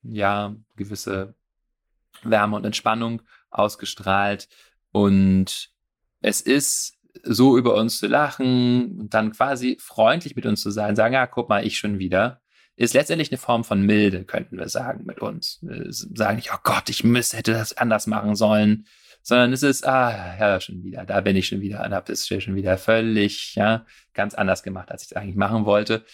ja, 0.02 0.54
gewisse 0.76 1.34
Wärme 2.22 2.56
und 2.56 2.64
Entspannung 2.64 3.22
ausgestrahlt. 3.50 4.48
Und 4.90 5.70
es 6.20 6.40
ist 6.40 6.98
so 7.22 7.58
über 7.58 7.74
uns 7.74 7.98
zu 7.98 8.06
lachen 8.06 8.98
und 9.00 9.14
dann 9.14 9.32
quasi 9.32 9.76
freundlich 9.80 10.36
mit 10.36 10.46
uns 10.46 10.62
zu 10.62 10.70
sein, 10.70 10.96
sagen, 10.96 11.14
ja, 11.14 11.26
guck 11.26 11.48
mal, 11.48 11.66
ich 11.66 11.78
schon 11.78 11.98
wieder. 11.98 12.40
ist 12.76 12.94
letztendlich 12.94 13.30
eine 13.30 13.38
Form 13.38 13.64
von 13.64 13.82
Milde, 13.82 14.24
könnten 14.24 14.58
wir 14.58 14.68
sagen, 14.68 15.04
mit 15.04 15.20
uns. 15.20 15.58
Wir 15.62 15.86
sagen 15.90 16.36
nicht, 16.36 16.52
oh 16.54 16.58
Gott, 16.62 16.88
ich 16.88 17.04
müsste, 17.04 17.36
hätte 17.36 17.52
das 17.52 17.76
anders 17.76 18.06
machen 18.06 18.34
sollen, 18.34 18.86
sondern 19.22 19.52
es 19.52 19.62
ist, 19.62 19.86
ah, 19.86 20.36
ja, 20.38 20.60
schon 20.60 20.82
wieder, 20.84 21.04
da 21.04 21.20
bin 21.20 21.36
ich 21.36 21.48
schon 21.48 21.60
wieder 21.60 21.84
und 21.84 21.94
habe 21.94 22.06
das 22.06 22.26
schon 22.26 22.54
wieder 22.54 22.78
völlig, 22.78 23.54
ja, 23.54 23.86
ganz 24.14 24.34
anders 24.34 24.62
gemacht, 24.62 24.90
als 24.90 25.02
ich 25.02 25.10
es 25.10 25.16
eigentlich 25.16 25.36
machen 25.36 25.64
wollte 25.64 26.04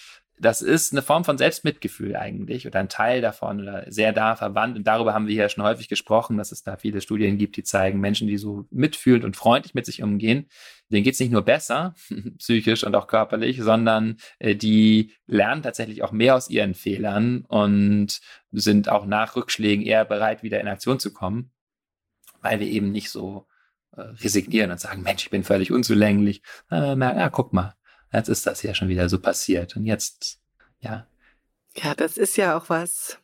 das 0.41 0.63
ist 0.63 0.93
eine 0.93 1.03
Form 1.03 1.25
von 1.25 1.39
Selbstmitgefühl 1.39 2.17
eigentlich 2.17 2.67
oder 2.67 2.81
ein 2.81 2.89
Teil 2.89 3.21
davon 3.21 3.61
oder 3.61 3.85
sehr 3.91 4.13
da 4.13 4.37
verwandt. 4.37 4.77
Und 4.77 4.87
darüber 4.87 5.15
haben 5.15 5.27
wir 5.27 5.35
ja 5.35 5.49
schon 5.49 5.65
häufig 5.65 5.89
gesprochen, 5.89 6.37
dass 6.37 6.53
es 6.53 6.63
da 6.63 6.77
viele 6.77 7.01
Studien 7.01 7.39
gibt, 7.39 7.57
die 7.57 7.65
zeigen, 7.65 8.01
Menschen, 8.01 8.29
die 8.29 8.39
so 8.39 8.67
mitfühlend 8.71 9.25
und 9.25 9.37
freundlich 9.37 9.75
mit 9.75 9.87
sich 9.87 10.03
umgehen, 10.03 10.49
denen 10.91 11.05
geht's 11.05 11.21
nicht 11.21 11.33
nur 11.33 11.43
besser, 11.43 11.95
psychisch 12.39 12.85
und 12.85 12.95
auch 12.95 13.07
körperlich, 13.07 13.61
sondern 13.61 14.17
äh, 14.39 14.55
die 14.55 15.13
lernen 15.27 15.63
tatsächlich 15.63 16.03
auch 16.03 16.13
mehr 16.13 16.37
aus 16.37 16.49
ihren 16.49 16.75
Fehlern 16.75 17.45
und 17.49 18.21
sind 18.53 18.89
auch 18.89 19.07
nach 19.07 19.37
Rückschlägen 19.37 19.85
eher 19.85 20.05
bereit, 20.05 20.43
wieder 20.43 20.61
in 20.61 20.69
Aktion 20.69 20.99
zu 20.99 21.13
kommen, 21.13 21.51
weil 22.41 22.61
wir 22.61 22.67
eben 22.67 22.91
nicht 22.93 23.11
so 23.11 23.47
äh, 23.97 24.01
resignieren 24.01 24.71
und 24.71 24.81
sagen, 24.81 25.03
Mensch, 25.03 25.25
ich 25.25 25.31
bin 25.31 25.45
völlig 25.45 25.73
unzulänglich. 25.73 26.43
Äh, 26.71 26.95
merken, 26.97 27.19
ja, 27.19 27.31
guck 27.31 27.53
mal, 27.53 27.75
jetzt 28.13 28.29
ist 28.29 28.47
das 28.47 28.63
ja 28.63 28.75
schon 28.75 28.89
wieder 28.89 29.09
so 29.09 29.19
passiert. 29.19 29.77
Und 29.77 29.85
jetzt, 29.85 30.41
ja. 30.81 31.07
Ja, 31.75 31.95
das 31.95 32.17
ist 32.17 32.37
ja 32.37 32.57
auch 32.57 32.69
was, 32.69 33.19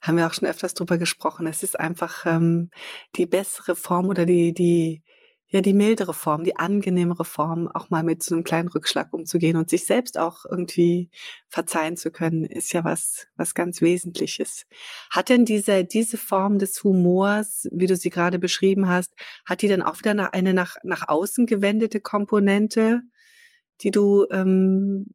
haben 0.00 0.16
wir 0.16 0.26
auch 0.26 0.34
schon 0.34 0.48
öfters 0.48 0.74
drüber 0.74 0.98
gesprochen. 0.98 1.46
Es 1.46 1.62
ist 1.62 1.78
einfach 1.78 2.26
ähm, 2.26 2.70
die 3.16 3.26
bessere 3.26 3.76
Form 3.76 4.08
oder 4.08 4.26
die, 4.26 4.52
die, 4.52 5.02
ja, 5.50 5.60
die 5.60 5.74
mildere 5.74 6.14
Form, 6.14 6.44
die 6.44 6.56
angenehmere 6.56 7.24
Form, 7.24 7.68
auch 7.68 7.90
mal 7.90 8.02
mit 8.02 8.22
so 8.22 8.34
einem 8.34 8.44
kleinen 8.44 8.68
Rückschlag 8.68 9.12
umzugehen 9.12 9.56
und 9.56 9.68
sich 9.68 9.84
selbst 9.84 10.18
auch 10.18 10.44
irgendwie 10.44 11.10
verzeihen 11.48 11.96
zu 11.96 12.10
können, 12.10 12.44
ist 12.44 12.72
ja 12.72 12.84
was, 12.84 13.26
was 13.36 13.54
ganz 13.54 13.80
Wesentliches. 13.80 14.66
Hat 15.10 15.28
denn 15.28 15.44
diese, 15.44 15.84
diese 15.84 16.18
Form 16.18 16.58
des 16.58 16.82
Humors, 16.84 17.68
wie 17.72 17.86
du 17.86 17.96
sie 17.96 18.10
gerade 18.10 18.38
beschrieben 18.38 18.88
hast, 18.88 19.14
hat 19.44 19.62
die 19.62 19.68
dann 19.68 19.82
auch 19.82 19.98
wieder 19.98 20.32
eine 20.32 20.54
nach, 20.54 20.76
nach 20.84 21.08
außen 21.08 21.46
gewendete 21.46 22.00
Komponente? 22.00 23.02
die 23.82 23.90
du, 23.90 24.26
ähm, 24.30 25.06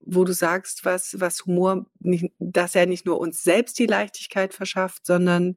wo 0.00 0.24
du 0.24 0.32
sagst, 0.32 0.84
was, 0.84 1.18
was 1.20 1.46
Humor, 1.46 1.86
nicht, 2.00 2.32
dass 2.38 2.74
er 2.74 2.86
nicht 2.86 3.06
nur 3.06 3.18
uns 3.18 3.42
selbst 3.42 3.78
die 3.78 3.86
Leichtigkeit 3.86 4.52
verschafft, 4.54 5.06
sondern 5.06 5.56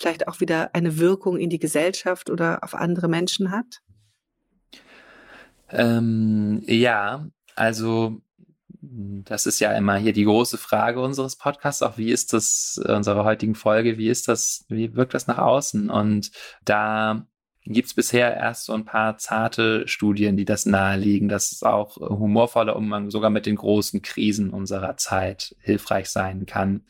vielleicht 0.00 0.26
auch 0.26 0.40
wieder 0.40 0.74
eine 0.74 0.98
Wirkung 0.98 1.36
in 1.36 1.50
die 1.50 1.58
Gesellschaft 1.58 2.30
oder 2.30 2.64
auf 2.64 2.74
andere 2.74 3.08
Menschen 3.08 3.50
hat? 3.50 3.80
Ähm, 5.68 6.62
ja, 6.66 7.26
also 7.54 8.20
das 8.82 9.46
ist 9.46 9.60
ja 9.60 9.72
immer 9.72 9.96
hier 9.96 10.12
die 10.12 10.24
große 10.24 10.56
Frage 10.56 11.00
unseres 11.00 11.36
Podcasts, 11.36 11.82
auch 11.82 11.98
wie 11.98 12.10
ist 12.10 12.32
das, 12.32 12.80
unserer 12.82 13.24
heutigen 13.24 13.54
Folge, 13.54 13.98
wie 13.98 14.08
ist 14.08 14.26
das, 14.26 14.64
wie 14.68 14.94
wirkt 14.94 15.14
das 15.14 15.26
nach 15.26 15.38
außen? 15.38 15.90
Und 15.90 16.30
da 16.64 17.26
gibt 17.64 17.88
es 17.88 17.94
bisher 17.94 18.36
erst 18.36 18.64
so 18.64 18.72
ein 18.72 18.84
paar 18.84 19.18
zarte 19.18 19.86
Studien, 19.86 20.36
die 20.36 20.44
das 20.44 20.66
nahelegen, 20.66 21.28
dass 21.28 21.62
auch 21.62 21.96
humorvoller 21.96 22.76
Umgang 22.76 23.10
sogar 23.10 23.30
mit 23.30 23.46
den 23.46 23.56
großen 23.56 24.02
Krisen 24.02 24.50
unserer 24.50 24.96
Zeit 24.96 25.54
hilfreich 25.60 26.08
sein 26.08 26.46
kann. 26.46 26.82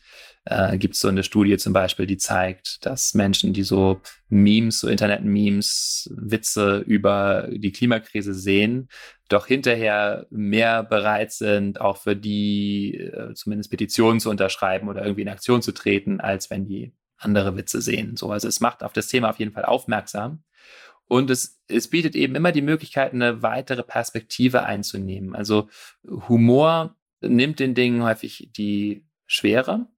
Äh, 0.45 0.79
gibt 0.79 0.95
es 0.95 1.01
so 1.01 1.09
eine 1.09 1.23
Studie 1.23 1.59
zum 1.59 1.73
Beispiel, 1.73 2.07
die 2.07 2.17
zeigt, 2.17 2.87
dass 2.87 3.15
Menschen, 3.15 3.53
die 3.53 3.63
so 3.63 4.01
Memes, 4.29 4.81
so 4.81 4.89
Internet-Memes, 4.89 6.11
Witze 6.17 6.79
über 6.79 7.49
die 7.51 7.73
Klimakrise 7.73 8.33
sehen, 8.33 8.89
doch 9.29 9.47
hinterher 9.47 10.27
mehr 10.31 10.83
bereit 10.83 11.33
sind, 11.33 11.81
auch 11.81 11.99
für 11.99 12.17
die 12.17 12.97
äh, 12.97 13.35
zumindest 13.35 13.71
Petitionen 13.71 14.19
zu 14.19 14.31
unterschreiben 14.31 14.89
oder 14.89 15.03
irgendwie 15.03 15.23
in 15.23 15.29
Aktion 15.29 15.63
zu 15.63 15.73
treten, 15.73 16.21
als 16.21 16.49
wenn 16.49 16.67
die 16.67 16.93
andere 17.19 17.57
Witze 17.57 17.83
sehen. 17.83 18.17
So, 18.17 18.33
also 18.33 18.49
es 18.49 18.61
macht 18.61 18.83
auf 18.83 18.93
das 18.93 19.09
Thema 19.09 19.31
auf 19.31 19.39
jeden 19.39 19.53
Fall 19.53 19.65
aufmerksam. 19.65 20.43
Und 21.11 21.29
es, 21.29 21.61
es 21.67 21.91
bietet 21.91 22.15
eben 22.15 22.37
immer 22.37 22.53
die 22.53 22.63
Möglichkeit, 22.63 23.13
eine 23.13 23.43
weitere 23.43 23.83
Perspektive 23.83 24.63
einzunehmen. 24.63 25.35
Also 25.35 25.69
Humor 26.29 26.95
nimmt 27.21 27.59
den 27.59 27.75
Dingen 27.75 28.05
häufig 28.05 28.51
die 28.57 29.05
Schwere. 29.27 29.89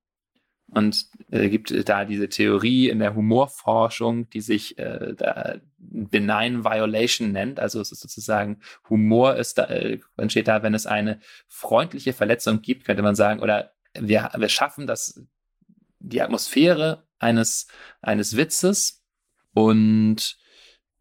Und 0.69 1.11
äh, 1.31 1.51
gibt 1.51 1.87
da 1.87 2.07
diese 2.07 2.31
Theorie 2.31 2.89
in 2.89 2.99
der 2.99 3.15
Humorforschung, 3.15 4.31
die 4.31 4.41
sich 4.41 4.79
äh, 4.79 5.13
da 5.15 5.57
Benign 5.77 6.65
Violation 6.65 7.31
nennt. 7.31 7.61
Also 7.61 7.83
es 7.83 7.93
ist 7.93 8.01
sozusagen, 8.01 8.61
Humor 8.89 9.37
ist 9.37 9.59
da, 9.59 9.65
äh, 9.65 10.01
entsteht 10.17 10.49
da, 10.49 10.63
wenn 10.63 10.73
es 10.73 10.87
eine 10.87 11.21
freundliche 11.47 12.15
Verletzung 12.15 12.63
gibt, 12.63 12.87
könnte 12.87 13.03
man 13.03 13.17
sagen, 13.17 13.41
oder 13.41 13.75
wir, 13.93 14.31
wir 14.35 14.49
schaffen 14.49 14.87
das, 14.87 15.23
die 15.99 16.23
Atmosphäre 16.23 17.07
eines, 17.19 17.67
eines 18.01 18.35
Witzes 18.39 19.05
und 19.53 20.41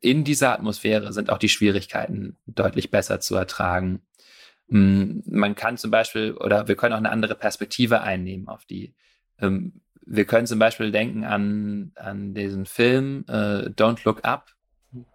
in 0.02 0.24
dieser 0.24 0.54
Atmosphäre 0.54 1.14
sind 1.14 1.30
auch 1.30 1.38
die 1.38 1.50
Schwierigkeiten 1.50 2.38
deutlich 2.48 2.92
besser 2.92 3.20
zu 3.20 3.36
ertragen. 3.36 4.02
Mm, 4.68 5.20
man 5.26 5.56
kann 5.56 5.78
zum 5.78 5.92
Beispiel, 5.92 6.34
oder 6.34 6.68
wir 6.68 6.76
können 6.76 6.94
auch 6.94 6.98
eine 6.98 7.12
andere 7.12 7.36
Perspektive 7.36 8.02
einnehmen 8.02 8.48
auf 8.48 8.66
die. 8.66 8.96
Ähm, 9.40 9.82
wir 10.06 10.26
können 10.26 10.48
zum 10.48 10.60
Beispiel 10.60 10.92
denken 10.92 11.24
an, 11.24 11.92
an 11.96 12.34
diesen 12.34 12.66
Film 12.66 13.26
äh, 13.28 13.70
Don't 13.70 14.04
Look 14.04 14.26
Up. 14.26 14.52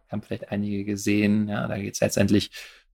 Haben 0.08 0.22
vielleicht 0.22 0.52
einige 0.52 0.84
gesehen. 0.84 1.48
Ja, 1.48 1.66
da 1.66 1.76
geht 1.76 1.94
es 1.94 2.00
letztendlich, 2.00 2.50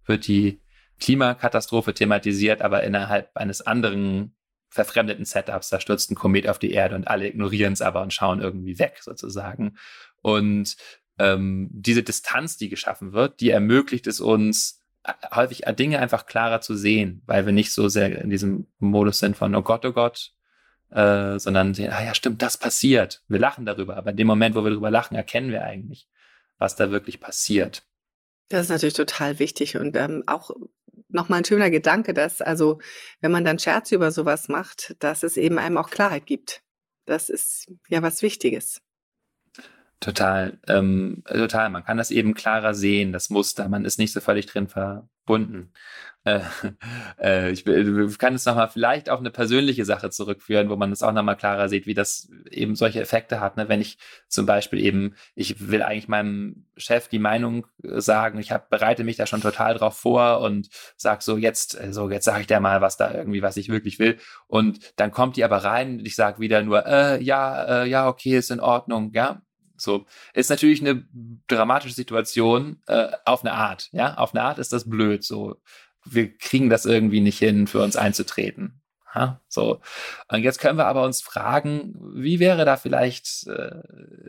wird 0.07 0.27
die 0.27 0.61
Klimakatastrophe 0.99 1.93
thematisiert, 1.93 2.63
aber 2.63 2.85
innerhalb 2.85 3.37
eines 3.37 3.61
anderen 3.61 4.35
verfremdeten 4.71 5.27
Setups. 5.27 5.69
Da 5.69 5.81
stürzt 5.81 6.11
ein 6.11 6.15
Komet 6.15 6.49
auf 6.49 6.59
die 6.59 6.73
Erde 6.73 6.95
und 6.95 7.07
alle 7.07 7.29
ignorieren 7.29 7.75
es 7.75 7.83
aber 7.83 8.01
und 8.01 8.15
schauen 8.15 8.41
irgendwie 8.41 8.79
weg 8.79 8.99
sozusagen. 9.03 9.77
Und 10.23 10.77
ähm, 11.23 11.69
diese 11.71 12.03
Distanz, 12.03 12.57
die 12.57 12.69
geschaffen 12.69 13.13
wird, 13.13 13.41
die 13.41 13.51
ermöglicht 13.51 14.07
es 14.09 14.21
uns, 14.21 14.81
äh, 15.05 15.13
häufig 15.35 15.63
Dinge 15.79 16.01
einfach 16.01 16.27
klarer 16.27 16.61
zu 16.61 16.75
sehen, 16.75 17.23
weil 17.27 17.47
wir 17.47 17.53
nicht 17.53 17.73
so 17.73 17.89
sehr 17.89 18.21
in 18.21 18.31
diesem 18.31 18.67
Modus 18.79 19.21
sind 19.21 19.37
von, 19.37 19.55
oh 19.55 19.63
Gott, 19.63 19.85
oh 19.85 19.93
Gott, 19.93 20.33
äh, 20.91 21.39
sondern 21.39 21.75
sehen, 21.75 21.93
ah 21.93 22.05
ja, 22.05 22.15
stimmt, 22.15 22.43
das 22.43 22.59
passiert. 22.59 23.23
Wir 23.29 23.39
lachen 23.39 23.65
darüber, 23.65 23.97
aber 23.97 24.11
in 24.11 24.17
dem 24.17 24.27
Moment, 24.27 24.57
wo 24.57 24.65
wir 24.65 24.71
darüber 24.71 24.91
lachen, 24.91 25.15
erkennen 25.15 25.51
wir 25.51 25.63
eigentlich, 25.63 26.09
was 26.59 26.75
da 26.75 26.91
wirklich 26.91 27.21
passiert. 27.21 27.85
Das 28.49 28.63
ist 28.63 28.71
natürlich 28.71 28.95
total 28.95 29.39
wichtig 29.39 29.77
und 29.77 29.97
ähm, 29.97 30.25
auch 30.27 30.51
nochmal 31.09 31.39
ein 31.39 31.45
schöner 31.45 31.71
Gedanke, 31.71 32.15
dass 32.15 32.43
also, 32.43 32.81
wenn 33.21 33.31
man 33.31 33.45
dann 33.45 33.61
Scherze 33.61 33.95
über 33.95 34.11
sowas 34.11 34.49
macht, 34.49 34.97
dass 34.99 35.23
es 35.23 35.37
eben 35.37 35.59
einem 35.59 35.79
auch 35.79 35.91
Klarheit 35.91 36.27
gibt. 36.27 36.63
Das 37.07 37.29
ist 37.29 37.73
ja 37.89 38.03
was 38.03 38.23
Wichtiges. 38.23 38.83
Total, 40.03 40.59
ähm, 40.67 41.23
total. 41.29 41.71
Man 41.71 41.85
kann 41.85 41.97
das 41.97 42.11
eben 42.11 42.35
klarer 42.35 42.75
sehen, 42.75 43.13
das 43.13 43.31
Muster. 43.31 43.69
Man 43.69 43.85
ist 43.85 44.01
nicht 44.01 44.13
so 44.13 44.21
völlig 44.21 44.47
drin 44.47 44.67
verbunden. 44.69 45.73
Äh, 46.25 46.41
äh, 47.19 47.51
ich, 47.51 47.65
kann 47.65 48.35
es 48.35 48.45
nochmal 48.45 48.69
vielleicht 48.69 49.11
auf 49.11 49.19
eine 49.19 49.33
persönliche 49.33 49.85
Sache 49.85 50.09
zurückführen, 50.11 50.69
wo 50.69 50.77
man 50.77 50.93
es 50.93 51.03
auch 51.03 51.11
nochmal 51.11 51.37
klarer 51.37 51.69
sieht, 51.69 51.85
wie 51.89 51.95
das 51.95 52.31
eben 52.49 52.77
solche 52.77 53.01
Effekte 53.01 53.41
hat. 53.41 53.57
Ne? 53.57 53.69
Wenn 53.69 53.81
ich 53.81 53.99
zum 54.29 54.47
Beispiel 54.47 54.79
eben, 54.79 55.17
ich 55.35 55.69
will 55.69 55.83
eigentlich 55.83 56.07
meinem 56.07 56.69
Chef 56.77 57.09
die 57.09 57.19
Meinung 57.19 57.67
sagen, 57.83 58.39
ich 58.39 58.53
hab, 58.53 58.71
bereite 58.71 59.03
mich 59.03 59.17
da 59.17 59.27
schon 59.27 59.41
total 59.41 59.75
drauf 59.75 59.99
vor 59.99 60.43
und 60.43 60.69
sag 60.97 61.23
so, 61.23 61.37
jetzt, 61.37 61.77
so, 61.91 62.09
jetzt 62.09 62.27
sage 62.27 62.43
ich 62.43 62.47
dir 62.47 62.61
mal, 62.61 62.81
was 62.81 62.97
da 62.97 63.13
irgendwie, 63.13 63.43
was 63.43 63.57
ich 63.57 63.69
wirklich 63.69 63.99
will. 63.99 64.17
Und 64.47 64.93
dann 64.95 65.11
kommt 65.11 65.35
die 65.35 65.43
aber 65.43 65.65
rein 65.65 65.99
und 65.99 66.07
ich 66.07 66.15
sage 66.15 66.39
wieder 66.39 66.63
nur, 66.63 66.87
äh, 66.87 67.21
ja, 67.21 67.83
äh, 67.83 67.89
ja, 67.89 68.07
okay, 68.07 68.39
ist 68.39 68.53
in 68.53 68.61
Ordnung, 68.61 69.11
ja 69.13 69.43
so 69.83 70.07
ist 70.35 70.51
natürlich 70.51 70.81
eine 70.81 71.07
dramatische 71.49 71.95
Situation 71.95 72.81
äh, 72.87 73.09
auf 73.25 73.45
eine 73.45 73.53
Art. 73.53 73.89
Ja, 73.93 74.15
auf 74.15 74.35
eine 74.35 74.43
Art 74.43 74.59
ist 74.59 74.73
das 74.73 74.89
blöd. 74.89 75.25
So, 75.25 75.61
wir 76.05 76.37
kriegen 76.37 76.71
das 76.71 76.85
irgendwie 76.85 77.21
nicht 77.21 77.39
hin, 77.39 77.67
für 77.67 77.83
uns 77.83 77.97
einzutreten. 77.97 78.82
Ha? 79.15 79.43
So. 79.47 79.81
Und 80.29 80.43
jetzt 80.43 80.59
können 80.59 80.79
wir 80.79 80.87
aber 80.87 81.05
uns 81.05 81.21
fragen, 81.21 81.95
wie 82.15 82.41
wäre 82.41 82.65
da 82.65 82.79
vielleicht 82.79 83.47
äh, 83.47 83.83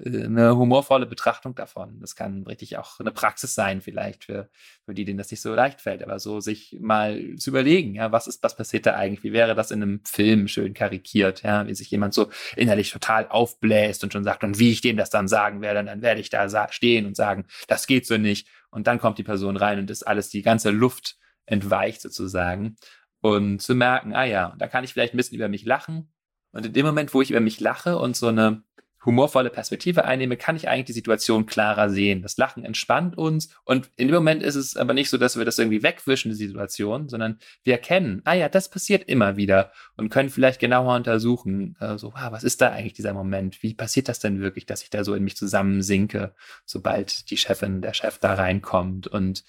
eine 0.05 0.57
humorvolle 0.57 1.05
Betrachtung 1.05 1.55
davon? 1.55 2.01
Das 2.01 2.17
kann 2.17 2.43
richtig 2.43 2.77
auch 2.77 2.99
eine 2.99 3.11
Praxis 3.11 3.55
sein, 3.55 3.81
vielleicht 3.81 4.25
für, 4.25 4.49
für 4.85 4.93
die, 4.93 5.05
denen 5.05 5.17
das 5.17 5.31
nicht 5.31 5.41
so 5.41 5.55
leicht 5.55 5.79
fällt, 5.79 6.03
aber 6.03 6.19
so 6.19 6.41
sich 6.41 6.77
mal 6.81 7.35
zu 7.37 7.51
überlegen, 7.51 7.95
ja, 7.95 8.11
was 8.11 8.27
ist, 8.27 8.43
was 8.43 8.57
passiert 8.57 8.85
da 8.85 8.95
eigentlich? 8.95 9.23
Wie 9.23 9.31
wäre 9.31 9.55
das 9.55 9.71
in 9.71 9.81
einem 9.81 10.01
Film 10.03 10.49
schön 10.49 10.73
karikiert, 10.73 11.43
ja, 11.43 11.65
wie 11.65 11.75
sich 11.75 11.89
jemand 11.89 12.13
so 12.13 12.29
innerlich 12.57 12.91
total 12.91 13.29
aufbläst 13.29 14.03
und 14.03 14.11
schon 14.11 14.25
sagt, 14.25 14.43
und 14.43 14.59
wie 14.59 14.71
ich 14.71 14.81
dem 14.81 14.97
das 14.97 15.09
dann 15.09 15.29
sagen 15.29 15.61
werde, 15.61 15.85
dann 15.85 16.01
werde 16.01 16.19
ich 16.19 16.29
da 16.29 16.43
stehen 16.71 17.05
und 17.05 17.15
sagen, 17.15 17.45
das 17.67 17.87
geht 17.87 18.05
so 18.05 18.17
nicht. 18.17 18.47
Und 18.69 18.87
dann 18.87 18.99
kommt 18.99 19.17
die 19.17 19.23
Person 19.23 19.55
rein 19.55 19.79
und 19.79 19.89
ist 19.89 20.03
alles, 20.03 20.29
die 20.29 20.41
ganze 20.41 20.71
Luft 20.71 21.17
entweicht 21.45 22.01
sozusagen 22.01 22.75
und 23.23 23.61
zu 23.61 23.73
merken, 23.73 24.13
ah 24.13 24.25
ja, 24.25 24.53
da 24.59 24.67
kann 24.67 24.83
ich 24.83 24.91
vielleicht 24.91 25.13
ein 25.13 25.17
bisschen 25.17 25.37
über 25.37 25.47
mich 25.47 25.63
lachen. 25.63 26.11
Und 26.51 26.65
in 26.65 26.73
dem 26.73 26.85
Moment, 26.85 27.13
wo 27.13 27.21
ich 27.21 27.31
über 27.31 27.39
mich 27.39 27.61
lache 27.61 27.97
und 27.97 28.17
so 28.17 28.27
eine 28.27 28.63
humorvolle 29.05 29.49
Perspektive 29.49 30.03
einnehme, 30.03 30.35
kann 30.35 30.57
ich 30.57 30.67
eigentlich 30.67 30.85
die 30.85 30.93
Situation 30.93 31.45
klarer 31.45 31.89
sehen. 31.89 32.21
Das 32.21 32.35
Lachen 32.35 32.65
entspannt 32.65 33.17
uns 33.17 33.49
und 33.63 33.89
in 33.95 34.09
dem 34.09 34.15
Moment 34.15 34.43
ist 34.43 34.55
es 34.55 34.75
aber 34.75 34.93
nicht 34.93 35.09
so, 35.09 35.17
dass 35.17 35.37
wir 35.37 35.45
das 35.45 35.57
irgendwie 35.57 35.83
wegwischen, 35.83 36.31
die 36.31 36.37
Situation, 36.37 37.07
sondern 37.07 37.39
wir 37.63 37.73
erkennen, 37.73 38.21
ah 38.25 38.33
ja, 38.33 38.49
das 38.49 38.69
passiert 38.69 39.07
immer 39.07 39.37
wieder 39.37 39.71
und 39.95 40.09
können 40.09 40.29
vielleicht 40.29 40.59
genauer 40.59 40.95
untersuchen, 40.95 41.77
äh, 41.79 41.97
so, 41.97 42.11
ah, 42.15 42.31
was 42.33 42.43
ist 42.43 42.61
da 42.61 42.71
eigentlich 42.71 42.93
dieser 42.93 43.13
Moment? 43.13 43.63
Wie 43.63 43.73
passiert 43.73 44.09
das 44.09 44.19
denn 44.19 44.41
wirklich, 44.41 44.65
dass 44.65 44.83
ich 44.83 44.89
da 44.89 45.05
so 45.05 45.13
in 45.15 45.23
mich 45.23 45.37
zusammensinke, 45.37 46.35
sobald 46.65 47.29
die 47.29 47.37
Chefin, 47.37 47.81
der 47.81 47.93
Chef 47.93 48.19
da 48.19 48.33
reinkommt 48.33 49.07
und 49.07 49.43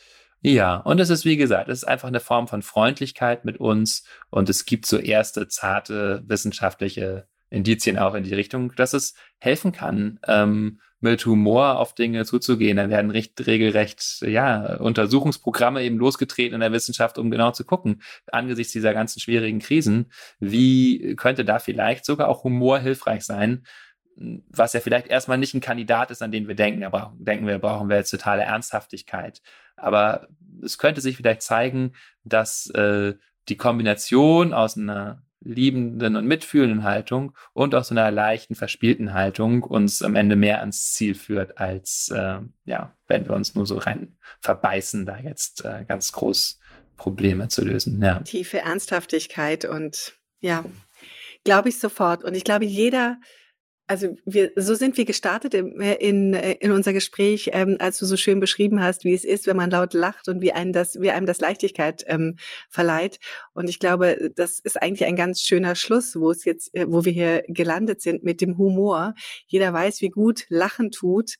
ja, 0.45 0.76
und 0.76 1.01
es 1.01 1.09
ist 1.09 1.24
wie 1.24 1.38
gesagt, 1.38 1.70
es 1.70 1.78
ist 1.78 1.88
einfach 1.88 2.09
eine 2.09 2.20
Form 2.20 2.49
von 2.49 2.61
Freundlichkeit 2.61 3.47
mit 3.47 3.57
uns 3.57 4.05
und 4.28 4.51
es 4.51 4.66
gibt 4.66 4.84
so 4.84 4.99
erste 4.99 5.49
zarte 5.49 6.22
wissenschaftliche 6.26 7.26
Indizien 7.49 7.99
auch 7.99 8.14
in 8.14 8.24
die 8.24 8.34
Richtung, 8.34 8.74
dass 8.76 8.92
es 8.92 9.14
helfen 9.38 9.72
kann, 9.72 10.20
ähm, 10.26 10.80
mit 11.01 11.24
Humor 11.24 11.78
auf 11.78 11.95
Dinge 11.95 12.26
zuzugehen. 12.26 12.76
Dann 12.76 12.90
werden 12.90 13.11
recht, 13.11 13.47
regelrecht 13.47 14.20
ja, 14.20 14.76
Untersuchungsprogramme 14.76 15.82
eben 15.82 15.97
losgetreten 15.97 16.55
in 16.55 16.61
der 16.61 16.72
Wissenschaft, 16.72 17.16
um 17.16 17.30
genau 17.30 17.53
zu 17.53 17.64
gucken, 17.64 18.03
angesichts 18.30 18.74
dieser 18.74 18.92
ganzen 18.92 19.20
schwierigen 19.20 19.61
Krisen, 19.61 20.11
wie 20.40 21.16
könnte 21.16 21.47
da 21.47 21.59
vielleicht 21.59 22.05
sogar 22.05 22.28
auch 22.28 22.45
Humor 22.45 22.80
hilfreich 22.80 23.24
sein, 23.24 23.64
was 24.17 24.73
ja 24.73 24.81
vielleicht 24.81 25.09
erstmal 25.09 25.39
nicht 25.39 25.55
ein 25.55 25.61
Kandidat 25.61 26.11
ist, 26.11 26.23
an 26.23 26.33
den 26.33 26.47
wir 26.49 26.55
denken, 26.55 26.85
aber 26.85 27.15
denken 27.19 27.47
wir, 27.47 27.59
brauchen 27.59 27.89
wir 27.89 27.97
jetzt 27.97 28.11
totale 28.11 28.43
Ernsthaftigkeit. 28.43 29.43
Aber 29.77 30.29
es 30.62 30.79
könnte 30.79 31.01
sich 31.01 31.17
vielleicht 31.17 31.43
zeigen, 31.43 31.93
dass 32.23 32.71
äh, 32.71 33.15
die 33.49 33.57
Kombination 33.57 34.53
aus 34.53 34.77
einer 34.77 35.23
liebenden 35.41 36.17
und 36.17 36.27
mitfühlenden 36.27 36.85
Haltung 36.85 37.37
und 37.53 37.75
auch 37.75 37.85
so 37.85 37.95
einer 37.95 38.11
leichten, 38.11 38.55
verspielten 38.55 39.12
Haltung 39.12 39.62
uns 39.62 40.01
am 40.03 40.17
Ende 40.17 40.37
mehr 40.37 40.61
ans 40.61 40.93
Ziel 40.95 41.15
führt, 41.15 41.59
als 41.59 42.11
äh, 42.15 42.39
ja, 42.65 42.97
wenn 43.07 43.29
wir 43.29 43.35
uns 43.35 43.55
nur 43.55 43.67
so 43.67 43.77
rein 43.77 44.17
verbeißen, 44.41 45.05
da 45.05 45.19
jetzt 45.19 45.65
äh, 45.65 45.85
ganz 45.87 46.12
groß 46.12 46.61
Probleme 46.97 47.49
zu 47.49 47.65
lösen. 47.65 48.01
Ja. 48.03 48.21
Tiefe 48.21 48.61
Ernsthaftigkeit 48.61 49.65
und 49.67 50.15
ja, 50.41 50.65
glaube 51.45 51.69
ich 51.69 51.79
sofort. 51.79 52.25
Und 52.25 52.35
ich 52.35 52.45
glaube, 52.45 52.65
jeder 52.65 53.19
also 53.87 54.16
wir, 54.24 54.51
so 54.57 54.74
sind 54.74 54.97
wir 54.97 55.05
gestartet 55.05 55.53
in, 55.53 55.80
in, 55.80 56.32
in 56.35 56.72
unser 56.72 56.93
Gespräch, 56.93 57.51
ähm, 57.53 57.76
als 57.80 57.99
du 57.99 58.07
so 58.07 58.16
schön 58.16 58.41
beschrieben 58.41 58.82
hast, 58.82 59.05
wie 59.05 59.12
es 59.12 59.24
ist, 59.24 59.47
wenn 59.47 59.57
man 59.57 59.70
laut 59.70 59.93
lacht 59.93 60.28
und 60.28 60.41
wie 60.41 60.53
einem 60.53 60.72
das, 60.72 61.01
wie 61.01 61.11
einem 61.11 61.26
das 61.26 61.41
Leichtigkeit 61.41 62.03
ähm, 62.07 62.37
verleiht. 62.70 63.18
Und 63.53 63.68
ich 63.68 63.78
glaube, 63.78 64.30
das 64.35 64.59
ist 64.59 64.80
eigentlich 64.80 65.07
ein 65.07 65.16
ganz 65.16 65.43
schöner 65.43 65.74
Schluss, 65.74 66.16
wo 66.16 66.30
es 66.30 66.45
jetzt, 66.45 66.74
äh, 66.74 66.87
wo 66.89 67.05
wir 67.05 67.12
hier 67.12 67.45
gelandet 67.49 68.01
sind 68.01 68.24
mit 68.24 68.41
dem 68.41 68.57
Humor. 68.57 69.14
Jeder 69.47 69.72
weiß, 69.72 70.01
wie 70.01 70.11
gut 70.11 70.47
Lachen 70.49 70.91
tut 70.91 71.35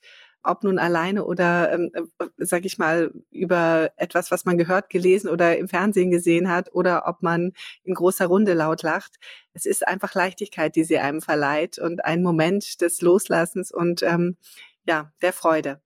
ob 0.45 0.63
nun 0.63 0.79
alleine 0.79 1.25
oder, 1.25 1.73
ähm, 1.73 1.91
äh, 1.95 2.27
sag 2.39 2.65
ich 2.65 2.79
mal, 2.79 3.13
über 3.31 3.91
etwas, 3.97 4.31
was 4.31 4.45
man 4.45 4.59
gehört, 4.59 4.91
gelesen 4.91 5.29
oder 5.29 5.57
im 5.59 5.69
Fernsehen 5.69 6.11
gesehen 6.11 6.51
hat 6.51 6.73
oder 6.73 7.07
ob 7.07 7.23
man 7.23 7.53
in 7.83 7.95
großer 7.95 8.27
Runde 8.27 8.55
laut 8.55 8.83
lacht. 8.83 9.17
Es 9.55 9.67
ist 9.67 9.87
einfach 9.87 10.15
Leichtigkeit, 10.15 10.77
die 10.77 10.85
sie 10.85 10.99
einem 10.99 11.21
verleiht 11.21 11.79
und 11.79 12.05
ein 12.05 12.23
Moment 12.23 12.81
des 12.81 13.01
Loslassens 13.01 13.73
und 13.73 14.03
ähm, 14.03 14.37
ja, 14.87 15.13
der 15.23 15.33
Freude. 15.33 15.81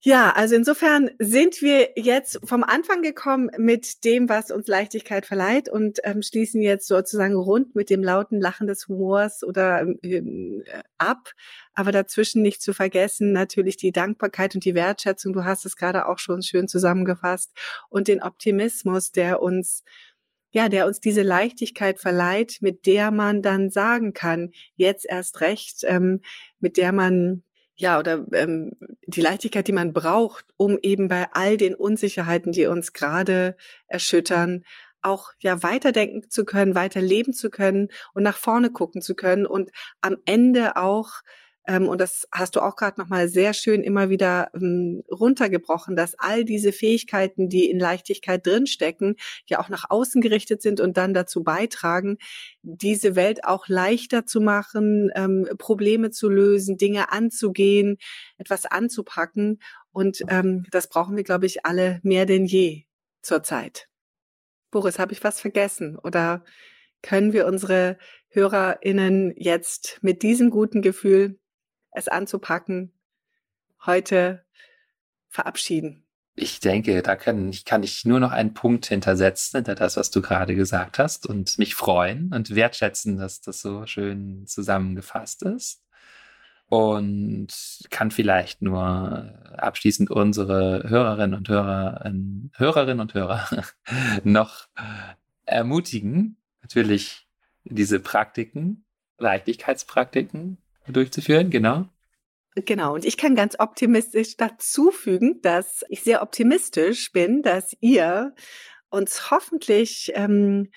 Ja, 0.00 0.30
also 0.30 0.54
insofern 0.54 1.10
sind 1.18 1.60
wir 1.60 1.90
jetzt 1.96 2.38
vom 2.44 2.62
Anfang 2.62 3.02
gekommen 3.02 3.50
mit 3.58 4.04
dem, 4.04 4.28
was 4.28 4.52
uns 4.52 4.68
Leichtigkeit 4.68 5.26
verleiht 5.26 5.68
und 5.68 5.98
ähm, 6.04 6.22
schließen 6.22 6.62
jetzt 6.62 6.86
sozusagen 6.86 7.34
rund 7.34 7.74
mit 7.74 7.90
dem 7.90 8.04
lauten 8.04 8.40
Lachen 8.40 8.68
des 8.68 8.86
Humors 8.86 9.42
oder 9.42 9.80
ähm, 9.80 10.62
äh, 10.66 10.82
ab. 10.98 11.32
Aber 11.74 11.90
dazwischen 11.90 12.42
nicht 12.42 12.62
zu 12.62 12.74
vergessen 12.74 13.32
natürlich 13.32 13.76
die 13.76 13.90
Dankbarkeit 13.90 14.54
und 14.54 14.64
die 14.64 14.76
Wertschätzung. 14.76 15.32
Du 15.32 15.42
hast 15.44 15.66
es 15.66 15.74
gerade 15.74 16.06
auch 16.06 16.20
schon 16.20 16.42
schön 16.42 16.68
zusammengefasst 16.68 17.50
und 17.88 18.06
den 18.06 18.22
Optimismus, 18.22 19.10
der 19.10 19.42
uns 19.42 19.82
ja, 20.50 20.68
der 20.68 20.86
uns 20.86 21.00
diese 21.00 21.22
Leichtigkeit 21.22 22.00
verleiht, 22.00 22.58
mit 22.62 22.86
der 22.86 23.10
man 23.10 23.42
dann 23.42 23.68
sagen 23.70 24.14
kann, 24.14 24.52
jetzt 24.76 25.04
erst 25.06 25.40
recht, 25.42 25.80
ähm, 25.84 26.22
mit 26.58 26.76
der 26.78 26.92
man 26.92 27.42
ja, 27.78 27.98
oder 27.98 28.26
ähm, 28.32 28.72
die 29.06 29.20
Leichtigkeit, 29.20 29.68
die 29.68 29.72
man 29.72 29.92
braucht, 29.92 30.46
um 30.56 30.78
eben 30.82 31.08
bei 31.08 31.28
all 31.32 31.56
den 31.56 31.74
Unsicherheiten, 31.74 32.52
die 32.52 32.66
uns 32.66 32.92
gerade 32.92 33.56
erschüttern, 33.86 34.64
auch 35.00 35.32
ja 35.40 35.62
weiterdenken 35.62 36.28
zu 36.28 36.44
können, 36.44 36.74
weiter 36.74 37.00
leben 37.00 37.32
zu 37.32 37.50
können 37.50 37.88
und 38.14 38.24
nach 38.24 38.36
vorne 38.36 38.70
gucken 38.70 39.00
zu 39.00 39.14
können 39.14 39.46
und 39.46 39.70
am 40.00 40.16
Ende 40.24 40.76
auch 40.76 41.22
und 41.68 42.00
das 42.00 42.26
hast 42.32 42.56
du 42.56 42.60
auch 42.60 42.76
gerade 42.76 42.98
nochmal 42.98 43.28
sehr 43.28 43.52
schön 43.52 43.82
immer 43.82 44.08
wieder 44.08 44.50
ähm, 44.54 45.02
runtergebrochen, 45.10 45.96
dass 45.96 46.18
all 46.18 46.46
diese 46.46 46.72
Fähigkeiten, 46.72 47.50
die 47.50 47.68
in 47.68 47.78
Leichtigkeit 47.78 48.46
drinstecken, 48.46 49.16
ja 49.46 49.60
auch 49.60 49.68
nach 49.68 49.84
außen 49.90 50.22
gerichtet 50.22 50.62
sind 50.62 50.80
und 50.80 50.96
dann 50.96 51.12
dazu 51.12 51.42
beitragen, 51.42 52.16
diese 52.62 53.16
Welt 53.16 53.44
auch 53.44 53.68
leichter 53.68 54.24
zu 54.24 54.40
machen, 54.40 55.10
ähm, 55.14 55.46
Probleme 55.58 56.10
zu 56.10 56.30
lösen, 56.30 56.78
Dinge 56.78 57.12
anzugehen, 57.12 57.98
etwas 58.38 58.64
anzupacken. 58.64 59.60
Und 59.92 60.22
ähm, 60.28 60.64
das 60.70 60.88
brauchen 60.88 61.16
wir, 61.16 61.24
glaube 61.24 61.44
ich, 61.44 61.66
alle 61.66 62.00
mehr 62.02 62.24
denn 62.24 62.46
je 62.46 62.84
zurzeit. 63.20 63.88
Boris, 64.70 64.98
habe 64.98 65.12
ich 65.12 65.22
was 65.22 65.38
vergessen? 65.38 65.98
Oder 65.98 66.44
können 67.02 67.34
wir 67.34 67.46
unsere 67.46 67.98
HörerInnen 68.28 69.34
jetzt 69.36 69.98
mit 70.00 70.22
diesem 70.22 70.48
guten 70.48 70.80
Gefühl 70.80 71.38
es 71.98 72.08
anzupacken, 72.08 72.92
heute 73.84 74.44
verabschieden? 75.28 76.04
Ich 76.34 76.60
denke, 76.60 77.02
da 77.02 77.16
kann 77.16 77.48
ich, 77.48 77.64
kann 77.64 77.82
ich 77.82 78.04
nur 78.04 78.20
noch 78.20 78.30
einen 78.30 78.54
Punkt 78.54 78.86
hintersetzen 78.86 79.58
hinter 79.58 79.74
das, 79.74 79.96
was 79.96 80.10
du 80.10 80.22
gerade 80.22 80.54
gesagt 80.54 80.98
hast 80.98 81.26
und 81.26 81.58
mich 81.58 81.74
freuen 81.74 82.32
und 82.32 82.54
wertschätzen, 82.54 83.18
dass 83.18 83.40
das 83.40 83.60
so 83.60 83.86
schön 83.86 84.46
zusammengefasst 84.46 85.42
ist. 85.42 85.82
Und 86.66 87.48
kann 87.90 88.10
vielleicht 88.10 88.60
nur 88.60 89.34
abschließend 89.56 90.10
unsere 90.10 90.84
Hörerinnen 90.86 91.36
und 91.36 91.48
Hörer, 91.48 92.04
Hörerinnen 92.52 93.00
und 93.00 93.14
Hörer 93.14 93.48
noch 94.22 94.68
ermutigen, 95.46 96.36
natürlich 96.60 97.26
diese 97.64 98.00
Praktiken, 98.00 98.84
Leichtigkeitspraktiken 99.16 100.58
durchzuführen, 100.92 101.50
genau. 101.50 101.88
Genau, 102.54 102.94
und 102.94 103.04
ich 103.04 103.16
kann 103.16 103.36
ganz 103.36 103.56
optimistisch 103.58 104.36
dazu 104.36 104.90
fügen, 104.90 105.40
dass 105.42 105.84
ich 105.88 106.02
sehr 106.02 106.22
optimistisch 106.22 107.12
bin, 107.12 107.42
dass 107.42 107.76
ihr 107.80 108.34
uns 108.90 109.30
hoffentlich 109.30 110.12
ähm, 110.14 110.70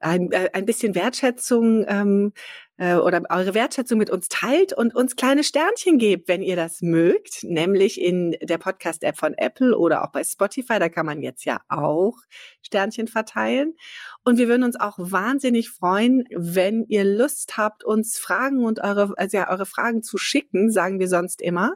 ein, 0.00 0.32
äh, 0.32 0.50
ein 0.52 0.64
bisschen 0.64 0.94
Wertschätzung 0.94 1.84
ähm, 1.88 2.32
äh, 2.78 2.94
oder 2.94 3.22
eure 3.28 3.54
Wertschätzung 3.54 3.98
mit 3.98 4.08
uns 4.08 4.28
teilt 4.28 4.72
und 4.72 4.94
uns 4.94 5.16
kleine 5.16 5.44
Sternchen 5.44 5.98
gebt, 5.98 6.28
wenn 6.28 6.42
ihr 6.42 6.56
das 6.56 6.80
mögt, 6.80 7.42
nämlich 7.42 8.00
in 8.00 8.36
der 8.40 8.58
Podcast-App 8.58 9.18
von 9.18 9.34
Apple 9.34 9.76
oder 9.76 10.04
auch 10.04 10.12
bei 10.12 10.24
Spotify. 10.24 10.78
Da 10.78 10.88
kann 10.88 11.04
man 11.04 11.20
jetzt 11.20 11.44
ja 11.44 11.60
auch 11.68 12.16
Sternchen 12.62 13.08
verteilen. 13.08 13.74
Und 14.24 14.38
wir 14.38 14.48
würden 14.48 14.62
uns 14.62 14.78
auch 14.78 14.96
wahnsinnig 14.98 15.70
freuen, 15.70 16.24
wenn 16.30 16.84
ihr 16.88 17.04
Lust 17.04 17.56
habt, 17.56 17.84
uns 17.84 18.18
Fragen 18.18 18.64
und 18.64 18.80
eure, 18.80 19.12
also 19.16 19.36
ja, 19.36 19.50
eure 19.50 19.66
Fragen 19.66 20.02
zu 20.02 20.16
schicken, 20.18 20.70
sagen 20.70 21.00
wir 21.00 21.08
sonst 21.08 21.42
immer. 21.42 21.74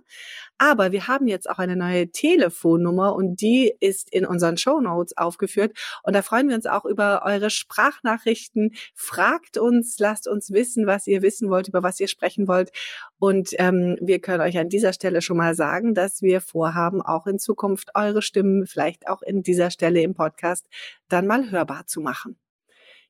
Aber 0.58 0.92
wir 0.92 1.08
haben 1.08 1.26
jetzt 1.26 1.50
auch 1.50 1.58
eine 1.58 1.74
neue 1.74 2.12
Telefonnummer 2.12 3.16
und 3.16 3.40
die 3.40 3.74
ist 3.80 4.12
in 4.12 4.24
unseren 4.24 4.56
Show 4.56 4.80
Notes 4.80 5.16
aufgeführt. 5.16 5.76
Und 6.04 6.14
da 6.14 6.22
freuen 6.22 6.48
wir 6.48 6.54
uns 6.54 6.66
auch 6.66 6.84
über 6.84 7.22
eure 7.24 7.50
Sprachnachrichten. 7.50 8.70
Fragt 8.94 9.58
uns, 9.58 9.96
lasst 9.98 10.28
uns 10.28 10.52
wissen, 10.52 10.86
was 10.92 11.06
ihr 11.06 11.22
wissen 11.22 11.50
wollt, 11.50 11.68
über 11.68 11.82
was 11.82 11.98
ihr 11.98 12.08
sprechen 12.08 12.46
wollt. 12.46 12.70
Und 13.18 13.50
ähm, 13.58 13.96
wir 14.00 14.20
können 14.20 14.42
euch 14.42 14.58
an 14.58 14.68
dieser 14.68 14.92
Stelle 14.92 15.22
schon 15.22 15.36
mal 15.36 15.54
sagen, 15.54 15.94
dass 15.94 16.22
wir 16.22 16.40
vorhaben, 16.40 17.02
auch 17.02 17.26
in 17.26 17.38
Zukunft 17.38 17.90
eure 17.94 18.22
Stimmen 18.22 18.66
vielleicht 18.66 19.08
auch 19.08 19.22
in 19.22 19.42
dieser 19.42 19.70
Stelle 19.70 20.02
im 20.02 20.14
Podcast 20.14 20.66
dann 21.08 21.26
mal 21.26 21.50
hörbar 21.50 21.86
zu 21.86 22.00
machen. 22.00 22.38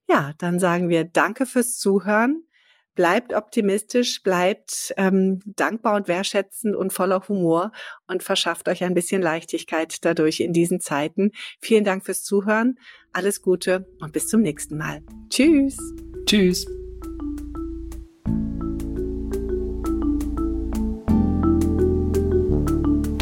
Ja, 0.09 0.33
dann 0.39 0.59
sagen 0.59 0.89
wir 0.89 1.05
Danke 1.05 1.47
fürs 1.47 1.78
Zuhören. 1.78 2.45
Bleibt 2.95 3.33
optimistisch, 3.33 4.22
bleibt 4.22 4.93
ähm, 4.99 5.41
dankbar 5.47 5.97
und 5.97 6.09
wertschätzend 6.09 6.76
und 6.76 6.93
voller 6.93 7.26
Humor 7.26 7.72
und 8.07 8.22
verschafft 8.22 8.68
euch 8.68 8.85
ein 8.85 8.93
bisschen 8.93 9.22
Leichtigkeit 9.22 10.05
dadurch 10.05 10.41
in 10.41 10.53
diesen 10.53 10.78
Zeiten. 10.78 11.30
Vielen 11.59 11.85
Dank 11.85 12.05
fürs 12.05 12.22
Zuhören. 12.22 12.78
Alles 13.14 13.41
Gute 13.41 13.87
und 14.01 14.12
bis 14.12 14.28
zum 14.28 14.43
nächsten 14.43 14.76
Mal. 14.76 15.03
Tschüss. 15.30 15.78
Tschüss. 16.26 16.66